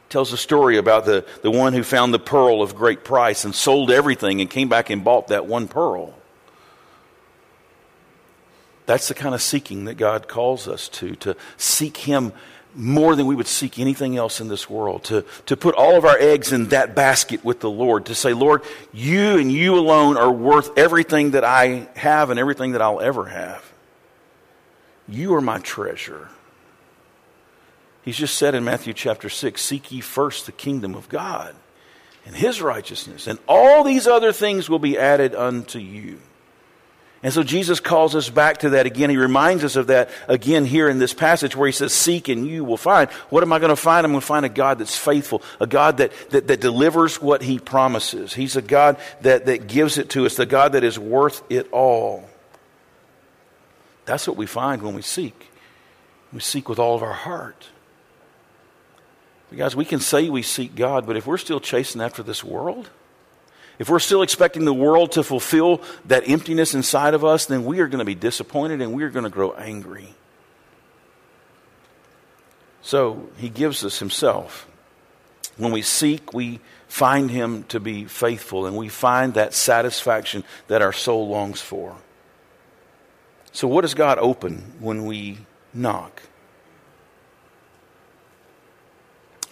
Tells 0.08 0.32
a 0.32 0.38
story 0.38 0.78
about 0.78 1.04
the, 1.04 1.26
the 1.42 1.50
one 1.50 1.74
who 1.74 1.82
found 1.82 2.14
the 2.14 2.18
pearl 2.18 2.62
of 2.62 2.74
great 2.74 3.04
price 3.04 3.44
and 3.44 3.54
sold 3.54 3.90
everything 3.90 4.40
and 4.40 4.48
came 4.48 4.68
back 4.68 4.88
and 4.88 5.04
bought 5.04 5.28
that 5.28 5.46
one 5.46 5.68
pearl. 5.68 6.14
That's 8.86 9.08
the 9.08 9.14
kind 9.14 9.34
of 9.34 9.42
seeking 9.42 9.86
that 9.86 9.94
God 9.94 10.28
calls 10.28 10.68
us 10.68 10.88
to, 10.90 11.14
to 11.16 11.36
seek 11.56 11.96
Him 11.98 12.32
more 12.74 13.14
than 13.16 13.26
we 13.26 13.34
would 13.34 13.46
seek 13.46 13.78
anything 13.78 14.16
else 14.16 14.40
in 14.40 14.48
this 14.48 14.68
world, 14.68 15.04
to, 15.04 15.24
to 15.46 15.56
put 15.56 15.74
all 15.74 15.96
of 15.96 16.04
our 16.04 16.18
eggs 16.18 16.52
in 16.52 16.68
that 16.68 16.94
basket 16.94 17.44
with 17.44 17.60
the 17.60 17.70
Lord, 17.70 18.06
to 18.06 18.14
say, 18.14 18.32
Lord, 18.32 18.62
you 18.92 19.38
and 19.38 19.50
you 19.50 19.78
alone 19.78 20.16
are 20.16 20.30
worth 20.30 20.76
everything 20.76 21.32
that 21.32 21.44
I 21.44 21.88
have 21.96 22.30
and 22.30 22.38
everything 22.38 22.72
that 22.72 22.82
I'll 22.82 23.00
ever 23.00 23.26
have. 23.26 23.64
You 25.08 25.34
are 25.34 25.40
my 25.40 25.58
treasure. 25.58 26.28
He's 28.02 28.16
just 28.16 28.36
said 28.36 28.54
in 28.54 28.64
Matthew 28.64 28.92
chapter 28.92 29.28
6 29.28 29.60
Seek 29.60 29.92
ye 29.92 30.00
first 30.00 30.46
the 30.46 30.52
kingdom 30.52 30.94
of 30.94 31.08
God 31.08 31.54
and 32.26 32.34
his 32.34 32.62
righteousness, 32.62 33.26
and 33.26 33.38
all 33.46 33.84
these 33.84 34.06
other 34.06 34.32
things 34.32 34.68
will 34.68 34.78
be 34.78 34.98
added 34.98 35.34
unto 35.34 35.78
you. 35.78 36.20
And 37.24 37.32
so 37.32 37.42
Jesus 37.42 37.80
calls 37.80 38.14
us 38.14 38.28
back 38.28 38.58
to 38.58 38.70
that 38.70 38.84
again. 38.84 39.08
He 39.08 39.16
reminds 39.16 39.64
us 39.64 39.76
of 39.76 39.86
that 39.86 40.10
again 40.28 40.66
here 40.66 40.90
in 40.90 40.98
this 40.98 41.14
passage 41.14 41.56
where 41.56 41.66
he 41.66 41.72
says, 41.72 41.94
Seek 41.94 42.28
and 42.28 42.46
you 42.46 42.64
will 42.64 42.76
find. 42.76 43.10
What 43.30 43.42
am 43.42 43.50
I 43.50 43.58
going 43.58 43.70
to 43.70 43.76
find? 43.76 44.04
I'm 44.04 44.12
going 44.12 44.20
to 44.20 44.26
find 44.26 44.44
a 44.44 44.50
God 44.50 44.78
that's 44.78 44.96
faithful, 44.96 45.42
a 45.58 45.66
God 45.66 45.96
that, 45.96 46.12
that, 46.30 46.48
that 46.48 46.60
delivers 46.60 47.22
what 47.22 47.40
he 47.40 47.58
promises. 47.58 48.34
He's 48.34 48.56
a 48.56 48.62
God 48.62 48.98
that, 49.22 49.46
that 49.46 49.68
gives 49.68 49.96
it 49.96 50.10
to 50.10 50.26
us, 50.26 50.36
the 50.36 50.44
God 50.44 50.72
that 50.72 50.84
is 50.84 50.98
worth 50.98 51.42
it 51.48 51.66
all. 51.72 52.28
That's 54.04 54.28
what 54.28 54.36
we 54.36 54.44
find 54.44 54.82
when 54.82 54.94
we 54.94 55.00
seek. 55.00 55.48
We 56.30 56.40
seek 56.40 56.68
with 56.68 56.78
all 56.78 56.94
of 56.94 57.02
our 57.02 57.14
heart. 57.14 57.68
Guys, 59.56 59.74
we 59.74 59.86
can 59.86 60.00
say 60.00 60.28
we 60.28 60.42
seek 60.42 60.74
God, 60.74 61.06
but 61.06 61.16
if 61.16 61.26
we're 61.26 61.38
still 61.38 61.60
chasing 61.60 62.02
after 62.02 62.22
this 62.22 62.44
world, 62.44 62.90
if 63.78 63.88
we're 63.88 63.98
still 63.98 64.22
expecting 64.22 64.64
the 64.64 64.74
world 64.74 65.12
to 65.12 65.22
fulfill 65.22 65.82
that 66.06 66.28
emptiness 66.28 66.74
inside 66.74 67.14
of 67.14 67.24
us, 67.24 67.46
then 67.46 67.64
we 67.64 67.80
are 67.80 67.88
going 67.88 67.98
to 67.98 68.04
be 68.04 68.14
disappointed 68.14 68.80
and 68.80 68.92
we 68.92 69.02
are 69.02 69.10
going 69.10 69.24
to 69.24 69.30
grow 69.30 69.52
angry. 69.52 70.14
So 72.82 73.28
he 73.36 73.48
gives 73.48 73.84
us 73.84 73.98
himself. 73.98 74.68
When 75.56 75.72
we 75.72 75.82
seek, 75.82 76.32
we 76.32 76.60
find 76.88 77.30
him 77.30 77.64
to 77.64 77.80
be 77.80 78.04
faithful 78.04 78.66
and 78.66 78.76
we 78.76 78.88
find 78.88 79.34
that 79.34 79.54
satisfaction 79.54 80.44
that 80.68 80.82
our 80.82 80.92
soul 80.92 81.28
longs 81.28 81.60
for. 81.60 81.96
So, 83.52 83.68
what 83.68 83.82
does 83.82 83.94
God 83.94 84.18
open 84.18 84.74
when 84.80 85.06
we 85.06 85.38
knock? 85.72 86.22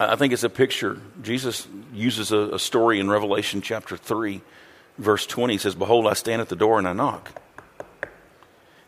I 0.09 0.15
think 0.15 0.33
it's 0.33 0.43
a 0.43 0.49
picture. 0.49 0.99
Jesus 1.21 1.67
uses 1.93 2.31
a, 2.31 2.55
a, 2.55 2.59
story 2.59 2.99
in 2.99 3.09
Revelation 3.09 3.61
chapter 3.61 3.97
3, 3.97 4.41
verse 4.97 5.25
20. 5.25 5.53
He 5.53 5.57
says, 5.57 5.75
Behold, 5.75 6.07
I 6.07 6.13
stand 6.13 6.41
at 6.41 6.49
the 6.49 6.55
door 6.55 6.79
and 6.79 6.87
I 6.87 6.93
knock. 6.93 7.42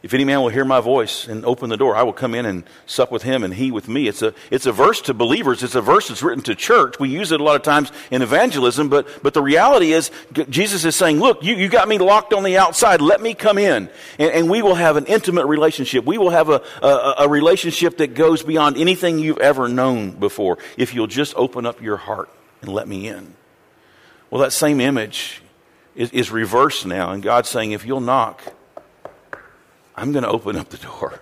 If 0.06 0.14
any 0.14 0.24
man 0.24 0.42
will 0.42 0.50
hear 0.50 0.66
my 0.66 0.82
voice 0.82 1.28
and 1.28 1.44
open 1.46 1.72
the 1.72 1.78
door, 1.78 1.96
I 1.96 2.04
will 2.04 2.14
come 2.14 2.36
in 2.36 2.46
and 2.46 2.64
sup 2.86 3.12
with 3.12 3.24
him 3.24 3.44
and 3.44 3.52
he 3.52 3.72
with 3.72 3.88
me. 3.88 4.08
It's 4.08 4.22
a, 4.22 4.36
it's 4.52 4.68
a 4.68 4.72
verse 4.72 5.02
to 5.02 5.16
believers. 5.16 5.64
It's 5.64 5.74
a 5.74 5.82
verse 5.82 6.10
that's 6.10 6.22
written 6.22 6.44
to 6.44 6.54
church. 6.54 7.00
We 7.00 7.10
use 7.10 7.32
it 7.32 7.42
a 7.42 7.44
lot 7.44 7.56
of 7.56 7.64
times 7.64 7.92
in 8.12 8.22
evangelism, 8.22 8.88
but, 8.88 9.24
but 9.24 9.34
the 9.34 9.42
reality 9.42 9.94
is 9.94 10.12
Jesus 10.48 10.86
is 10.86 10.96
saying, 10.96 11.20
look, 11.20 11.44
you, 11.44 11.56
you 11.56 11.70
got 11.70 11.88
me 11.88 11.98
locked 11.98 12.34
on 12.34 12.44
the 12.44 12.56
outside. 12.60 13.02
Let 13.02 13.20
me 13.20 13.34
come 13.34 13.58
in 13.58 13.90
and, 14.20 14.32
and 14.32 14.48
we 14.48 14.62
will 14.62 14.76
have 14.76 14.96
an 14.96 15.08
intimate 15.08 15.48
relationship. 15.48 16.06
We 16.06 16.20
will 16.20 16.30
have 16.30 16.50
a, 16.50 16.62
a, 16.84 17.16
a 17.22 17.28
relationship 17.28 17.98
that 17.98 18.14
goes 18.14 18.44
beyond 18.44 18.78
anything 18.78 19.18
you've 19.18 19.40
ever 19.40 19.68
known 19.68 20.12
before 20.12 20.60
if 20.78 20.94
you'll 20.94 21.08
just 21.08 21.34
open 21.36 21.66
up 21.66 21.82
your 21.82 21.98
heart 21.98 22.30
and 22.62 22.72
let 22.72 22.88
me 22.88 23.08
in. 23.08 23.34
Well, 24.30 24.44
that 24.44 24.54
same 24.54 24.82
image 24.82 25.42
is, 25.96 26.12
is 26.12 26.30
reversed 26.30 26.86
now 26.86 27.10
and 27.12 27.24
God's 27.24 27.50
saying, 27.50 27.72
if 27.72 27.88
you'll 27.88 28.02
knock, 28.02 28.44
I'm 29.96 30.12
going 30.12 30.24
to 30.24 30.30
open 30.30 30.56
up 30.58 30.70
the 30.70 30.78
door 30.78 31.20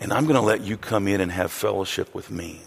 and 0.00 0.12
I'm 0.12 0.24
going 0.24 0.36
to 0.36 0.40
let 0.40 0.62
you 0.62 0.76
come 0.76 1.08
in 1.08 1.20
and 1.20 1.30
have 1.30 1.52
fellowship 1.52 2.14
with 2.14 2.30
me. 2.30 2.60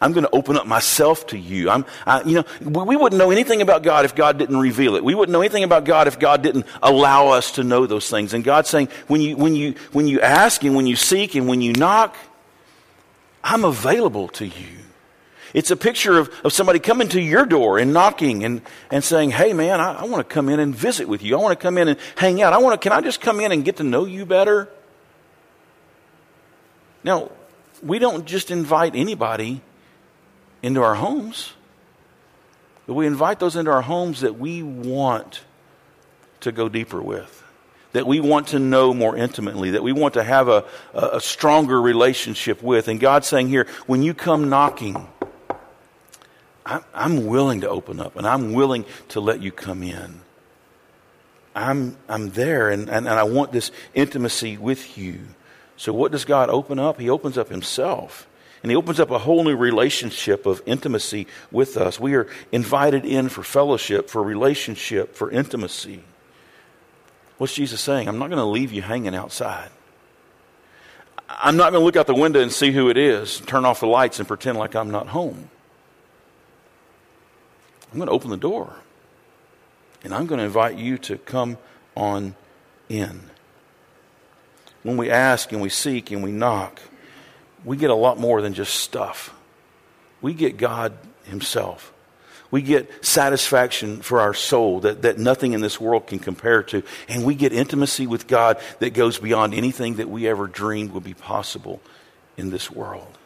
I'm 0.00 0.12
going 0.12 0.24
to 0.24 0.30
open 0.30 0.56
up 0.56 0.66
myself 0.66 1.26
to 1.28 1.38
you. 1.38 1.68
I'm, 1.68 1.84
I, 2.06 2.22
you 2.22 2.36
know, 2.36 2.84
we 2.84 2.96
wouldn't 2.96 3.18
know 3.18 3.30
anything 3.30 3.60
about 3.60 3.82
God 3.82 4.06
if 4.06 4.14
God 4.14 4.38
didn't 4.38 4.56
reveal 4.56 4.96
it. 4.96 5.04
We 5.04 5.14
wouldn't 5.14 5.32
know 5.32 5.42
anything 5.42 5.62
about 5.62 5.84
God 5.84 6.08
if 6.08 6.18
God 6.18 6.42
didn't 6.42 6.64
allow 6.82 7.28
us 7.28 7.52
to 7.52 7.64
know 7.64 7.86
those 7.86 8.08
things. 8.08 8.32
And 8.32 8.42
God's 8.42 8.70
saying, 8.70 8.88
when 9.08 9.20
you, 9.20 9.36
when 9.36 9.54
you, 9.54 9.74
when 9.92 10.08
you 10.08 10.20
ask 10.22 10.64
and 10.64 10.74
when 10.74 10.86
you 10.86 10.96
seek 10.96 11.34
and 11.34 11.46
when 11.46 11.60
you 11.60 11.74
knock, 11.74 12.16
I'm 13.44 13.64
available 13.64 14.28
to 14.28 14.46
you. 14.46 14.79
It's 15.52 15.70
a 15.70 15.76
picture 15.76 16.18
of, 16.18 16.30
of 16.44 16.52
somebody 16.52 16.78
coming 16.78 17.08
to 17.08 17.20
your 17.20 17.44
door 17.44 17.78
and 17.78 17.92
knocking 17.92 18.44
and, 18.44 18.62
and 18.90 19.02
saying, 19.02 19.30
Hey 19.30 19.52
man, 19.52 19.80
I, 19.80 20.00
I 20.00 20.04
want 20.04 20.26
to 20.26 20.34
come 20.34 20.48
in 20.48 20.60
and 20.60 20.74
visit 20.74 21.08
with 21.08 21.22
you. 21.22 21.36
I 21.36 21.40
want 21.40 21.58
to 21.58 21.62
come 21.62 21.78
in 21.78 21.88
and 21.88 21.98
hang 22.16 22.40
out. 22.42 22.52
I 22.52 22.58
want 22.58 22.80
to, 22.80 22.88
can 22.88 22.96
I 22.96 23.00
just 23.00 23.20
come 23.20 23.40
in 23.40 23.52
and 23.52 23.64
get 23.64 23.76
to 23.76 23.84
know 23.84 24.04
you 24.04 24.24
better? 24.26 24.68
Now, 27.02 27.30
we 27.82 27.98
don't 27.98 28.26
just 28.26 28.50
invite 28.50 28.94
anybody 28.94 29.62
into 30.62 30.82
our 30.82 30.94
homes, 30.94 31.54
but 32.86 32.94
we 32.94 33.06
invite 33.06 33.38
those 33.38 33.56
into 33.56 33.70
our 33.70 33.82
homes 33.82 34.20
that 34.20 34.38
we 34.38 34.62
want 34.62 35.42
to 36.40 36.52
go 36.52 36.68
deeper 36.68 37.00
with, 37.00 37.42
that 37.92 38.06
we 38.06 38.20
want 38.20 38.48
to 38.48 38.58
know 38.58 38.92
more 38.92 39.16
intimately, 39.16 39.70
that 39.70 39.82
we 39.82 39.92
want 39.92 40.14
to 40.14 40.22
have 40.22 40.48
a, 40.48 40.64
a 40.92 41.20
stronger 41.20 41.80
relationship 41.80 42.62
with. 42.62 42.88
And 42.88 43.00
God's 43.00 43.26
saying 43.26 43.48
here, 43.48 43.66
when 43.86 44.02
you 44.02 44.12
come 44.12 44.50
knocking, 44.50 45.08
I'm 46.66 47.26
willing 47.26 47.62
to 47.62 47.68
open 47.68 48.00
up 48.00 48.16
and 48.16 48.26
I'm 48.26 48.52
willing 48.52 48.84
to 49.08 49.20
let 49.20 49.42
you 49.42 49.50
come 49.50 49.82
in. 49.82 50.20
I'm, 51.54 51.96
I'm 52.08 52.30
there 52.30 52.70
and, 52.70 52.88
and, 52.88 53.08
and 53.08 53.18
I 53.18 53.24
want 53.24 53.52
this 53.52 53.70
intimacy 53.94 54.56
with 54.56 54.96
you. 54.96 55.20
So, 55.76 55.92
what 55.92 56.12
does 56.12 56.24
God 56.24 56.50
open 56.50 56.78
up? 56.78 57.00
He 57.00 57.10
opens 57.10 57.38
up 57.38 57.48
Himself. 57.48 58.28
And 58.62 58.70
He 58.70 58.76
opens 58.76 59.00
up 59.00 59.10
a 59.10 59.18
whole 59.18 59.42
new 59.42 59.56
relationship 59.56 60.44
of 60.44 60.62
intimacy 60.66 61.26
with 61.50 61.76
us. 61.76 61.98
We 61.98 62.14
are 62.14 62.28
invited 62.52 63.06
in 63.06 63.30
for 63.30 63.42
fellowship, 63.42 64.10
for 64.10 64.22
relationship, 64.22 65.14
for 65.14 65.30
intimacy. 65.30 66.04
What's 67.38 67.54
Jesus 67.54 67.80
saying? 67.80 68.06
I'm 68.06 68.18
not 68.18 68.28
going 68.28 68.38
to 68.38 68.44
leave 68.44 68.70
you 68.70 68.82
hanging 68.82 69.14
outside. 69.14 69.70
I'm 71.26 71.56
not 71.56 71.70
going 71.70 71.80
to 71.80 71.84
look 71.84 71.96
out 71.96 72.06
the 72.06 72.14
window 72.14 72.40
and 72.40 72.52
see 72.52 72.70
who 72.70 72.90
it 72.90 72.98
is, 72.98 73.40
turn 73.40 73.64
off 73.64 73.80
the 73.80 73.86
lights, 73.86 74.18
and 74.18 74.28
pretend 74.28 74.58
like 74.58 74.76
I'm 74.76 74.90
not 74.90 75.08
home. 75.08 75.48
I'm 77.92 77.98
going 77.98 78.08
to 78.08 78.12
open 78.12 78.30
the 78.30 78.36
door. 78.36 78.72
And 80.02 80.14
I'm 80.14 80.26
going 80.26 80.38
to 80.38 80.44
invite 80.44 80.78
you 80.78 80.98
to 80.98 81.18
come 81.18 81.58
on 81.96 82.34
in. 82.88 83.20
When 84.82 84.96
we 84.96 85.10
ask 85.10 85.52
and 85.52 85.60
we 85.60 85.68
seek 85.68 86.10
and 86.10 86.22
we 86.22 86.32
knock, 86.32 86.80
we 87.64 87.76
get 87.76 87.90
a 87.90 87.94
lot 87.94 88.18
more 88.18 88.40
than 88.40 88.54
just 88.54 88.74
stuff. 88.74 89.34
We 90.22 90.32
get 90.32 90.56
God 90.56 90.94
Himself. 91.24 91.92
We 92.50 92.62
get 92.62 93.04
satisfaction 93.04 94.00
for 94.00 94.20
our 94.20 94.34
soul 94.34 94.80
that, 94.80 95.02
that 95.02 95.18
nothing 95.18 95.52
in 95.52 95.60
this 95.60 95.80
world 95.80 96.06
can 96.06 96.18
compare 96.18 96.62
to. 96.64 96.82
And 97.08 97.24
we 97.24 97.34
get 97.34 97.52
intimacy 97.52 98.06
with 98.06 98.26
God 98.26 98.58
that 98.80 98.94
goes 98.94 99.18
beyond 99.18 99.54
anything 99.54 99.96
that 99.96 100.08
we 100.08 100.26
ever 100.26 100.46
dreamed 100.46 100.92
would 100.92 101.04
be 101.04 101.14
possible 101.14 101.80
in 102.36 102.50
this 102.50 102.70
world. 102.70 103.18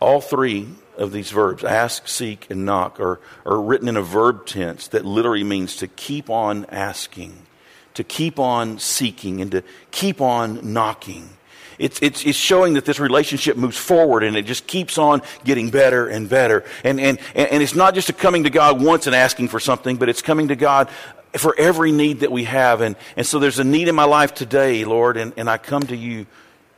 All 0.00 0.20
three 0.20 0.68
of 0.98 1.12
these 1.12 1.30
verbs, 1.30 1.64
ask, 1.64 2.08
seek, 2.08 2.50
and 2.50 2.64
knock, 2.64 3.00
are, 3.00 3.20
are 3.44 3.60
written 3.60 3.88
in 3.88 3.96
a 3.96 4.02
verb 4.02 4.46
tense 4.46 4.88
that 4.88 5.04
literally 5.04 5.44
means 5.44 5.76
to 5.76 5.88
keep 5.88 6.30
on 6.30 6.64
asking, 6.66 7.46
to 7.94 8.04
keep 8.04 8.38
on 8.38 8.78
seeking, 8.78 9.40
and 9.40 9.50
to 9.50 9.62
keep 9.90 10.20
on 10.20 10.72
knocking. 10.72 11.30
It's, 11.78 12.00
it's, 12.00 12.24
it's 12.24 12.38
showing 12.38 12.74
that 12.74 12.84
this 12.84 12.98
relationship 12.98 13.56
moves 13.56 13.76
forward 13.76 14.22
and 14.22 14.36
it 14.36 14.46
just 14.46 14.66
keeps 14.66 14.96
on 14.96 15.22
getting 15.44 15.70
better 15.70 16.08
and 16.08 16.28
better. 16.28 16.64
And, 16.84 16.98
and, 16.98 17.18
and 17.34 17.62
it's 17.62 17.74
not 17.74 17.94
just 17.94 18.08
a 18.08 18.12
coming 18.12 18.44
to 18.44 18.50
God 18.50 18.82
once 18.82 19.06
and 19.06 19.14
asking 19.14 19.48
for 19.48 19.60
something, 19.60 19.96
but 19.96 20.08
it's 20.08 20.22
coming 20.22 20.48
to 20.48 20.56
God 20.56 20.88
for 21.36 21.54
every 21.58 21.92
need 21.92 22.20
that 22.20 22.32
we 22.32 22.44
have. 22.44 22.80
And, 22.80 22.96
and 23.16 23.26
so 23.26 23.38
there's 23.38 23.58
a 23.58 23.64
need 23.64 23.88
in 23.88 23.94
my 23.94 24.04
life 24.04 24.32
today, 24.32 24.84
Lord, 24.84 25.16
and, 25.16 25.34
and 25.36 25.50
I 25.50 25.58
come 25.58 25.82
to 25.84 25.96
you 25.96 26.26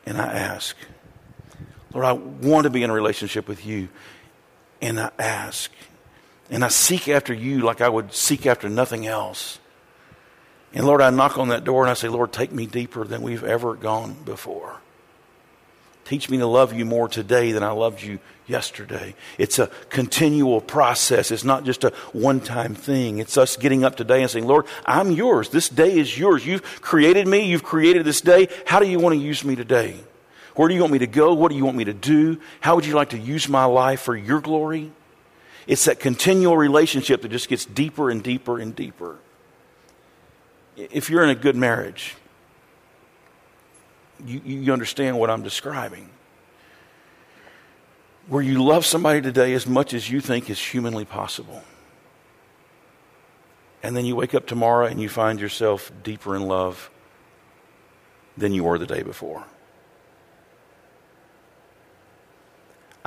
and 0.04 0.18
I 0.18 0.32
ask. 0.32 0.76
Lord, 1.92 2.04
I 2.04 2.12
want 2.12 2.64
to 2.64 2.70
be 2.70 2.82
in 2.82 2.90
a 2.90 2.94
relationship 2.94 3.48
with 3.48 3.64
you. 3.64 3.88
And 4.80 5.00
I 5.00 5.10
ask. 5.18 5.70
And 6.50 6.64
I 6.64 6.68
seek 6.68 7.08
after 7.08 7.34
you 7.34 7.60
like 7.60 7.80
I 7.80 7.88
would 7.88 8.12
seek 8.12 8.46
after 8.46 8.68
nothing 8.68 9.06
else. 9.06 9.58
And 10.72 10.86
Lord, 10.86 11.00
I 11.00 11.10
knock 11.10 11.38
on 11.38 11.48
that 11.48 11.64
door 11.64 11.82
and 11.82 11.90
I 11.90 11.94
say, 11.94 12.08
Lord, 12.08 12.32
take 12.32 12.52
me 12.52 12.66
deeper 12.66 13.04
than 13.04 13.22
we've 13.22 13.44
ever 13.44 13.74
gone 13.74 14.16
before. 14.24 14.80
Teach 16.04 16.30
me 16.30 16.38
to 16.38 16.46
love 16.46 16.72
you 16.72 16.86
more 16.86 17.08
today 17.08 17.52
than 17.52 17.62
I 17.62 17.70
loved 17.70 18.02
you 18.02 18.18
yesterday. 18.46 19.14
It's 19.36 19.58
a 19.58 19.66
continual 19.90 20.62
process. 20.62 21.30
It's 21.30 21.44
not 21.44 21.64
just 21.64 21.84
a 21.84 21.90
one 22.12 22.40
time 22.40 22.74
thing. 22.74 23.18
It's 23.18 23.36
us 23.36 23.58
getting 23.58 23.84
up 23.84 23.96
today 23.96 24.22
and 24.22 24.30
saying, 24.30 24.46
Lord, 24.46 24.64
I'm 24.86 25.10
yours. 25.10 25.50
This 25.50 25.68
day 25.68 25.98
is 25.98 26.18
yours. 26.18 26.46
You've 26.46 26.62
created 26.80 27.26
me. 27.26 27.44
You've 27.44 27.62
created 27.62 28.04
this 28.04 28.22
day. 28.22 28.48
How 28.64 28.80
do 28.80 28.86
you 28.86 28.98
want 28.98 29.18
to 29.18 29.20
use 29.20 29.44
me 29.44 29.54
today? 29.54 29.96
Where 30.58 30.68
do 30.68 30.74
you 30.74 30.80
want 30.80 30.92
me 30.92 30.98
to 30.98 31.06
go? 31.06 31.34
What 31.34 31.52
do 31.52 31.56
you 31.56 31.64
want 31.64 31.76
me 31.76 31.84
to 31.84 31.94
do? 31.94 32.40
How 32.60 32.74
would 32.74 32.84
you 32.84 32.94
like 32.94 33.10
to 33.10 33.18
use 33.18 33.48
my 33.48 33.64
life 33.64 34.00
for 34.00 34.16
your 34.16 34.40
glory? 34.40 34.90
It's 35.68 35.84
that 35.84 36.00
continual 36.00 36.56
relationship 36.56 37.22
that 37.22 37.28
just 37.28 37.48
gets 37.48 37.64
deeper 37.64 38.10
and 38.10 38.24
deeper 38.24 38.58
and 38.58 38.74
deeper. 38.74 39.18
If 40.76 41.10
you're 41.10 41.22
in 41.22 41.30
a 41.30 41.36
good 41.36 41.54
marriage, 41.54 42.16
you, 44.26 44.40
you 44.44 44.72
understand 44.72 45.16
what 45.16 45.30
I'm 45.30 45.44
describing. 45.44 46.10
Where 48.26 48.42
you 48.42 48.64
love 48.64 48.84
somebody 48.84 49.20
today 49.20 49.52
as 49.52 49.64
much 49.64 49.94
as 49.94 50.10
you 50.10 50.20
think 50.20 50.50
is 50.50 50.58
humanly 50.58 51.04
possible. 51.04 51.62
And 53.84 53.96
then 53.96 54.04
you 54.04 54.16
wake 54.16 54.34
up 54.34 54.48
tomorrow 54.48 54.86
and 54.86 55.00
you 55.00 55.08
find 55.08 55.38
yourself 55.38 55.92
deeper 56.02 56.34
in 56.34 56.48
love 56.48 56.90
than 58.36 58.52
you 58.52 58.64
were 58.64 58.76
the 58.76 58.86
day 58.86 59.04
before. 59.04 59.44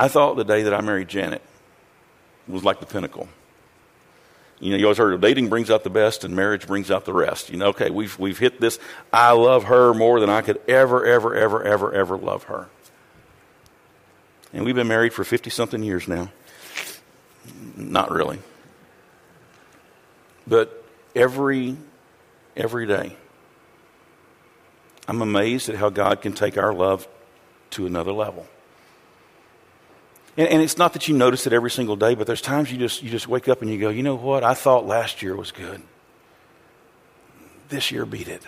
I 0.01 0.07
thought 0.07 0.35
the 0.35 0.43
day 0.43 0.63
that 0.63 0.73
I 0.73 0.81
married 0.81 1.09
Janet 1.09 1.43
was 2.47 2.63
like 2.63 2.79
the 2.79 2.87
pinnacle. 2.87 3.29
You 4.59 4.71
know, 4.71 4.77
you 4.77 4.85
always 4.85 4.97
heard 4.97 5.21
dating 5.21 5.49
brings 5.49 5.69
out 5.69 5.83
the 5.83 5.91
best 5.91 6.23
and 6.23 6.35
marriage 6.35 6.65
brings 6.65 6.89
out 6.89 7.05
the 7.05 7.13
rest. 7.13 7.51
You 7.51 7.57
know, 7.57 7.67
okay, 7.67 7.91
we've, 7.91 8.17
we've 8.17 8.39
hit 8.39 8.59
this. 8.59 8.79
I 9.13 9.33
love 9.33 9.65
her 9.65 9.93
more 9.93 10.19
than 10.19 10.27
I 10.31 10.41
could 10.41 10.59
ever, 10.67 11.05
ever, 11.05 11.35
ever, 11.35 11.63
ever, 11.63 11.93
ever 11.93 12.17
love 12.17 12.45
her. 12.45 12.67
And 14.51 14.65
we've 14.65 14.73
been 14.73 14.87
married 14.87 15.13
for 15.13 15.23
50 15.23 15.51
something 15.51 15.83
years 15.83 16.07
now. 16.07 16.31
Not 17.75 18.09
really. 18.09 18.39
But 20.47 20.83
every, 21.15 21.77
every 22.57 22.87
day, 22.87 23.15
I'm 25.07 25.21
amazed 25.21 25.69
at 25.69 25.75
how 25.75 25.91
God 25.91 26.23
can 26.23 26.33
take 26.33 26.57
our 26.57 26.73
love 26.73 27.07
to 27.71 27.85
another 27.85 28.13
level. 28.13 28.47
And, 30.37 30.47
and, 30.47 30.61
it's 30.61 30.77
not 30.77 30.93
that 30.93 31.07
you 31.07 31.17
notice 31.17 31.45
it 31.45 31.53
every 31.53 31.71
single 31.71 31.95
day, 31.95 32.15
but 32.15 32.25
there's 32.25 32.41
times 32.41 32.71
you 32.71 32.77
just, 32.77 33.03
you 33.03 33.09
just 33.09 33.27
wake 33.27 33.47
up 33.47 33.61
and 33.61 33.69
you 33.69 33.77
go, 33.79 33.89
you 33.89 34.01
know 34.01 34.15
what? 34.15 34.43
I 34.43 34.53
thought 34.53 34.85
last 34.85 35.21
year 35.21 35.35
was 35.35 35.51
good. 35.51 35.81
This 37.67 37.91
year 37.91 38.05
beat 38.05 38.27
it. 38.27 38.43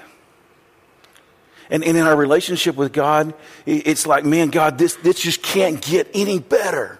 And, 1.69 1.83
and 1.83 1.97
in 1.97 2.03
our 2.03 2.15
relationship 2.15 2.75
with 2.75 2.93
God, 2.93 3.33
it's 3.65 4.05
like, 4.05 4.25
man, 4.25 4.49
God, 4.49 4.77
this, 4.77 4.95
this 4.95 5.19
just 5.19 5.41
can't 5.41 5.81
get 5.81 6.09
any 6.13 6.39
better. 6.39 6.99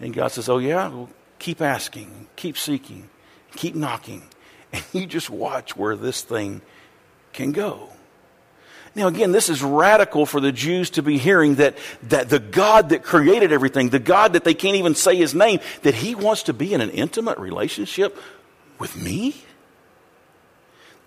And 0.00 0.14
God 0.14 0.28
says, 0.28 0.48
oh, 0.48 0.58
yeah? 0.58 0.88
Well, 0.88 1.10
keep 1.38 1.60
asking, 1.60 2.28
keep 2.36 2.56
seeking, 2.56 3.08
keep 3.56 3.74
knocking. 3.74 4.22
And 4.72 4.84
you 4.92 5.04
just 5.04 5.28
watch 5.28 5.76
where 5.76 5.96
this 5.96 6.22
thing 6.22 6.62
can 7.32 7.50
go. 7.50 7.88
Now, 8.94 9.06
again, 9.06 9.30
this 9.30 9.48
is 9.48 9.62
radical 9.62 10.26
for 10.26 10.40
the 10.40 10.50
Jews 10.50 10.90
to 10.90 11.02
be 11.02 11.16
hearing 11.16 11.56
that, 11.56 11.76
that 12.04 12.28
the 12.28 12.40
God 12.40 12.88
that 12.88 13.04
created 13.04 13.52
everything, 13.52 13.90
the 13.90 14.00
God 14.00 14.32
that 14.32 14.42
they 14.42 14.54
can't 14.54 14.76
even 14.76 14.94
say 14.94 15.14
his 15.14 15.34
name, 15.34 15.60
that 15.82 15.94
he 15.94 16.14
wants 16.14 16.44
to 16.44 16.52
be 16.52 16.74
in 16.74 16.80
an 16.80 16.90
intimate 16.90 17.38
relationship 17.38 18.18
with 18.78 18.96
me? 18.96 19.44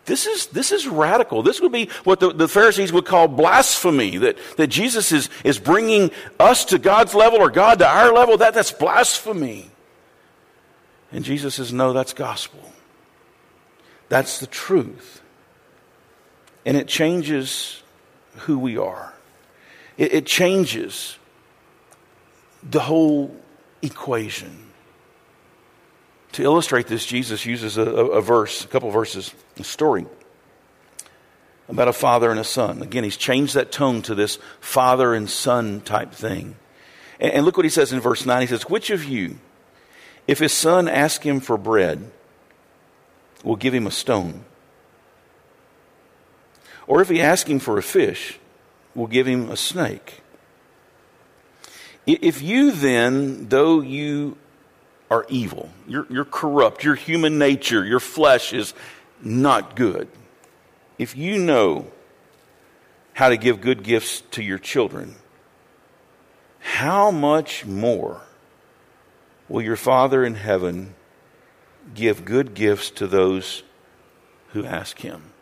This 0.06 0.26
is, 0.26 0.48
this 0.48 0.72
is 0.72 0.88
radical. 0.88 1.44
This 1.44 1.62
would 1.62 1.72
be 1.72 1.90
what 2.04 2.20
the, 2.20 2.34
the 2.34 2.48
Pharisees 2.48 2.92
would 2.92 3.06
call 3.06 3.28
blasphemy, 3.28 4.18
that, 4.18 4.38
that 4.58 4.68
Jesus 4.68 5.12
is, 5.12 5.30
is 5.44 5.60
bringing 5.60 6.12
us 6.40 6.66
to 6.66 6.78
God's 6.78 7.14
level 7.14 7.40
or 7.40 7.50
God 7.50 7.80
to 7.80 7.88
our 7.88 8.14
level. 8.14 8.38
That, 8.38 8.54
that's 8.54 8.72
blasphemy. 8.72 9.72
And 11.12 11.24
Jesus 11.24 11.56
says, 11.56 11.72
no, 11.72 11.94
that's 11.94 12.14
gospel. 12.14 12.74
That's 14.10 14.40
the 14.40 14.48
truth. 14.48 15.22
And 16.66 16.78
it 16.78 16.88
changes 16.88 17.82
who 18.38 18.58
we 18.58 18.78
are. 18.78 19.14
It, 19.98 20.14
it 20.14 20.26
changes 20.26 21.18
the 22.64 22.80
whole 22.80 23.36
equation. 23.82 24.72
To 26.34 26.44
illustrate 26.44 26.88
this, 26.88 27.06
Jesus 27.06 27.46
uses 27.46 27.78
a, 27.78 27.84
a, 27.84 28.22
verse, 28.22 28.64
a 28.64 28.68
couple 28.68 28.90
verses, 28.90 29.34
a 29.60 29.64
story 29.64 30.06
about 31.70 31.88
a 31.88 31.94
father 31.94 32.32
and 32.32 32.40
a 32.40 32.44
son. 32.44 32.82
Again, 32.82 33.04
he's 33.04 33.18
changed 33.18 33.54
that 33.54 33.72
tone 33.72 34.02
to 34.04 34.16
this 34.16 34.40
father 34.60 35.14
and 35.14 35.30
son 35.30 35.82
type 35.82 36.12
thing. 36.12 36.56
And, 37.20 37.34
and 37.34 37.46
look 37.46 37.58
what 37.58 37.66
he 37.66 37.70
says 37.70 37.94
in 37.94 38.00
verse 38.00 38.26
9. 38.26 38.42
He 38.42 38.48
says, 38.48 38.64
Which 38.64 38.90
of 38.90 39.04
you, 39.04 39.38
if 40.28 40.40
his 40.40 40.54
son 40.54 40.88
asks 40.88 41.24
him 41.24 41.40
for 41.40 41.58
bread, 41.58 42.12
will 43.44 43.56
give 43.56 43.74
him 43.74 43.88
a 43.88 43.92
stone? 43.92 44.46
Or 46.88 47.02
if 47.02 47.10
he 47.10 47.22
asks 47.22 47.50
him 47.50 47.60
for 47.60 47.78
a 47.78 47.84
fish, 47.84 48.40
will 48.96 49.08
give 49.08 49.28
him 49.28 49.50
a 49.50 49.58
snake. 49.58 50.22
If 52.06 52.42
you 52.42 52.72
then, 52.72 53.48
though 53.48 53.82
you 53.82 54.38
are 55.10 55.26
evil, 55.30 55.70
you're, 55.88 56.06
you're 56.10 56.26
corrupt, 56.26 56.84
your 56.84 56.96
human 56.96 57.38
nature, 57.38 57.86
your 57.86 58.00
flesh 58.00 58.52
is 58.52 58.74
not 59.22 59.76
good, 59.76 60.10
if 60.98 61.16
you 61.16 61.40
know 61.40 61.88
how 63.14 63.30
to 63.30 63.38
give 63.38 63.62
good 63.62 63.84
gifts 63.84 64.22
to 64.32 64.44
your 64.44 64.58
children, 64.58 65.16
how 66.60 67.12
much 67.12 67.66
more 67.66 68.22
will 69.48 69.62
your 69.62 69.76
Father 69.76 70.26
in 70.26 70.36
heaven 70.36 70.96
give 71.94 72.26
good 72.26 72.54
gifts 72.54 72.90
to 72.90 73.08
those 73.08 73.64
who 74.50 74.66
ask 74.66 75.00
him? 75.00 75.34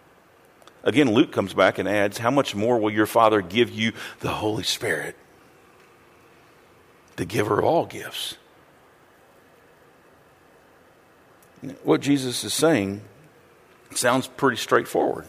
Again, 0.83 1.11
Luke 1.13 1.31
comes 1.31 1.53
back 1.53 1.77
and 1.77 1.87
adds, 1.87 2.17
How 2.17 2.31
much 2.31 2.55
more 2.55 2.79
will 2.79 2.91
your 2.91 3.05
Father 3.05 3.41
give 3.41 3.69
you 3.69 3.93
the 4.19 4.29
Holy 4.29 4.63
Spirit? 4.63 5.15
The 7.17 7.25
giver 7.25 7.59
of 7.59 7.65
all 7.65 7.85
gifts. 7.85 8.37
What 11.83 12.01
Jesus 12.01 12.43
is 12.43 12.53
saying 12.53 13.01
sounds 13.93 14.27
pretty 14.27 14.57
straightforward. 14.57 15.25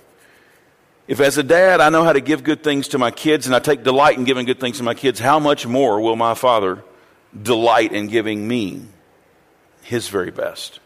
If, 1.06 1.20
as 1.20 1.36
a 1.36 1.42
dad, 1.42 1.80
I 1.80 1.90
know 1.90 2.04
how 2.04 2.12
to 2.12 2.20
give 2.20 2.44
good 2.44 2.62
things 2.62 2.88
to 2.88 2.98
my 2.98 3.10
kids 3.10 3.46
and 3.46 3.54
I 3.54 3.58
take 3.58 3.82
delight 3.82 4.16
in 4.16 4.24
giving 4.24 4.46
good 4.46 4.60
things 4.60 4.78
to 4.78 4.82
my 4.82 4.94
kids, 4.94 5.20
how 5.20 5.38
much 5.38 5.66
more 5.66 6.00
will 6.00 6.16
my 6.16 6.34
Father 6.34 6.82
delight 7.40 7.92
in 7.92 8.06
giving 8.06 8.46
me 8.46 8.86
his 9.82 10.08
very 10.08 10.30
best? 10.30 10.80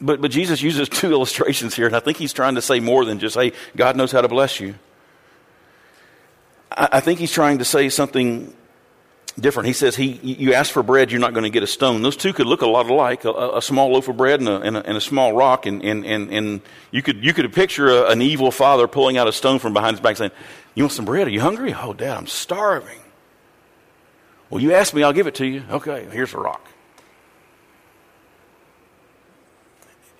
But, 0.00 0.20
but 0.20 0.30
Jesus 0.30 0.62
uses 0.62 0.88
two 0.90 1.12
illustrations 1.12 1.74
here, 1.74 1.86
and 1.86 1.96
I 1.96 2.00
think 2.00 2.16
he's 2.16 2.32
trying 2.32 2.54
to 2.54 2.62
say 2.62 2.80
more 2.80 3.04
than 3.04 3.18
just, 3.18 3.36
hey, 3.36 3.52
God 3.76 3.96
knows 3.96 4.12
how 4.12 4.20
to 4.20 4.28
bless 4.28 4.60
you. 4.60 4.74
I, 6.70 6.88
I 6.92 7.00
think 7.00 7.18
he's 7.18 7.32
trying 7.32 7.58
to 7.58 7.64
say 7.64 7.88
something 7.88 8.54
different. 9.38 9.66
He 9.66 9.72
says, 9.72 9.96
he, 9.96 10.12
You 10.22 10.54
ask 10.54 10.72
for 10.72 10.82
bread, 10.82 11.10
you're 11.10 11.20
not 11.20 11.32
going 11.32 11.44
to 11.44 11.50
get 11.50 11.62
a 11.62 11.66
stone. 11.66 12.02
Those 12.02 12.16
two 12.16 12.32
could 12.32 12.46
look 12.46 12.62
a 12.62 12.66
lot 12.66 12.88
alike 12.88 13.24
a, 13.24 13.56
a 13.56 13.62
small 13.62 13.92
loaf 13.92 14.08
of 14.08 14.16
bread 14.16 14.40
and 14.40 14.48
a, 14.48 14.60
and 14.60 14.76
a, 14.76 14.86
and 14.86 14.96
a 14.96 15.00
small 15.00 15.32
rock. 15.32 15.66
And, 15.66 15.82
and, 15.82 16.04
and, 16.04 16.30
and, 16.32 16.60
you, 16.90 17.02
could, 17.02 17.24
you 17.24 17.32
could 17.32 17.52
picture 17.52 18.06
an 18.06 18.22
evil 18.22 18.50
father 18.50 18.88
pulling 18.88 19.16
out 19.16 19.28
a 19.28 19.32
stone 19.32 19.58
from 19.58 19.72
behind 19.72 19.96
his 19.96 20.00
back 20.02 20.16
saying, 20.16 20.32
You 20.74 20.84
want 20.84 20.92
some 20.92 21.04
bread? 21.04 21.26
Are 21.26 21.30
you 21.30 21.40
hungry? 21.40 21.74
Oh, 21.74 21.92
Dad, 21.92 22.16
I'm 22.16 22.26
starving. 22.26 22.98
Well, 24.48 24.60
you 24.60 24.74
ask 24.74 24.92
me, 24.92 25.02
I'll 25.02 25.12
give 25.12 25.28
it 25.28 25.36
to 25.36 25.46
you. 25.46 25.62
Okay, 25.70 26.08
here's 26.10 26.34
a 26.34 26.38
rock. 26.38 26.66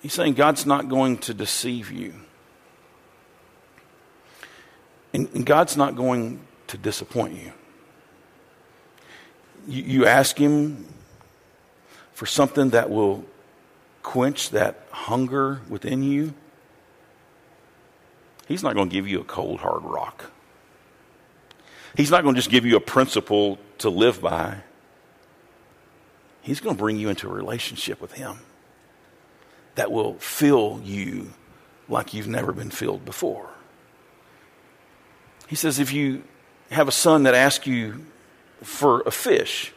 He's 0.01 0.13
saying 0.13 0.33
God's 0.33 0.65
not 0.65 0.89
going 0.89 1.19
to 1.19 1.33
deceive 1.33 1.91
you. 1.91 2.15
And, 5.13 5.29
and 5.33 5.45
God's 5.45 5.77
not 5.77 5.95
going 5.95 6.41
to 6.67 6.77
disappoint 6.77 7.35
you. 7.35 7.53
you. 9.67 9.83
You 9.83 10.05
ask 10.07 10.37
Him 10.37 10.85
for 12.13 12.25
something 12.25 12.71
that 12.71 12.89
will 12.89 13.25
quench 14.01 14.49
that 14.51 14.87
hunger 14.89 15.61
within 15.69 16.01
you. 16.01 16.33
He's 18.47 18.63
not 18.63 18.73
going 18.73 18.89
to 18.89 18.93
give 18.93 19.07
you 19.07 19.21
a 19.21 19.23
cold, 19.23 19.59
hard 19.59 19.83
rock. 19.83 20.31
He's 21.95 22.09
not 22.09 22.23
going 22.23 22.33
to 22.33 22.39
just 22.39 22.49
give 22.49 22.65
you 22.65 22.75
a 22.75 22.81
principle 22.81 23.59
to 23.79 23.89
live 23.89 24.21
by. 24.21 24.57
He's 26.41 26.59
going 26.59 26.75
to 26.75 26.79
bring 26.79 26.97
you 26.97 27.09
into 27.09 27.29
a 27.29 27.31
relationship 27.31 28.01
with 28.01 28.13
Him 28.13 28.39
that 29.75 29.91
will 29.91 30.15
fill 30.15 30.81
you 30.83 31.31
like 31.87 32.13
you've 32.13 32.27
never 32.27 32.51
been 32.51 32.71
filled 32.71 33.05
before. 33.05 33.49
He 35.47 35.55
says, 35.55 35.79
if 35.79 35.91
you 35.91 36.23
have 36.69 36.87
a 36.87 36.91
son 36.91 37.23
that 37.23 37.35
asks 37.35 37.67
you 37.67 38.05
for 38.63 39.01
a 39.01 39.11
fish, 39.11 39.73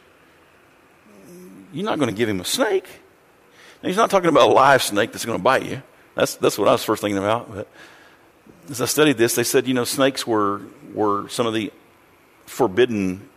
you're 1.73 1.85
not 1.85 1.99
going 1.99 2.09
to 2.09 2.15
give 2.15 2.29
him 2.29 2.39
a 2.39 2.45
snake. 2.45 2.87
Now, 3.83 3.89
he's 3.89 3.97
not 3.97 4.09
talking 4.09 4.29
about 4.29 4.49
a 4.49 4.53
live 4.53 4.81
snake 4.81 5.11
that's 5.11 5.25
going 5.25 5.37
to 5.37 5.43
bite 5.43 5.65
you. 5.65 5.83
That's, 6.15 6.35
that's 6.35 6.57
what 6.57 6.69
I 6.69 6.71
was 6.71 6.83
first 6.83 7.01
thinking 7.01 7.17
about. 7.17 7.53
But 7.53 7.67
as 8.69 8.81
I 8.81 8.85
studied 8.85 9.17
this, 9.17 9.35
they 9.35 9.43
said, 9.43 9.67
you 9.67 9.73
know, 9.73 9.83
snakes 9.83 10.25
were, 10.25 10.61
were 10.93 11.27
some 11.27 11.45
of 11.45 11.53
the 11.53 11.73
forbidden 12.45 13.29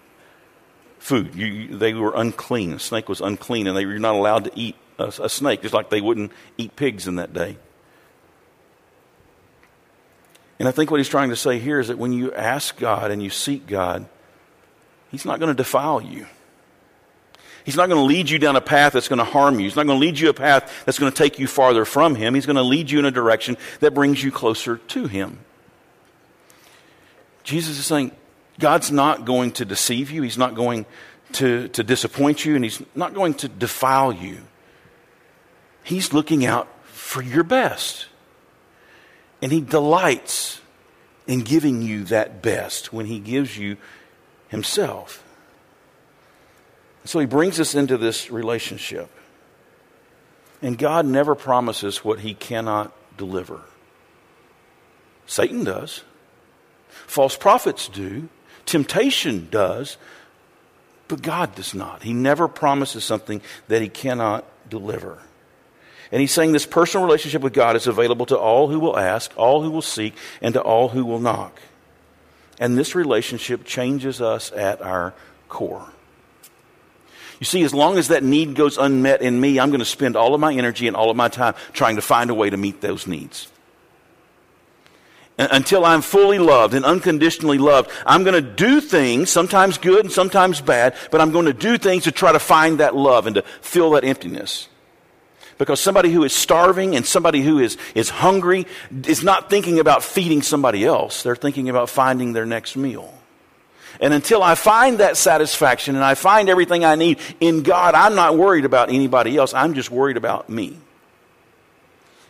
food. 1.00 1.34
You, 1.34 1.76
they 1.76 1.94
were 1.94 2.12
unclean. 2.14 2.74
A 2.74 2.78
snake 2.78 3.08
was 3.08 3.20
unclean, 3.20 3.66
and 3.66 3.76
they, 3.76 3.82
you're 3.82 3.98
not 3.98 4.14
allowed 4.14 4.44
to 4.44 4.52
eat 4.54 4.76
a, 4.98 5.12
a 5.22 5.28
snake, 5.28 5.62
just 5.62 5.74
like 5.74 5.90
they 5.90 6.00
wouldn't 6.00 6.32
eat 6.56 6.76
pigs 6.76 7.06
in 7.06 7.16
that 7.16 7.32
day. 7.32 7.56
And 10.58 10.66
I 10.66 10.72
think 10.72 10.90
what 10.90 10.98
he's 10.98 11.08
trying 11.08 11.30
to 11.30 11.36
say 11.36 11.58
here 11.58 11.78
is 11.78 11.88
that 11.88 11.98
when 11.98 12.12
you 12.12 12.32
ask 12.32 12.76
God 12.76 13.10
and 13.10 13.22
you 13.22 13.30
seek 13.30 13.66
God, 13.66 14.06
he's 15.10 15.24
not 15.24 15.38
going 15.38 15.48
to 15.48 15.54
defile 15.54 16.00
you. 16.00 16.26
He's 17.64 17.76
not 17.76 17.88
going 17.88 18.00
to 18.00 18.04
lead 18.04 18.30
you 18.30 18.38
down 18.38 18.56
a 18.56 18.60
path 18.60 18.94
that's 18.94 19.08
going 19.08 19.18
to 19.18 19.24
harm 19.24 19.60
you. 19.60 19.66
He's 19.66 19.76
not 19.76 19.86
going 19.86 20.00
to 20.00 20.06
lead 20.06 20.18
you 20.18 20.30
a 20.30 20.34
path 20.34 20.84
that's 20.86 20.98
going 20.98 21.12
to 21.12 21.16
take 21.16 21.38
you 21.38 21.46
farther 21.46 21.84
from 21.84 22.14
Him. 22.14 22.34
He's 22.34 22.46
going 22.46 22.56
to 22.56 22.62
lead 22.62 22.90
you 22.90 22.98
in 22.98 23.04
a 23.04 23.10
direction 23.10 23.58
that 23.80 23.92
brings 23.92 24.24
you 24.24 24.32
closer 24.32 24.78
to 24.78 25.06
Him. 25.06 25.38
Jesus 27.44 27.78
is 27.78 27.84
saying, 27.84 28.12
God's 28.58 28.90
not 28.90 29.26
going 29.26 29.52
to 29.52 29.64
deceive 29.64 30.10
you. 30.10 30.22
He's 30.22 30.38
not 30.38 30.54
going 30.54 30.86
to, 31.34 31.68
to 31.68 31.84
disappoint 31.84 32.44
you, 32.44 32.56
and 32.56 32.64
He's 32.64 32.82
not 32.94 33.12
going 33.12 33.34
to 33.34 33.48
defile 33.48 34.12
you. 34.12 34.38
He's 35.88 36.12
looking 36.12 36.44
out 36.44 36.68
for 36.84 37.22
your 37.22 37.44
best. 37.44 38.08
And 39.40 39.50
He 39.50 39.62
delights 39.62 40.60
in 41.26 41.40
giving 41.40 41.80
you 41.80 42.04
that 42.04 42.42
best 42.42 42.92
when 42.92 43.06
He 43.06 43.18
gives 43.18 43.56
you 43.56 43.78
Himself. 44.48 45.24
So 47.06 47.20
He 47.20 47.24
brings 47.24 47.58
us 47.58 47.74
into 47.74 47.96
this 47.96 48.30
relationship. 48.30 49.08
And 50.60 50.76
God 50.76 51.06
never 51.06 51.34
promises 51.34 52.04
what 52.04 52.20
He 52.20 52.34
cannot 52.34 52.92
deliver. 53.16 53.62
Satan 55.24 55.64
does, 55.64 56.02
false 56.90 57.34
prophets 57.34 57.88
do, 57.88 58.28
temptation 58.66 59.48
does, 59.50 59.96
but 61.08 61.22
God 61.22 61.54
does 61.54 61.74
not. 61.74 62.02
He 62.02 62.12
never 62.12 62.46
promises 62.46 63.04
something 63.04 63.40
that 63.68 63.80
He 63.80 63.88
cannot 63.88 64.44
deliver. 64.68 65.22
And 66.10 66.20
he's 66.20 66.32
saying 66.32 66.52
this 66.52 66.66
personal 66.66 67.04
relationship 67.06 67.42
with 67.42 67.52
God 67.52 67.76
is 67.76 67.86
available 67.86 68.26
to 68.26 68.38
all 68.38 68.68
who 68.68 68.80
will 68.80 68.98
ask, 68.98 69.32
all 69.36 69.62
who 69.62 69.70
will 69.70 69.82
seek, 69.82 70.14
and 70.40 70.54
to 70.54 70.62
all 70.62 70.88
who 70.88 71.04
will 71.04 71.20
knock. 71.20 71.60
And 72.58 72.76
this 72.76 72.94
relationship 72.94 73.64
changes 73.64 74.20
us 74.20 74.50
at 74.52 74.80
our 74.80 75.14
core. 75.48 75.86
You 77.40 77.44
see, 77.44 77.62
as 77.62 77.72
long 77.72 77.98
as 77.98 78.08
that 78.08 78.24
need 78.24 78.54
goes 78.54 78.78
unmet 78.78 79.22
in 79.22 79.40
me, 79.40 79.60
I'm 79.60 79.70
going 79.70 79.78
to 79.78 79.84
spend 79.84 80.16
all 80.16 80.34
of 80.34 80.40
my 80.40 80.52
energy 80.52 80.88
and 80.88 80.96
all 80.96 81.10
of 81.10 81.16
my 81.16 81.28
time 81.28 81.54
trying 81.72 81.96
to 81.96 82.02
find 82.02 82.30
a 82.30 82.34
way 82.34 82.50
to 82.50 82.56
meet 82.56 82.80
those 82.80 83.06
needs. 83.06 83.48
Until 85.38 85.84
I'm 85.84 86.02
fully 86.02 86.40
loved 86.40 86.74
and 86.74 86.84
unconditionally 86.84 87.58
loved, 87.58 87.92
I'm 88.04 88.24
going 88.24 88.34
to 88.34 88.50
do 88.50 88.80
things, 88.80 89.30
sometimes 89.30 89.78
good 89.78 90.04
and 90.04 90.12
sometimes 90.12 90.60
bad, 90.60 90.96
but 91.12 91.20
I'm 91.20 91.30
going 91.30 91.46
to 91.46 91.52
do 91.52 91.78
things 91.78 92.04
to 92.04 92.12
try 92.12 92.32
to 92.32 92.40
find 92.40 92.80
that 92.80 92.96
love 92.96 93.28
and 93.28 93.36
to 93.36 93.42
fill 93.60 93.92
that 93.92 94.02
emptiness. 94.02 94.68
Because 95.58 95.80
somebody 95.80 96.12
who 96.12 96.22
is 96.22 96.32
starving 96.32 96.94
and 96.94 97.04
somebody 97.04 97.42
who 97.42 97.58
is, 97.58 97.76
is 97.94 98.08
hungry 98.08 98.66
is 99.06 99.24
not 99.24 99.50
thinking 99.50 99.80
about 99.80 100.04
feeding 100.04 100.40
somebody 100.40 100.84
else. 100.84 101.24
They're 101.24 101.36
thinking 101.36 101.68
about 101.68 101.90
finding 101.90 102.32
their 102.32 102.46
next 102.46 102.76
meal. 102.76 103.12
And 104.00 104.14
until 104.14 104.42
I 104.42 104.54
find 104.54 104.98
that 104.98 105.16
satisfaction 105.16 105.96
and 105.96 106.04
I 106.04 106.14
find 106.14 106.48
everything 106.48 106.84
I 106.84 106.94
need 106.94 107.18
in 107.40 107.64
God, 107.64 107.96
I'm 107.96 108.14
not 108.14 108.38
worried 108.38 108.64
about 108.64 108.90
anybody 108.90 109.36
else. 109.36 109.52
I'm 109.52 109.74
just 109.74 109.90
worried 109.90 110.16
about 110.16 110.48
me. 110.48 110.78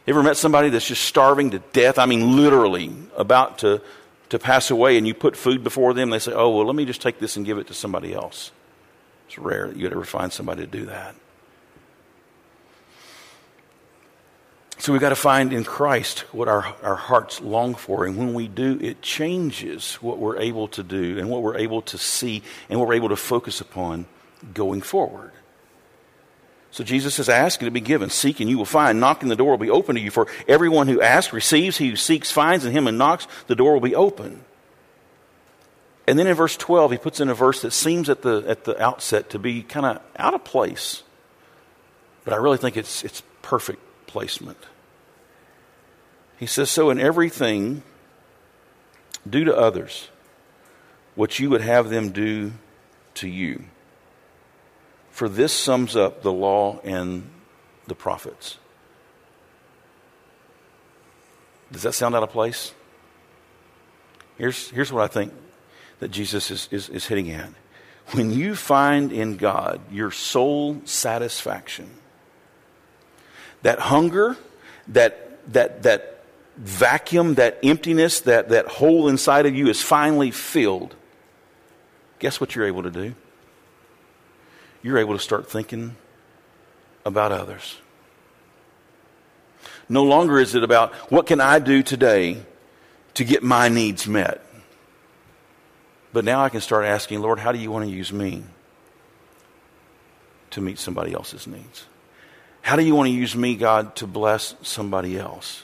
Ever 0.07 0.23
met 0.23 0.39
somebody 0.39 0.71
that's 0.71 0.87
just 0.87 1.05
starving 1.05 1.51
to 1.51 1.59
death? 1.59 1.99
I 1.99 2.07
mean, 2.07 2.37
literally 2.37 2.91
about 3.15 3.59
to, 3.59 3.83
to 4.31 4.39
pass 4.39 4.71
away, 4.71 4.97
and 4.97 5.07
you 5.07 5.13
put 5.13 5.37
food 5.37 5.63
before 5.63 5.93
them. 5.93 6.09
They 6.09 6.19
say, 6.19 6.33
Oh, 6.33 6.49
well, 6.49 6.65
let 6.65 6.75
me 6.75 6.87
just 6.87 7.03
take 7.03 7.19
this 7.19 7.37
and 7.37 7.45
give 7.45 7.59
it 7.59 7.67
to 7.67 7.75
somebody 7.75 8.15
else. 8.15 8.51
It's 9.27 9.37
rare 9.37 9.69
that 9.69 9.77
you'd 9.77 9.93
ever 9.93 10.05
find 10.05 10.33
somebody 10.33 10.63
to 10.63 10.67
do 10.67 10.87
that. 10.87 11.15
So 14.81 14.93
we've 14.93 15.01
got 15.01 15.09
to 15.09 15.17
find 15.17 15.53
in 15.53 15.65
Christ 15.65 16.21
what 16.33 16.47
our, 16.47 16.75
our 16.85 16.95
hearts 16.95 17.41
long 17.41 17.75
for. 17.75 18.07
And 18.07 18.17
when 18.17 18.33
we 18.33 18.47
do, 18.47 18.79
it 18.81 19.03
changes 19.03 19.95
what 19.95 20.19
we're 20.19 20.39
able 20.39 20.69
to 20.69 20.85
do 20.85 21.19
and 21.19 21.29
what 21.29 21.43
we're 21.43 21.57
able 21.57 21.83
to 21.83 21.99
see 21.99 22.45
and 22.71 22.79
what 22.79 22.89
we're 22.89 22.95
able 22.95 23.09
to 23.09 23.17
focus 23.17 23.61
upon 23.61 24.07
going 24.55 24.81
forward. 24.81 25.33
So 26.71 26.85
Jesus 26.85 27.17
says, 27.17 27.29
Ask 27.29 27.61
and 27.61 27.67
it 27.67 27.71
will 27.71 27.75
be 27.75 27.81
given. 27.81 28.09
Seek 28.09 28.39
and 28.39 28.49
you 28.49 28.57
will 28.57 28.65
find. 28.65 29.01
Knock 29.01 29.23
and 29.23 29.31
the 29.31 29.37
door 29.37 29.51
will 29.51 29.59
be 29.59 29.71
open 29.71 29.97
to 29.97 30.01
you. 30.01 30.13
For 30.13 30.29
everyone 30.47 30.87
who 30.87 31.03
asks 31.03 31.33
receives. 31.33 31.79
He 31.79 31.91
who 31.91 31.97
seeks 31.97 32.31
finds. 32.31 32.65
And 32.65 32.73
him 32.73 32.87
and 32.87 32.97
knocks, 32.97 33.27
the 33.49 33.57
door 33.57 33.73
will 33.73 33.81
be 33.81 33.97
open. 33.97 34.45
And 36.07 36.19
then 36.19 36.29
in 36.29 36.35
verse 36.35 36.57
12, 36.57 36.93
he 36.93 36.99
puts 36.99 37.19
in 37.19 37.29
a 37.29 37.35
verse 37.35 37.63
that 37.63 37.73
seems 37.73 38.09
at 38.09 38.23
the, 38.23 38.45
at 38.47 38.63
the 38.63 38.81
outset 38.81 39.31
to 39.31 39.41
be 39.41 39.63
kind 39.63 39.85
of 39.85 40.01
out 40.17 40.35
of 40.35 40.45
place. 40.45 41.03
But 42.25 42.33
I 42.33 42.37
really 42.37 42.59
think 42.59 42.77
it's, 42.77 43.03
it's 43.03 43.25
perfect 43.43 43.83
placement. 44.09 44.59
He 46.37 46.47
says, 46.47 46.71
So 46.71 46.91
in 46.91 46.99
everything, 46.99 47.85
do 49.29 49.45
to 49.45 49.57
others 49.57 50.09
what 51.15 51.39
you 51.39 51.51
would 51.51 51.61
have 51.61 51.91
them 51.91 52.11
do 52.11 52.53
to 53.15 53.29
you. 53.29 53.65
For 55.11 55.29
this 55.29 55.53
sums 55.53 55.97
up 55.97 56.23
the 56.23 56.33
law 56.33 56.81
and 56.85 57.29
the 57.87 57.95
prophets. 57.95 58.59
Does 61.73 61.83
that 61.83 61.93
sound 61.93 62.15
out 62.15 62.23
of 62.23 62.31
place? 62.31 62.73
Here's, 64.39 64.71
here's 64.71 64.93
what 64.93 65.03
I 65.03 65.09
think 65.09 65.33
that 65.99 66.09
Jesus 66.09 66.51
is, 66.51 66.69
is, 66.71 66.89
is 66.89 67.07
hitting 67.07 67.27
at. 67.27 67.55
When 68.13 68.31
you 68.31 68.55
find 68.55 69.13
in 69.13 69.37
God 69.37 69.81
your 69.91 70.11
sole 70.11 70.81
satisfaction, 70.85 71.91
that 73.63 73.79
hunger, 73.79 74.37
that, 74.89 75.53
that, 75.53 75.83
that 75.83 76.25
vacuum, 76.57 77.35
that 77.35 77.59
emptiness, 77.63 78.21
that, 78.21 78.49
that 78.51 78.67
hole 78.67 79.09
inside 79.09 79.47
of 79.47 79.55
you 79.55 79.69
is 79.69 79.83
finally 79.83 80.31
filled, 80.31 80.95
guess 82.19 82.41
what 82.41 82.55
you're 82.55 82.67
able 82.67 82.83
to 82.83 82.91
do? 82.91 83.15
You're 84.83 84.99
able 84.99 85.15
to 85.15 85.21
start 85.21 85.51
thinking 85.51 85.97
about 87.05 87.33
others. 87.33 87.79
No 89.89 90.05
longer 90.05 90.39
is 90.39 90.55
it 90.55 90.63
about 90.63 90.93
what 91.11 91.27
can 91.27 91.41
I 91.41 91.59
do 91.59 91.83
today 91.83 92.43
to 93.15 93.25
get 93.25 93.43
my 93.43 93.69
needs 93.69 94.07
met. 94.07 94.45
But 96.13 96.25
now 96.25 96.45
I 96.45 96.49
can 96.49 96.61
start 96.61 96.85
asking, 96.85 97.21
Lord, 97.21 97.39
how 97.39 97.53
do 97.53 97.59
you 97.59 97.71
want 97.71 97.85
to 97.85 97.91
use 97.91 98.13
me 98.13 98.45
to 100.51 100.61
meet 100.61 100.79
somebody 100.79 101.13
else's 101.13 101.47
needs? 101.47 101.87
How 102.69 102.77
do 102.77 102.83
you 102.83 102.95
want 102.95 103.07
to 103.07 103.15
use 103.15 103.35
me, 103.35 103.57
God, 103.57 103.97
to 103.97 104.07
bless 104.07 104.55
somebody 104.61 105.19
else? 105.19 105.63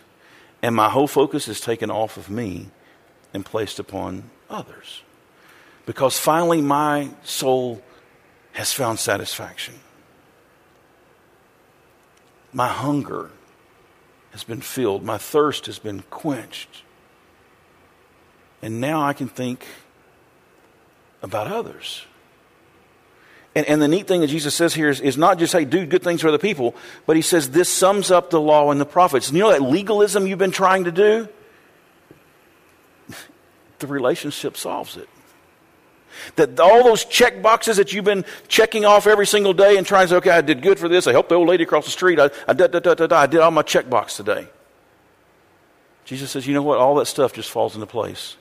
And 0.62 0.74
my 0.74 0.88
whole 0.88 1.06
focus 1.06 1.48
is 1.48 1.60
taken 1.60 1.90
off 1.90 2.16
of 2.16 2.30
me 2.30 2.68
and 3.34 3.44
placed 3.44 3.78
upon 3.78 4.30
others. 4.48 5.02
Because 5.84 6.18
finally, 6.18 6.62
my 6.62 7.10
soul 7.22 7.82
has 8.52 8.72
found 8.72 8.98
satisfaction. 8.98 9.74
My 12.54 12.68
hunger 12.68 13.30
has 14.30 14.42
been 14.42 14.62
filled, 14.62 15.04
my 15.04 15.18
thirst 15.18 15.66
has 15.66 15.78
been 15.78 16.04
quenched. 16.08 16.84
And 18.62 18.80
now 18.80 19.02
I 19.02 19.12
can 19.12 19.28
think 19.28 19.66
about 21.22 21.48
others. 21.48 22.06
And, 23.56 23.66
and, 23.66 23.80
the 23.80 23.86
neat 23.86 24.08
thing 24.08 24.20
that 24.20 24.26
Jesus 24.26 24.52
says 24.52 24.74
here 24.74 24.88
is, 24.88 25.00
is 25.00 25.16
not 25.16 25.38
just, 25.38 25.52
hey, 25.52 25.64
do 25.64 25.86
good 25.86 26.02
things 26.02 26.20
for 26.20 26.28
other 26.28 26.38
people, 26.38 26.74
but 27.06 27.14
he 27.14 27.22
says 27.22 27.50
this 27.50 27.68
sums 27.68 28.10
up 28.10 28.30
the 28.30 28.40
law 28.40 28.72
and 28.72 28.80
the 28.80 28.86
prophets. 28.86 29.28
And 29.28 29.36
you 29.36 29.44
know 29.44 29.52
that 29.52 29.62
legalism 29.62 30.26
you've 30.26 30.40
been 30.40 30.50
trying 30.50 30.84
to 30.84 30.92
do? 30.92 31.28
the 33.78 33.86
relationship 33.86 34.56
solves 34.56 34.96
it. 34.96 35.08
That 36.36 36.58
all 36.58 36.82
those 36.82 37.04
check 37.04 37.42
boxes 37.42 37.76
that 37.76 37.92
you've 37.92 38.04
been 38.04 38.24
checking 38.48 38.84
off 38.84 39.06
every 39.06 39.26
single 39.26 39.52
day 39.52 39.76
and 39.76 39.86
trying 39.86 40.06
to 40.06 40.10
say, 40.10 40.16
okay, 40.16 40.30
I 40.30 40.40
did 40.40 40.62
good 40.62 40.78
for 40.78 40.88
this. 40.88 41.06
I 41.06 41.12
helped 41.12 41.28
the 41.28 41.36
old 41.36 41.48
lady 41.48 41.64
across 41.64 41.84
the 41.84 41.90
street. 41.90 42.18
I, 42.18 42.30
I, 42.48 42.54
da, 42.54 42.66
da, 42.66 42.80
da, 42.80 42.94
da, 42.94 43.06
da, 43.06 43.16
I 43.16 43.26
did 43.26 43.40
all 43.40 43.50
my 43.50 43.62
check 43.62 43.88
box 43.88 44.16
today. 44.16 44.48
Jesus 46.04 46.30
says, 46.30 46.46
you 46.46 46.54
know 46.54 46.62
what? 46.62 46.78
All 46.78 46.96
that 46.96 47.06
stuff 47.06 47.32
just 47.32 47.50
falls 47.50 47.74
into 47.74 47.86
place. 47.86 48.36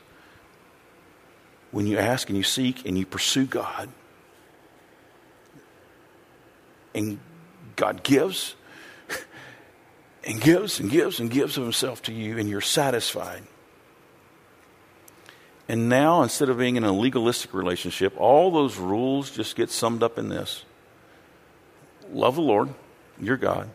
When 1.71 1.87
you 1.87 1.97
ask 1.97 2.29
and 2.29 2.37
you 2.37 2.43
seek 2.43 2.85
and 2.87 2.97
you 2.97 3.05
pursue 3.05 3.45
God, 3.45 3.89
and 6.93 7.19
God 7.75 8.03
gives 8.03 8.55
and 10.23 10.39
gives 10.39 10.79
and 10.79 10.89
gives 10.89 11.19
and 11.19 11.29
gives 11.29 11.57
of 11.57 11.63
Himself 11.63 12.01
to 12.03 12.13
you, 12.13 12.37
and 12.37 12.49
you're 12.49 12.61
satisfied. 12.61 13.43
And 15.67 15.89
now, 15.89 16.23
instead 16.23 16.49
of 16.49 16.57
being 16.57 16.75
in 16.75 16.83
a 16.83 16.91
legalistic 16.91 17.53
relationship, 17.53 18.13
all 18.17 18.51
those 18.51 18.77
rules 18.77 19.31
just 19.31 19.55
get 19.55 19.69
summed 19.69 20.03
up 20.03 20.17
in 20.17 20.29
this 20.29 20.63
love 22.11 22.35
the 22.35 22.41
Lord, 22.41 22.69
your 23.19 23.37
God, 23.37 23.69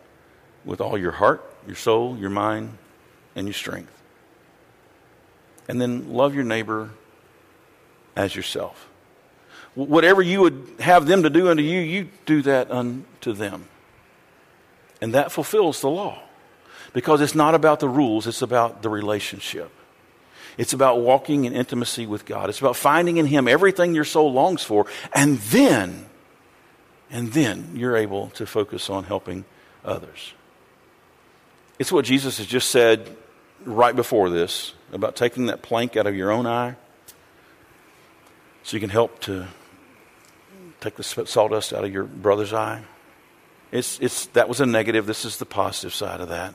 with 0.64 0.80
all 0.80 0.98
your 0.98 1.12
heart, 1.12 1.44
your 1.66 1.76
soul, 1.76 2.16
your 2.18 2.30
mind, 2.30 2.76
and 3.34 3.46
your 3.46 3.54
strength. 3.54 3.92
And 5.68 5.80
then 5.80 6.12
love 6.12 6.34
your 6.34 6.44
neighbor 6.44 6.90
as 8.16 8.34
yourself. 8.34 8.88
Whatever 9.86 10.22
you 10.22 10.40
would 10.40 10.74
have 10.80 11.06
them 11.06 11.22
to 11.22 11.30
do 11.30 11.48
unto 11.48 11.62
you, 11.62 11.78
you 11.78 12.08
do 12.26 12.42
that 12.42 12.68
unto 12.68 13.32
them. 13.32 13.68
And 15.00 15.14
that 15.14 15.30
fulfills 15.30 15.80
the 15.80 15.88
law. 15.88 16.20
Because 16.92 17.20
it's 17.20 17.36
not 17.36 17.54
about 17.54 17.78
the 17.78 17.88
rules, 17.88 18.26
it's 18.26 18.42
about 18.42 18.82
the 18.82 18.88
relationship. 18.88 19.70
It's 20.56 20.72
about 20.72 21.00
walking 21.00 21.44
in 21.44 21.52
intimacy 21.52 22.06
with 22.06 22.26
God. 22.26 22.48
It's 22.48 22.58
about 22.58 22.74
finding 22.74 23.18
in 23.18 23.26
Him 23.26 23.46
everything 23.46 23.94
your 23.94 24.04
soul 24.04 24.32
longs 24.32 24.64
for. 24.64 24.86
And 25.12 25.38
then, 25.38 26.06
and 27.08 27.32
then 27.32 27.74
you're 27.74 27.96
able 27.96 28.30
to 28.30 28.46
focus 28.46 28.90
on 28.90 29.04
helping 29.04 29.44
others. 29.84 30.32
It's 31.78 31.92
what 31.92 32.04
Jesus 32.04 32.38
has 32.38 32.48
just 32.48 32.72
said 32.72 33.16
right 33.64 33.94
before 33.94 34.28
this 34.28 34.74
about 34.92 35.14
taking 35.14 35.46
that 35.46 35.62
plank 35.62 35.96
out 35.96 36.08
of 36.08 36.16
your 36.16 36.32
own 36.32 36.48
eye 36.48 36.74
so 38.64 38.76
you 38.76 38.80
can 38.80 38.90
help 38.90 39.20
to 39.20 39.46
take 40.80 40.96
the 40.96 41.02
sawdust 41.02 41.72
out 41.72 41.84
of 41.84 41.92
your 41.92 42.04
brother's 42.04 42.52
eye. 42.52 42.82
It's, 43.70 43.98
it's, 44.00 44.26
that 44.26 44.48
was 44.48 44.60
a 44.60 44.66
negative. 44.66 45.06
This 45.06 45.24
is 45.24 45.36
the 45.36 45.46
positive 45.46 45.92
side 45.92 46.20
of 46.20 46.28
that. 46.28 46.54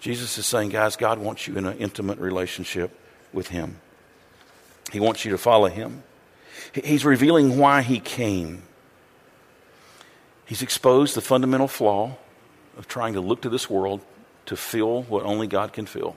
Jesus 0.00 0.38
is 0.38 0.46
saying, 0.46 0.68
guys, 0.70 0.96
God 0.96 1.18
wants 1.18 1.48
you 1.48 1.56
in 1.56 1.66
an 1.66 1.78
intimate 1.78 2.18
relationship 2.18 2.96
with 3.32 3.48
Him. 3.48 3.80
He 4.92 5.00
wants 5.00 5.24
you 5.24 5.32
to 5.32 5.38
follow 5.38 5.68
Him. 5.68 6.04
He's 6.72 7.04
revealing 7.04 7.58
why 7.58 7.82
He 7.82 7.98
came. 7.98 8.62
He's 10.46 10.62
exposed 10.62 11.14
the 11.14 11.20
fundamental 11.20 11.68
flaw 11.68 12.16
of 12.76 12.86
trying 12.86 13.14
to 13.14 13.20
look 13.20 13.42
to 13.42 13.48
this 13.48 13.68
world 13.68 14.00
to 14.46 14.56
fill 14.56 15.02
what 15.02 15.24
only 15.24 15.46
God 15.46 15.72
can 15.72 15.86
fill. 15.86 16.16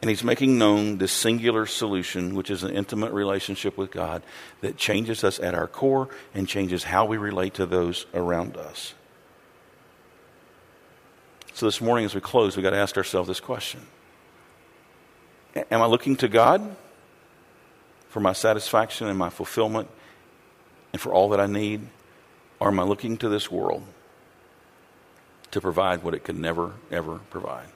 And 0.00 0.08
he's 0.08 0.22
making 0.22 0.58
known 0.58 0.98
this 0.98 1.10
singular 1.10 1.66
solution, 1.66 2.34
which 2.34 2.50
is 2.50 2.62
an 2.62 2.70
intimate 2.70 3.12
relationship 3.12 3.76
with 3.76 3.90
God 3.90 4.22
that 4.60 4.76
changes 4.76 5.24
us 5.24 5.40
at 5.40 5.54
our 5.54 5.66
core 5.66 6.08
and 6.34 6.46
changes 6.46 6.84
how 6.84 7.04
we 7.04 7.16
relate 7.16 7.54
to 7.54 7.66
those 7.66 8.06
around 8.14 8.56
us. 8.56 8.94
So 11.52 11.66
this 11.66 11.80
morning, 11.80 12.04
as 12.04 12.14
we 12.14 12.20
close, 12.20 12.56
we've 12.56 12.62
got 12.62 12.70
to 12.70 12.76
ask 12.76 12.96
ourselves 12.96 13.26
this 13.26 13.40
question 13.40 13.80
Am 15.56 15.82
I 15.82 15.86
looking 15.86 16.14
to 16.16 16.28
God 16.28 16.76
for 18.08 18.20
my 18.20 18.32
satisfaction 18.32 19.08
and 19.08 19.18
my 19.18 19.30
fulfillment 19.30 19.88
and 20.92 21.02
for 21.02 21.12
all 21.12 21.30
that 21.30 21.40
I 21.40 21.46
need? 21.46 21.88
Or 22.60 22.68
am 22.68 22.78
I 22.80 22.84
looking 22.84 23.16
to 23.18 23.28
this 23.28 23.50
world 23.50 23.84
to 25.50 25.60
provide 25.60 26.02
what 26.02 26.14
it 26.14 26.24
could 26.24 26.38
never, 26.38 26.74
ever 26.90 27.18
provide? 27.30 27.68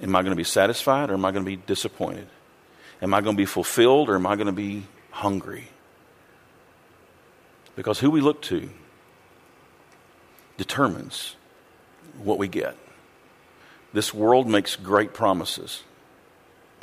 Am 0.00 0.14
I 0.14 0.22
going 0.22 0.30
to 0.32 0.36
be 0.36 0.44
satisfied 0.44 1.10
or 1.10 1.14
am 1.14 1.24
I 1.24 1.32
going 1.32 1.44
to 1.44 1.50
be 1.50 1.56
disappointed? 1.56 2.28
Am 3.02 3.14
I 3.14 3.20
going 3.20 3.36
to 3.36 3.40
be 3.40 3.46
fulfilled 3.46 4.08
or 4.08 4.14
am 4.14 4.26
I 4.26 4.36
going 4.36 4.46
to 4.46 4.52
be 4.52 4.84
hungry? 5.10 5.68
Because 7.76 7.98
who 7.98 8.10
we 8.10 8.20
look 8.20 8.42
to 8.42 8.70
determines 10.56 11.36
what 12.22 12.38
we 12.38 12.48
get. 12.48 12.76
This 13.92 14.12
world 14.12 14.48
makes 14.48 14.76
great 14.76 15.14
promises, 15.14 15.82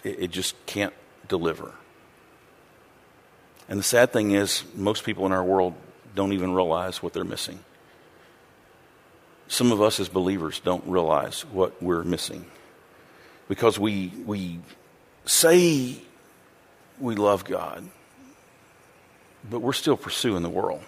it, 0.04 0.20
it 0.20 0.32
just 0.32 0.56
can't 0.66 0.94
deliver. 1.28 1.74
And 3.68 3.80
the 3.80 3.84
sad 3.84 4.14
thing 4.14 4.32
is, 4.32 4.64
most 4.76 5.04
people 5.04 5.26
in 5.26 5.32
our 5.32 5.44
world 5.44 5.74
don't 6.14 6.34
even 6.34 6.54
realize 6.54 7.02
what 7.02 7.14
they're 7.14 7.24
missing. 7.24 7.60
Some 9.48 9.72
of 9.72 9.82
us 9.82 10.00
as 10.00 10.08
believers 10.08 10.60
don't 10.60 10.86
realize 10.88 11.42
what 11.46 11.82
we're 11.82 12.04
missing 12.04 12.46
because 13.48 13.80
we, 13.80 14.12
we 14.26 14.60
say 15.26 15.98
we 17.00 17.16
love 17.16 17.46
God, 17.46 17.88
but 19.50 19.60
we're 19.60 19.74
still 19.74 19.98
pursuing 19.98 20.44
the 20.44 20.50
world. 20.50 20.84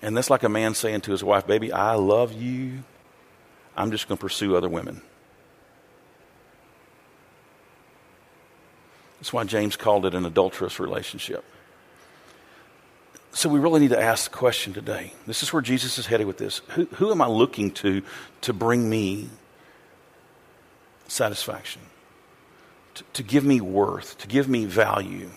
And 0.00 0.16
that's 0.16 0.30
like 0.30 0.42
a 0.42 0.48
man 0.48 0.74
saying 0.74 1.02
to 1.02 1.10
his 1.10 1.24
wife, 1.24 1.46
Baby, 1.46 1.72
I 1.72 1.94
love 1.94 2.32
you. 2.32 2.84
I'm 3.76 3.90
just 3.90 4.08
going 4.08 4.18
to 4.18 4.20
pursue 4.20 4.56
other 4.56 4.68
women. 4.68 5.02
That's 9.18 9.32
why 9.32 9.44
James 9.44 9.76
called 9.76 10.06
it 10.06 10.14
an 10.14 10.24
adulterous 10.24 10.78
relationship. 10.78 11.44
So 13.32 13.48
we 13.48 13.60
really 13.60 13.80
need 13.80 13.90
to 13.90 14.00
ask 14.00 14.30
the 14.30 14.36
question 14.36 14.72
today. 14.72 15.12
This 15.26 15.42
is 15.42 15.52
where 15.52 15.62
Jesus 15.62 15.98
is 15.98 16.06
headed 16.06 16.26
with 16.26 16.38
this. 16.38 16.60
Who, 16.70 16.86
who 16.86 17.10
am 17.10 17.22
I 17.22 17.28
looking 17.28 17.70
to 17.72 18.02
to 18.42 18.52
bring 18.52 18.88
me 18.88 19.28
satisfaction? 21.06 21.82
To, 23.12 23.22
give 23.22 23.44
me 23.44 23.60
worth, 23.60 24.18
to 24.18 24.26
give 24.26 24.48
me 24.48 24.64
value? 24.64 25.30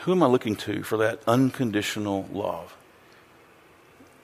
Who 0.00 0.12
am 0.12 0.22
I 0.22 0.26
looking 0.26 0.54
to 0.56 0.84
for 0.84 0.98
that 0.98 1.20
unconditional 1.26 2.28
love? 2.32 2.76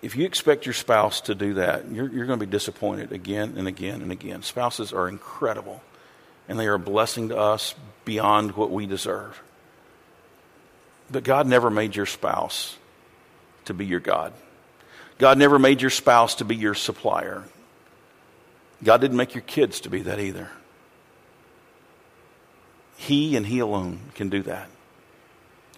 If 0.01 0.15
you 0.15 0.25
expect 0.27 0.65
your 0.65 0.75
spouse 0.75 1.21
to 1.23 1.35
do 1.35 1.55
that, 1.55 1.91
you're, 1.91 2.09
you're 2.09 2.27
going 2.27 2.39
to 2.39 2.47
be 2.47 2.51
disappointed 2.51 3.11
again 3.11 3.55
and 3.57 3.67
again 3.67 4.01
and 4.01 4.13
again. 4.13 4.43
Spouses 4.43 4.93
are 4.93 5.09
incredible, 5.09 5.83
and 6.49 6.57
they 6.57 6.69
are 6.69 6.75
a 6.75 6.79
blessing 6.79 7.31
to 7.31 7.37
us 7.37 7.75
beyond 8.05 8.53
what 8.53 8.71
we 8.71 8.87
deserve. 8.87 9.43
But 11.11 11.25
God 11.25 11.47
never 11.47 11.71
made 11.71 11.97
your 11.97 12.07
spouse 12.07 12.77
to 13.65 13.75
be 13.75 13.87
your 13.87 14.01
God. 14.01 14.33
God 15.19 15.39
never 15.39 15.59
made 15.59 15.81
your 15.81 15.91
spouse 15.91 16.37
to 16.37 16.45
be 16.45 16.57
your 16.57 16.75
supplier. 16.75 17.45
God 18.83 19.01
didn't 19.01 19.17
make 19.17 19.35
your 19.35 19.43
kids 19.43 19.81
to 19.81 19.91
be 19.91 20.03
that 20.03 20.21
either. 20.21 20.51
He 22.97 23.37
and 23.37 23.47
He 23.47 23.59
alone 23.59 24.01
can 24.15 24.29
do 24.29 24.43
that. 24.43 24.69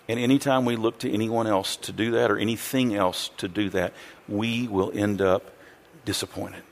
And 0.08 0.18
anytime 0.18 0.64
we 0.64 0.76
look 0.76 0.98
to 1.00 1.12
anyone 1.12 1.46
else 1.46 1.76
to 1.76 1.92
do 1.92 2.12
that 2.12 2.30
or 2.30 2.38
anything 2.38 2.94
else 2.94 3.30
to 3.36 3.46
do 3.46 3.70
that, 3.70 3.92
we 4.28 4.66
will 4.66 4.90
end 4.92 5.22
up 5.22 5.50
disappointed. 6.04 6.62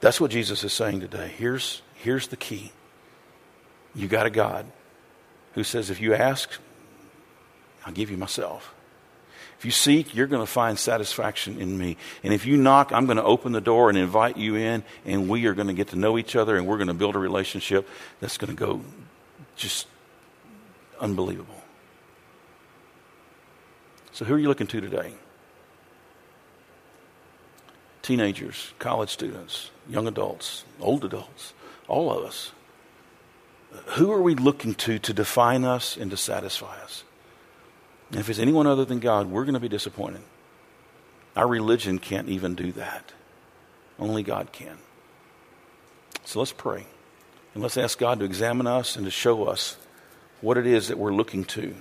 That's 0.00 0.20
what 0.20 0.30
Jesus 0.30 0.64
is 0.64 0.72
saying 0.72 1.00
today. 1.00 1.32
Here's, 1.36 1.82
here's 1.94 2.28
the 2.28 2.36
key 2.36 2.72
you 3.94 4.06
got 4.06 4.26
a 4.26 4.30
God 4.30 4.66
who 5.54 5.64
says, 5.64 5.90
if 5.90 6.00
you 6.00 6.14
ask, 6.14 6.50
I'll 7.88 7.94
give 7.94 8.10
you 8.10 8.18
myself. 8.18 8.74
If 9.58 9.64
you 9.64 9.70
seek, 9.70 10.14
you're 10.14 10.26
going 10.26 10.42
to 10.42 10.46
find 10.46 10.78
satisfaction 10.78 11.58
in 11.58 11.78
me. 11.78 11.96
And 12.22 12.34
if 12.34 12.44
you 12.44 12.58
knock, 12.58 12.92
I'm 12.92 13.06
going 13.06 13.16
to 13.16 13.24
open 13.24 13.52
the 13.52 13.62
door 13.62 13.88
and 13.88 13.96
invite 13.96 14.36
you 14.36 14.56
in, 14.56 14.84
and 15.06 15.26
we 15.26 15.46
are 15.46 15.54
going 15.54 15.68
to 15.68 15.72
get 15.72 15.88
to 15.88 15.96
know 15.96 16.18
each 16.18 16.36
other, 16.36 16.58
and 16.58 16.66
we're 16.66 16.76
going 16.76 16.88
to 16.88 16.94
build 16.94 17.16
a 17.16 17.18
relationship 17.18 17.88
that's 18.20 18.36
going 18.36 18.54
to 18.54 18.56
go 18.56 18.82
just 19.56 19.86
unbelievable. 21.00 21.62
So, 24.12 24.26
who 24.26 24.34
are 24.34 24.38
you 24.38 24.48
looking 24.48 24.66
to 24.66 24.82
today? 24.82 25.14
Teenagers, 28.02 28.74
college 28.78 29.08
students, 29.08 29.70
young 29.88 30.06
adults, 30.06 30.64
old 30.78 31.06
adults, 31.06 31.54
all 31.88 32.12
of 32.12 32.22
us. 32.22 32.52
Who 33.96 34.12
are 34.12 34.20
we 34.20 34.34
looking 34.34 34.74
to 34.74 34.98
to 34.98 35.14
define 35.14 35.64
us 35.64 35.96
and 35.96 36.10
to 36.10 36.18
satisfy 36.18 36.78
us? 36.82 37.04
And 38.10 38.20
if 38.20 38.30
it's 38.30 38.38
anyone 38.38 38.66
other 38.66 38.84
than 38.84 39.00
God, 39.00 39.30
we're 39.30 39.44
going 39.44 39.54
to 39.54 39.60
be 39.60 39.68
disappointed. 39.68 40.22
Our 41.36 41.46
religion 41.46 41.98
can't 41.98 42.28
even 42.28 42.54
do 42.54 42.72
that. 42.72 43.12
Only 43.98 44.22
God 44.22 44.52
can. 44.52 44.78
So 46.24 46.38
let's 46.38 46.52
pray. 46.52 46.86
And 47.54 47.62
let's 47.62 47.76
ask 47.76 47.98
God 47.98 48.20
to 48.20 48.24
examine 48.24 48.66
us 48.66 48.96
and 48.96 49.04
to 49.04 49.10
show 49.10 49.44
us 49.44 49.76
what 50.40 50.56
it 50.56 50.66
is 50.66 50.88
that 50.88 50.98
we're 50.98 51.12
looking 51.12 51.44
to 51.44 51.74